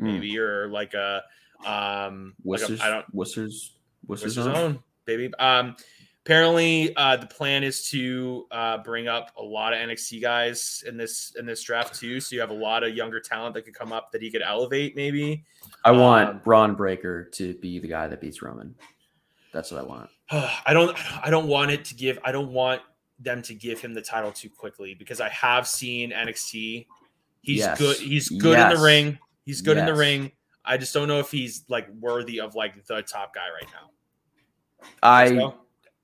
[0.00, 0.14] Mm.
[0.14, 1.22] maybe, or like a
[1.66, 2.80] um like Worcester's.
[2.80, 3.72] a, I don't Worcester's.
[4.06, 4.72] Worcester's Worcester's own.
[4.74, 5.32] own baby.
[5.38, 5.76] Um,
[6.24, 10.96] apparently, uh, the plan is to uh, bring up a lot of NXT guys in
[10.96, 12.20] this in this draft too.
[12.20, 14.42] So you have a lot of younger talent that could come up that he could
[14.42, 14.96] elevate.
[14.96, 15.44] Maybe
[15.84, 18.74] I want Um, Bron Breakker to be the guy that beats Roman.
[19.52, 20.10] That's what I want.
[20.30, 22.18] I don't I don't want it to give.
[22.24, 22.82] I don't want
[23.20, 26.86] them to give him the title too quickly because I have seen NXT.
[27.42, 27.78] He's Yes.
[27.78, 27.96] good.
[27.98, 29.18] He's good in the ring.
[29.44, 30.32] He's good in the ring.
[30.64, 33.90] I just don't know if he's like worthy of like the top guy right now.
[35.02, 35.52] I,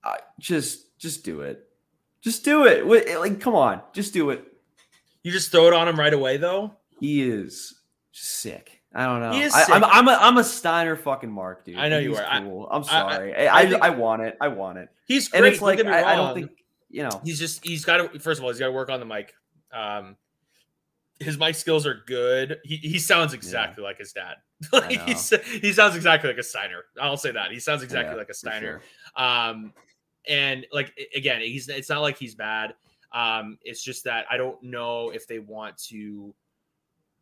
[0.05, 1.65] I just just do it.
[2.21, 2.87] Just do it.
[2.87, 4.45] Wait, Like, come on, just do it.
[5.23, 6.75] you just throw it on him right away though.
[7.01, 7.81] He is
[8.13, 8.81] sick.
[8.95, 9.33] I don't know.
[9.33, 9.85] He is I, I'm.
[9.85, 11.77] I'm a I'm a Steiner fucking Mark, dude.
[11.77, 12.25] I know you are.
[12.27, 12.67] I- Cool.
[12.71, 13.35] I'm sorry.
[13.37, 14.37] I I I, I, want it.
[14.41, 14.89] I want it.
[15.07, 15.53] He's And great.
[15.53, 16.51] it's like don't get me I, I don't think
[16.91, 17.21] you know.
[17.25, 19.35] he's just he's got to first of all he's got to work on the mic
[19.73, 20.17] um
[21.21, 22.59] his mic skills are good.
[22.65, 24.37] He, he sounds exactly like his dad.
[24.73, 25.31] Like he's,
[25.61, 26.85] he sounds exactly like a steiner.
[27.01, 27.53] I'll say that.
[27.53, 28.81] He sounds exactly Yeah, like a steiner.
[29.17, 29.25] sure.
[29.25, 29.73] um
[30.29, 32.75] and like again he's it's not like he's bad.
[33.13, 36.35] Um it's just that i don't know if they want to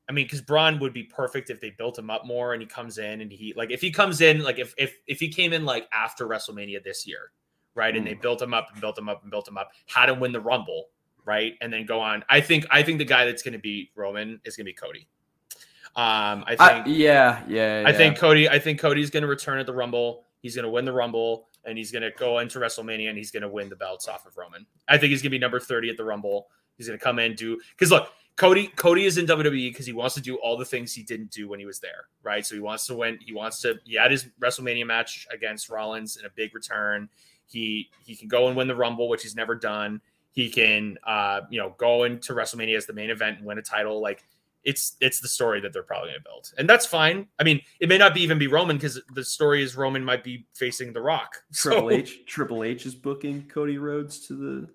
[0.08, 2.66] I mean, because Bron would be perfect if they built him up more and he
[2.68, 5.52] comes in and he like if he comes in like if if if he came
[5.52, 7.32] in like after WrestleMania this year,
[7.74, 7.94] right?
[7.96, 10.20] And they built him up and built him up and built him up, had him
[10.20, 10.86] win the Rumble,
[11.26, 11.54] right?
[11.60, 12.24] And then go on.
[12.30, 14.72] I think I think the guy that's going to beat Roman is going to be
[14.72, 15.06] Cody.
[15.96, 17.96] Um, I think I, yeah, yeah, I yeah.
[17.96, 18.48] think Cody.
[18.48, 20.24] I think Cody's going to return at the Rumble.
[20.40, 23.30] He's going to win the Rumble, and he's going to go into WrestleMania, and he's
[23.30, 24.64] going to win the belts off of Roman.
[24.88, 26.48] I think he's going to be number thirty at the Rumble.
[26.76, 28.68] He's going to come in do because look, Cody.
[28.76, 31.48] Cody is in WWE because he wants to do all the things he didn't do
[31.48, 32.44] when he was there, right?
[32.44, 33.18] So he wants to win.
[33.24, 33.76] He wants to.
[33.84, 37.08] He had his WrestleMania match against Rollins in a big return.
[37.46, 40.02] He he can go and win the Rumble, which he's never done.
[40.36, 43.62] He can, uh, you know, go into WrestleMania as the main event and win a
[43.62, 44.00] title.
[44.02, 44.22] Like
[44.64, 47.26] it's it's the story that they're probably going to build, and that's fine.
[47.40, 50.22] I mean, it may not be even be Roman because the story is Roman might
[50.22, 51.42] be facing The Rock.
[51.54, 52.26] Triple So H.
[52.26, 54.68] Triple H is booking Cody Rhodes to the.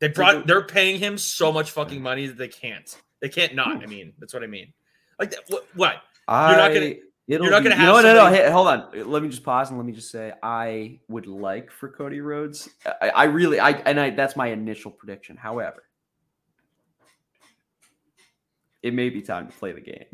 [0.00, 3.82] they brought they're paying him so much fucking money that they can't they can't not.
[3.82, 4.72] I mean, that's what I mean.
[5.18, 5.66] Like what?
[5.74, 6.02] what?
[6.28, 6.94] I, not gonna-
[7.28, 8.30] It'll you're not gonna you have know, no, no.
[8.30, 8.88] Hey, hold on.
[9.04, 12.70] Let me just pause and let me just say, I would like for Cody Rhodes.
[13.02, 14.08] I, I really, I and I.
[14.10, 15.36] That's my initial prediction.
[15.36, 15.82] However,
[18.82, 20.06] it may be time to play the game.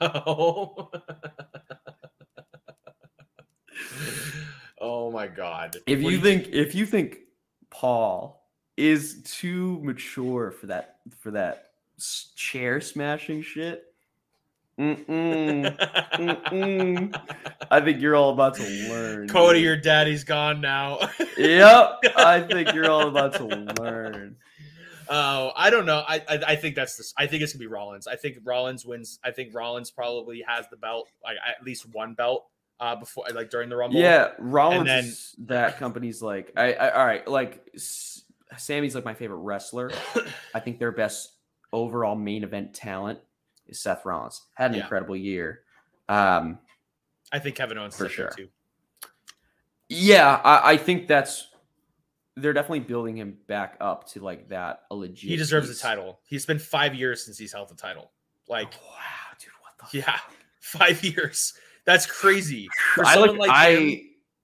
[0.00, 0.90] oh.
[4.80, 5.76] oh my god!
[5.86, 7.18] If you do think, if you think
[7.68, 8.48] Paul
[8.78, 11.72] is too mature for that, for that
[12.36, 13.91] chair smashing shit.
[14.78, 15.76] Mm-mm,
[16.14, 17.22] mm-mm.
[17.70, 19.28] I think you're all about to learn.
[19.28, 19.64] Cody, dude.
[19.64, 20.98] your daddy's gone now.
[21.38, 23.44] Yep, I think you're all about to
[23.80, 24.36] learn.
[25.08, 26.02] Oh, I don't know.
[26.06, 27.12] I, I I think that's this.
[27.16, 28.06] I think it's gonna be Rollins.
[28.06, 29.18] I think Rollins wins.
[29.24, 32.44] I think Rollins probably has the belt, like at least one belt,
[32.80, 33.98] uh, before like during the Rumble.
[33.98, 34.86] Yeah, Rollins
[35.38, 38.22] then- that company's like I, I all right, like S-
[38.58, 39.90] Sammy's like my favorite wrestler.
[40.54, 41.32] I think their best
[41.72, 43.18] overall main event talent
[43.66, 44.42] is Seth Rollins.
[44.54, 44.82] Had an Yeah.
[44.82, 45.62] incredible year.
[46.08, 46.58] Um
[47.32, 48.46] I think Kevin Owens For is up there, sure.
[48.46, 48.48] too.
[49.88, 51.48] yeah, I, I think that's
[52.36, 55.30] they're definitely building him back up to like that a legit.
[55.30, 55.80] He deserves the piece.
[55.82, 56.20] title.
[56.26, 58.10] He's been five years since he's held the title.
[58.48, 60.18] Like, wow, dude, what the yeah,
[60.60, 61.52] five years.
[61.84, 62.68] That's crazy.
[62.94, 64.00] For I someone like, I him-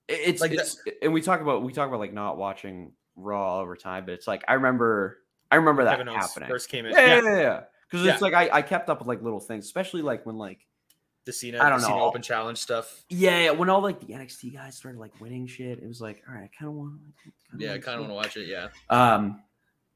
[0.08, 0.66] It's Like like
[1.02, 4.26] and we talk about we talk about like not watching Raw over time, but it's
[4.26, 5.18] like I remember
[5.50, 6.48] I remember that Kevin happening.
[6.48, 6.92] first came in.
[6.92, 7.60] Yeah, Yeah, yeah, yeah.
[7.90, 8.12] Because Yeah.
[8.12, 10.66] it's like I, I kept up with like little things, especially like when like
[11.24, 12.04] the Cena, I don't the Cena know.
[12.04, 13.04] Open Challenge stuff.
[13.10, 16.22] yeah, yeah, when all like the NXT guys started like winning shit, it was like
[16.28, 17.00] all right, I kind of want.
[17.58, 18.48] Yeah, I kind of want to watch it.
[18.48, 18.68] Yeah.
[18.90, 19.42] Um,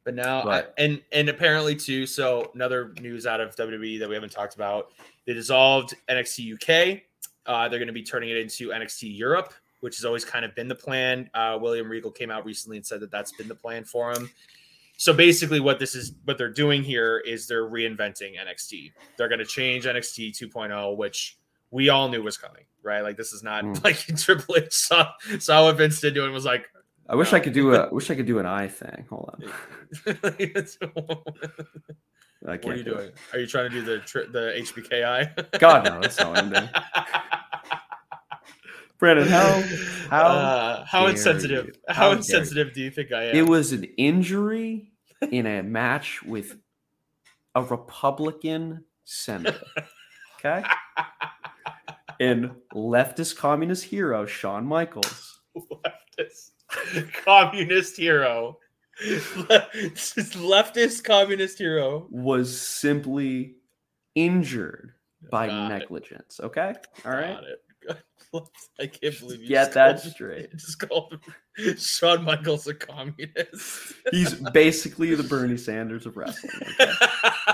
[0.05, 0.49] But now.
[0.49, 2.07] I- and and apparently too.
[2.07, 4.91] So another news out of WWE that we haven't talked about:
[5.27, 7.03] they dissolved NXT UK.
[7.47, 10.55] Uh, they're going to be turning it into NXT Europe, which has always kind of
[10.55, 11.29] been the plan.
[11.35, 14.29] Uh, William Regal came out recently and said that that's been the plan for him.
[15.03, 18.93] So basically, what this is, what they're doing here is they're reinventing NXT.
[19.19, 21.39] They're going to change NXT 2.0, oh, which
[21.73, 23.01] we all knew was coming, right?
[23.01, 23.83] Like this is not Mm.
[23.85, 25.11] like Triple H saw
[25.41, 26.69] saw what Vince did do and was like,
[27.09, 29.07] I wish I could do a wish I could do an eye thing.
[29.11, 29.43] Hold on,
[30.05, 30.41] What
[32.65, 32.95] are you do it.
[32.99, 33.11] doing?
[33.33, 35.59] Are you trying to do the tri- the HBKI?
[35.59, 36.69] God no, that's not what I'm doing.
[38.99, 39.63] Brandon, how
[40.11, 41.77] how uh, how insensitive?
[41.89, 43.35] How, How insensitive do you think I am?
[43.35, 44.92] it was an injury
[45.31, 46.57] in a match with
[47.55, 49.61] a Republican senator.
[50.39, 50.65] Okay.
[52.21, 56.51] And leftist communist hero Shawn Michaels leftist
[57.25, 58.59] communist hero.
[59.03, 62.07] Leftist communist hero.
[62.11, 63.57] was simply
[64.15, 64.93] injured
[65.31, 65.79] by Got it.
[65.79, 66.41] negligence.
[66.43, 66.75] Okay.
[67.05, 67.39] All right.
[68.81, 70.51] I can't believe you Get just that called- straight.
[70.53, 71.13] Just called
[71.59, 73.93] him Shawn Michaels a communist.
[74.11, 76.53] He's basically the Bernie Sanders of wrestling.
[76.81, 76.93] okay?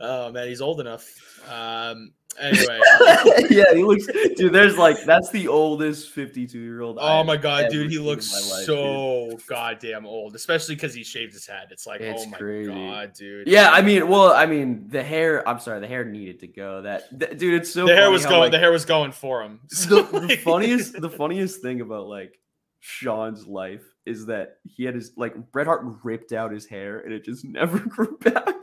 [0.00, 1.06] oh man, he's old enough.
[1.50, 2.80] Um, anyway,
[3.50, 4.06] yeah, he looks,
[4.36, 4.52] dude.
[4.52, 6.98] There's like that's the oldest 52 year old.
[7.00, 8.26] oh my god, dude, he looks
[8.64, 11.68] so goddamn old, especially because he shaved his head.
[11.70, 12.70] It's like, It's oh my crazy.
[12.72, 13.46] god, dude.
[13.48, 15.46] Yeah, I mean, well, I mean, the hair.
[15.48, 16.82] I'm sorry, the hair needed to go.
[16.82, 17.86] That, that- dude, it's so.
[17.86, 18.40] the hair was how, going.
[18.42, 19.60] like, the hair was going for him.
[19.68, 22.38] the, So, the like- funniest, the funniest thing about like
[22.80, 27.12] Shawn's life is that he had his like Bret Hart ripped out his hair and
[27.12, 28.54] it just never grew back.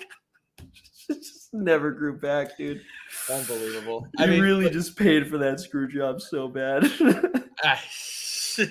[1.10, 2.82] it just never grew back, dude.
[3.30, 4.07] Unbelievable.
[4.18, 6.90] I mean, really but- just paid for that screw job so bad.
[7.64, 7.80] Ah,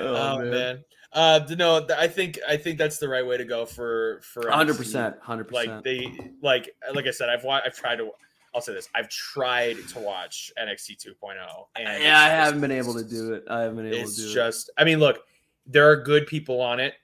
[0.00, 0.84] oh, man.
[1.12, 4.76] Uh, no, I think I think that's the right way to go for for hundred
[4.76, 5.76] percent, hundred percent.
[5.76, 6.12] Like they
[6.42, 8.10] like like I said, I've I've tried to.
[8.54, 11.36] I'll say this: I've tried to watch NXT 2.0,
[11.76, 13.44] and Yeah, I haven't been able to do it.
[13.48, 14.24] I haven't been able to do just, it.
[14.24, 15.20] It's just, I mean, look,
[15.66, 16.94] there are good people on it.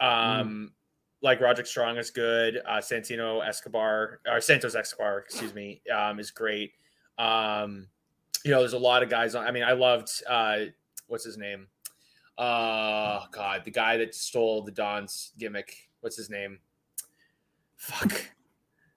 [0.00, 0.40] Mm-hmm.
[0.40, 0.72] Um,
[1.22, 2.60] like Roderick Strong is good.
[2.66, 6.72] Uh, Santino Escobar or Santos Escobar, excuse me, um, is great.
[7.18, 7.88] Um,
[8.44, 9.46] you know, there's a lot of guys on.
[9.46, 10.58] I mean, I loved uh,
[11.08, 11.66] what's his name?
[12.38, 15.90] Uh, God, the guy that stole the Don's gimmick.
[16.00, 16.58] What's his name?
[17.76, 18.30] Fuck.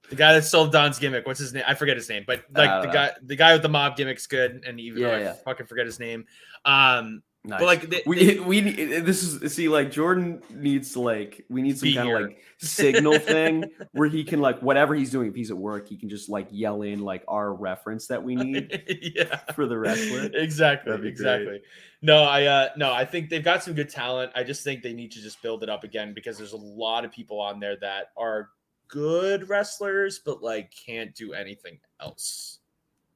[0.09, 1.25] The guy that stole Don's gimmick.
[1.25, 1.63] What's his name?
[1.67, 2.93] I forget his name, but like the know.
[2.93, 5.33] guy, the guy with the mob gimmick's good, and even though I yeah.
[5.45, 6.25] fucking forget his name.
[6.65, 7.23] Um.
[7.45, 7.59] Nice.
[7.59, 8.61] but like they, we we
[9.01, 12.17] this is see like Jordan needs to like we need some kind here.
[12.17, 15.89] of like signal thing where he can like whatever he's doing if he's at work
[15.89, 18.81] he can just like yell in like our reference that we need
[19.15, 19.39] yeah.
[19.55, 20.29] for the wrestler.
[20.33, 21.05] Exactly.
[21.05, 21.61] Exactly.
[22.01, 24.31] No, I uh no, I think they've got some good talent.
[24.35, 27.03] I just think they need to just build it up again because there's a lot
[27.03, 28.51] of people on there that are
[28.87, 32.59] good wrestlers, but like can't do anything else.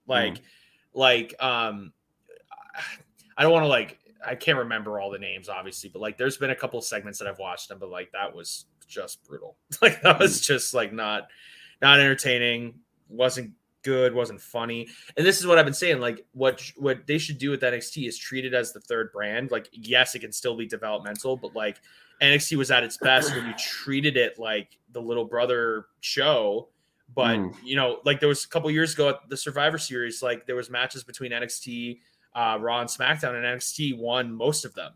[0.05, 0.41] Like,
[0.93, 1.93] like um
[3.37, 6.37] I don't want to like I can't remember all the names, obviously, but like there's
[6.37, 9.57] been a couple segments that I've watched them, but like that was just brutal.
[9.81, 11.27] Like that was just like not
[11.81, 12.75] not entertaining,
[13.09, 13.51] wasn't
[13.83, 14.87] good, wasn't funny.
[15.15, 15.99] And this is what I've been saying.
[15.99, 19.51] Like what what they should do with NXT is treat it as the third brand.
[19.51, 21.77] Like, yes, it can still be developmental, but like
[22.21, 26.69] NXT was at its best when you treated it like the little brother show.
[27.15, 27.55] But Mm.
[27.63, 30.55] you know, like there was a couple years ago at the Survivor Series, like there
[30.57, 31.99] was matches between NXT,
[32.37, 34.93] uh, Raw, and SmackDown, and NXT won most of them.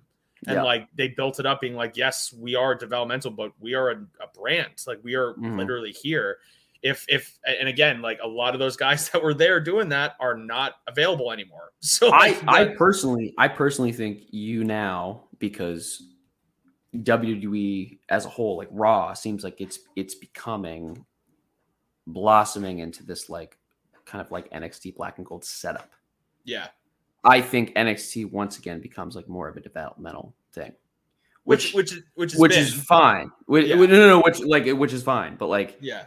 [0.48, 0.64] And Yeah.
[0.64, 3.96] like they built it up, being like, yes, we are developmental, but we are a,
[4.24, 4.72] a brand.
[4.86, 5.58] Like we are Mhm.
[5.58, 6.38] literally here.
[6.84, 10.16] If if and again, like a lot of those guys that were there doing that
[10.20, 11.72] are not available anymore.
[11.82, 16.02] So I like, I that- personally I personally think you now because
[16.96, 21.06] WWE as a whole like Raw seems like it's it's becoming
[22.08, 23.58] blossoming into this like
[24.06, 25.92] kind of like NXT Black and Gold setup.
[26.44, 26.68] yeah,
[27.24, 30.72] I think NXT once again becomes like more of a developmental thing,
[31.44, 33.32] which which which which is which is fine.
[33.46, 33.76] Which, Yeah.
[33.76, 35.36] no, no, no, which like which is fine.
[35.36, 36.06] But like yeah,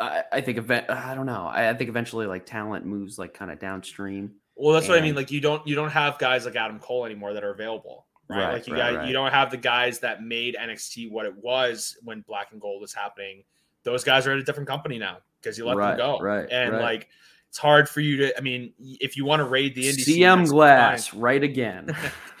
[0.00, 1.46] I, I think event I don't know.
[1.46, 4.32] I, I think eventually like talent moves like kind of downstream.
[4.56, 5.14] Well, that's what I mean.
[5.14, 8.38] Like you don't you don't have guys like Adam Cole anymore that are available, right?
[8.38, 9.08] Right, like you right, got right.
[9.08, 12.80] you don't have the guys that made NXT what it was when Black and Gold
[12.80, 13.42] was happening.
[13.82, 15.18] Those guys are at a different company now.
[15.40, 16.18] because you let them go.
[16.20, 17.08] right, And like
[17.54, 18.36] it's hard for you to.
[18.36, 21.20] I mean, if you want to raid the indie CM Glass, fine.
[21.20, 21.96] right again.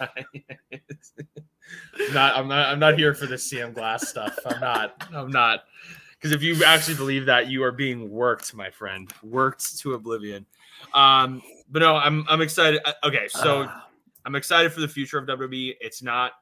[2.12, 4.36] not I'm not I'm not here for the CM Glass stuff.
[4.44, 5.08] I'm not.
[5.14, 5.66] I'm not.
[6.14, 9.08] Because if you actually believe that, you are being worked, my friend.
[9.22, 10.46] Worked to oblivion.
[10.94, 12.80] Um, but no, I'm I'm excited.
[12.84, 13.86] Uh, Okay, so Ah,
[14.26, 15.76] I'm excited for the future of WWE.
[15.80, 16.32] It's not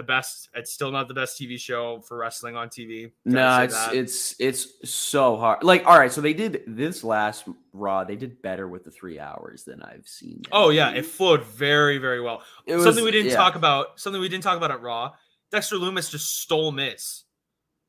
[0.00, 0.48] the best.
[0.54, 3.12] It's still not the best TV show for wrestling on TV.
[3.28, 3.94] Gotta no, it's that.
[3.94, 5.62] it's it's so hard.
[5.62, 7.44] Like, all right, so they did this last
[7.74, 8.04] Raw.
[8.04, 10.42] They did better with the three hours than I've seen.
[10.52, 12.42] Oh yeah, it flowed very very well.
[12.66, 13.36] It was- something we didn't yeah.
[13.36, 14.00] talk about.
[14.00, 15.12] Something we didn't talk about at Raw.
[15.50, 17.24] Dexter Lumis just stole Miz.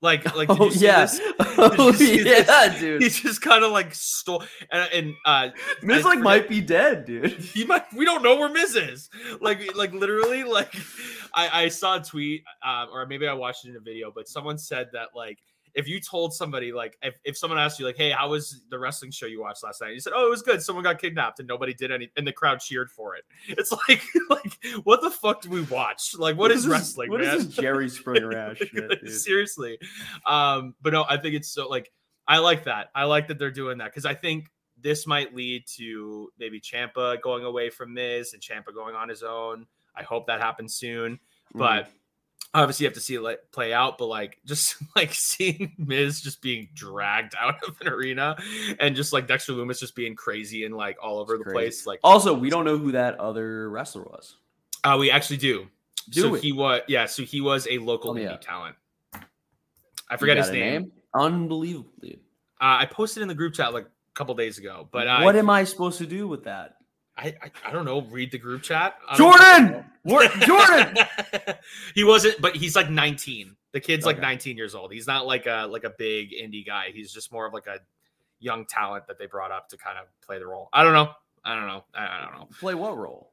[0.04, 1.22] Like like Oh yeah, this?
[1.40, 2.48] oh see this?
[2.48, 5.50] yeah, He just kind of like stole and, and uh
[5.84, 7.32] Miz I like forget- might be dead, dude.
[7.54, 9.10] he might we don't know where Miz is.
[9.42, 10.74] Like like literally like
[11.36, 14.28] I I saw a tweet um, or maybe I watched it in a video, but
[14.28, 15.38] someone said that like
[15.76, 18.78] if you told somebody like if, if someone asked you like hey how was the
[18.78, 19.94] wrestling show you watched last night?
[19.94, 20.62] you said oh it was good.
[20.62, 23.24] Someone got kidnapped and nobody did any and the crowd cheered for it.
[23.58, 26.16] It's like like what the fuck do we watch?
[26.18, 27.36] Like what is this- wrestling What man?
[27.38, 29.78] is this Jerry Springer ass shit, Like, seriously.
[30.26, 31.92] Um but no i think it's so like
[32.28, 32.90] i like that.
[32.96, 34.50] I like that they're doing that because i think
[34.80, 39.22] this might lead to maybe ciampa going away from miz and ciampa going on his
[39.22, 39.68] own.
[39.96, 41.20] I hope that happens soon.
[41.54, 41.60] Mm.
[42.54, 46.20] Obviously you have to see it like play out but like just like seeing miz
[46.22, 48.36] just being dragged out of an arena
[48.80, 51.54] and just like dexter lumis just being crazy and like all over the crazy.
[51.56, 54.36] place like also, we don't know who that other wrestler was.
[54.84, 55.66] uh we actually do
[56.10, 56.40] Do so we?
[56.42, 58.36] he was yeah so he was a local Oh, indie yeah.
[58.38, 58.76] talent
[60.10, 62.20] i forget his a name, Unbelievable, dude.
[62.62, 65.36] Uh, I posted in the group chat like a couple days ago, but I, what
[65.36, 66.76] am I supposed to do with that?
[67.18, 68.02] I, I I don't know.
[68.02, 68.96] Read the group chat.
[69.16, 69.86] Jordan,
[70.42, 70.98] Jordan.
[71.96, 73.56] he wasn't, but he's like 19.
[73.74, 74.92] The kid's like 19 years old.
[74.92, 76.92] He's not like a like a big indie guy.
[76.94, 77.80] He's just more of like a
[78.40, 80.70] young talent that they brought up to kind of play the role.
[80.74, 81.12] I don't know.
[81.44, 81.84] I don't know.
[81.94, 82.48] I, I don't know.
[82.60, 83.32] Play what role?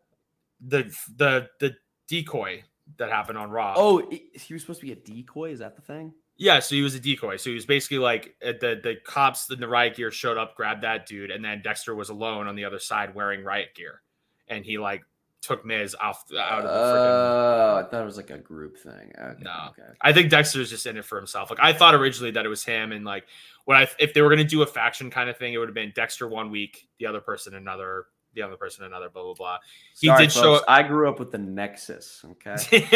[0.67, 1.75] The the the
[2.09, 2.63] decoy
[2.97, 3.75] that happened on Raw.
[3.77, 5.51] Oh, he was supposed to be a decoy.
[5.51, 6.15] Is that the thing?
[6.41, 7.37] Yeah, so he was a decoy.
[7.37, 10.55] So he was basically like uh, the the cops in the riot gear showed up,
[10.55, 14.03] grabbed that dude, and then Dexter was alone on the other side wearing riot gear,
[14.47, 15.03] and he like
[15.41, 16.71] took Miz off out of the.
[16.71, 19.13] Oh, I thought it was like a group thing.
[19.19, 19.69] Okay, No.
[19.71, 19.89] okay.
[20.01, 21.51] I think Dexter's just in it for himself.
[21.51, 23.25] Like I thought originally that it was him, and like
[23.65, 25.75] what I if they were gonna do a faction kind of thing, it would have
[25.75, 28.07] been Dexter one week, the other person another,
[28.39, 29.59] the other person another, blah blah blah.
[29.99, 32.25] He Sorry, did show folks, I grew up with the Nexus.
[32.33, 32.89] Okay.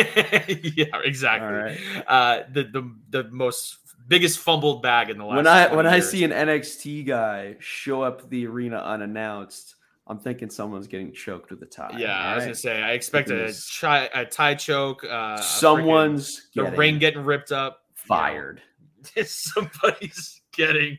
[0.77, 1.47] yeah, exactly.
[1.47, 1.79] All right.
[2.07, 3.79] Uh, the the the most
[4.09, 5.37] biggest fumbled bag in the last.
[5.37, 10.19] when I 20 when I see an NXT guy show up the arena unannounced, I'm
[10.19, 11.97] thinking someone's getting choked with a tie.
[11.99, 15.05] Yeah, I was gonna say I expect a, chi- a tie choke.
[15.05, 17.83] Uh, a freaking- someone's the ring getting ripped up.
[17.97, 18.17] you know.
[18.17, 18.63] fired.
[19.27, 20.99] Somebody's getting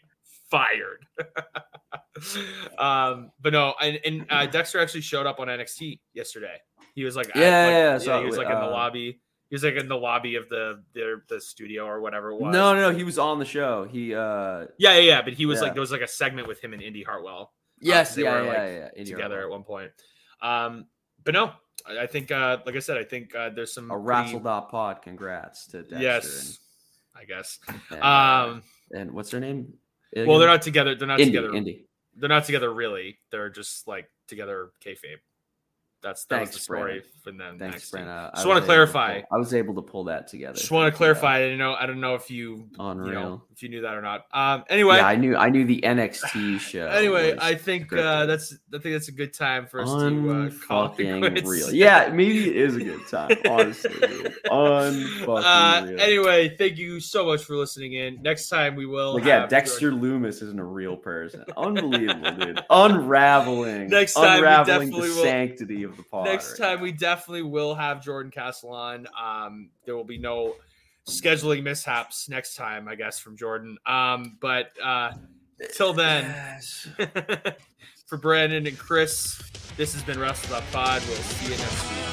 [0.53, 1.05] fired.
[2.77, 6.57] um, but no, and, and uh, Dexter actually showed up on NXT yesterday.
[6.95, 8.69] He was like, at, Yeah, like- yeah, yeah, so, he was like in the uh,
[8.71, 9.19] lobby.
[9.49, 12.45] He was like in the lobby of the the, the studio or whatever it No,
[12.47, 12.53] was.
[12.53, 12.91] no, no.
[12.91, 13.83] no, He was on the show.
[13.83, 15.21] He uh Yeah, yeah, yeah.
[15.21, 15.73] But he was like Yeah.
[15.73, 17.53] there was like a segment with him and Indy Hartwell.
[17.79, 19.59] yes, they yeah, were, yeah, like, yeah, Indy together Hartwell.
[19.59, 19.91] at one point.
[20.41, 20.85] Um,
[21.23, 21.51] but no,
[21.85, 24.39] I I think, uh, like I said, I think uh, there's some a pretty- Razzle
[24.39, 25.01] dot pod.
[25.03, 25.99] Congrats to Dexter.
[25.99, 26.59] Yes,
[27.15, 27.59] I guess.
[27.67, 29.73] And, and, uh, Um, and what's their name?
[30.15, 30.95] Well, they're not together.
[30.95, 31.33] They're not Indy.
[31.33, 31.53] together.
[31.53, 31.85] Indy.
[32.15, 33.17] They're not together really.
[33.31, 35.19] They're just like together kayfabe.
[36.03, 37.57] That's that was the story from them.
[37.57, 38.09] Thanks, next Brent.
[38.09, 39.21] Uh, Just I wanna was able to clarify.
[39.21, 40.57] pull- I was able to pull that together.
[40.57, 41.37] Just want to clarify.
[41.37, 41.73] I didn't know.
[41.73, 44.25] I don't know if you, uh, you know, if you knew that or not.
[44.33, 44.65] Um.
[44.69, 44.97] Anyway.
[44.97, 45.37] yeah, I knew.
[45.37, 46.87] I knew the NXT show.
[46.87, 50.49] Anyway, I think uh, that's I think that's a good time for us to uh,
[50.67, 51.71] call it real.
[51.73, 53.37] Yeah, maybe it is a good time.
[53.49, 54.33] Honestly, dude.
[54.45, 55.99] unfucking Uh, real.
[56.01, 58.21] anyway, thank you so much for listening in.
[58.21, 59.13] Next time we will.
[59.15, 61.45] Like, yeah, Dexter Lumis isn't a real person.
[61.55, 62.59] Unbelievable, dude.
[62.69, 63.87] Unraveling.
[63.87, 66.25] Next time we unraveling definitely the will- sanctity of the pod.
[66.25, 69.07] Next right time we definitely will have Jordan Castle on.
[69.21, 70.55] Um, there will be no
[71.07, 73.77] scheduling mishaps next time, I guess, from Jordan.
[73.85, 75.13] Um, but uh,
[75.73, 76.87] till then, Yes.
[78.07, 79.41] for Brandon and Chris,
[79.77, 81.01] this has been Wrestle Pod.
[81.07, 82.12] We'll see you next week.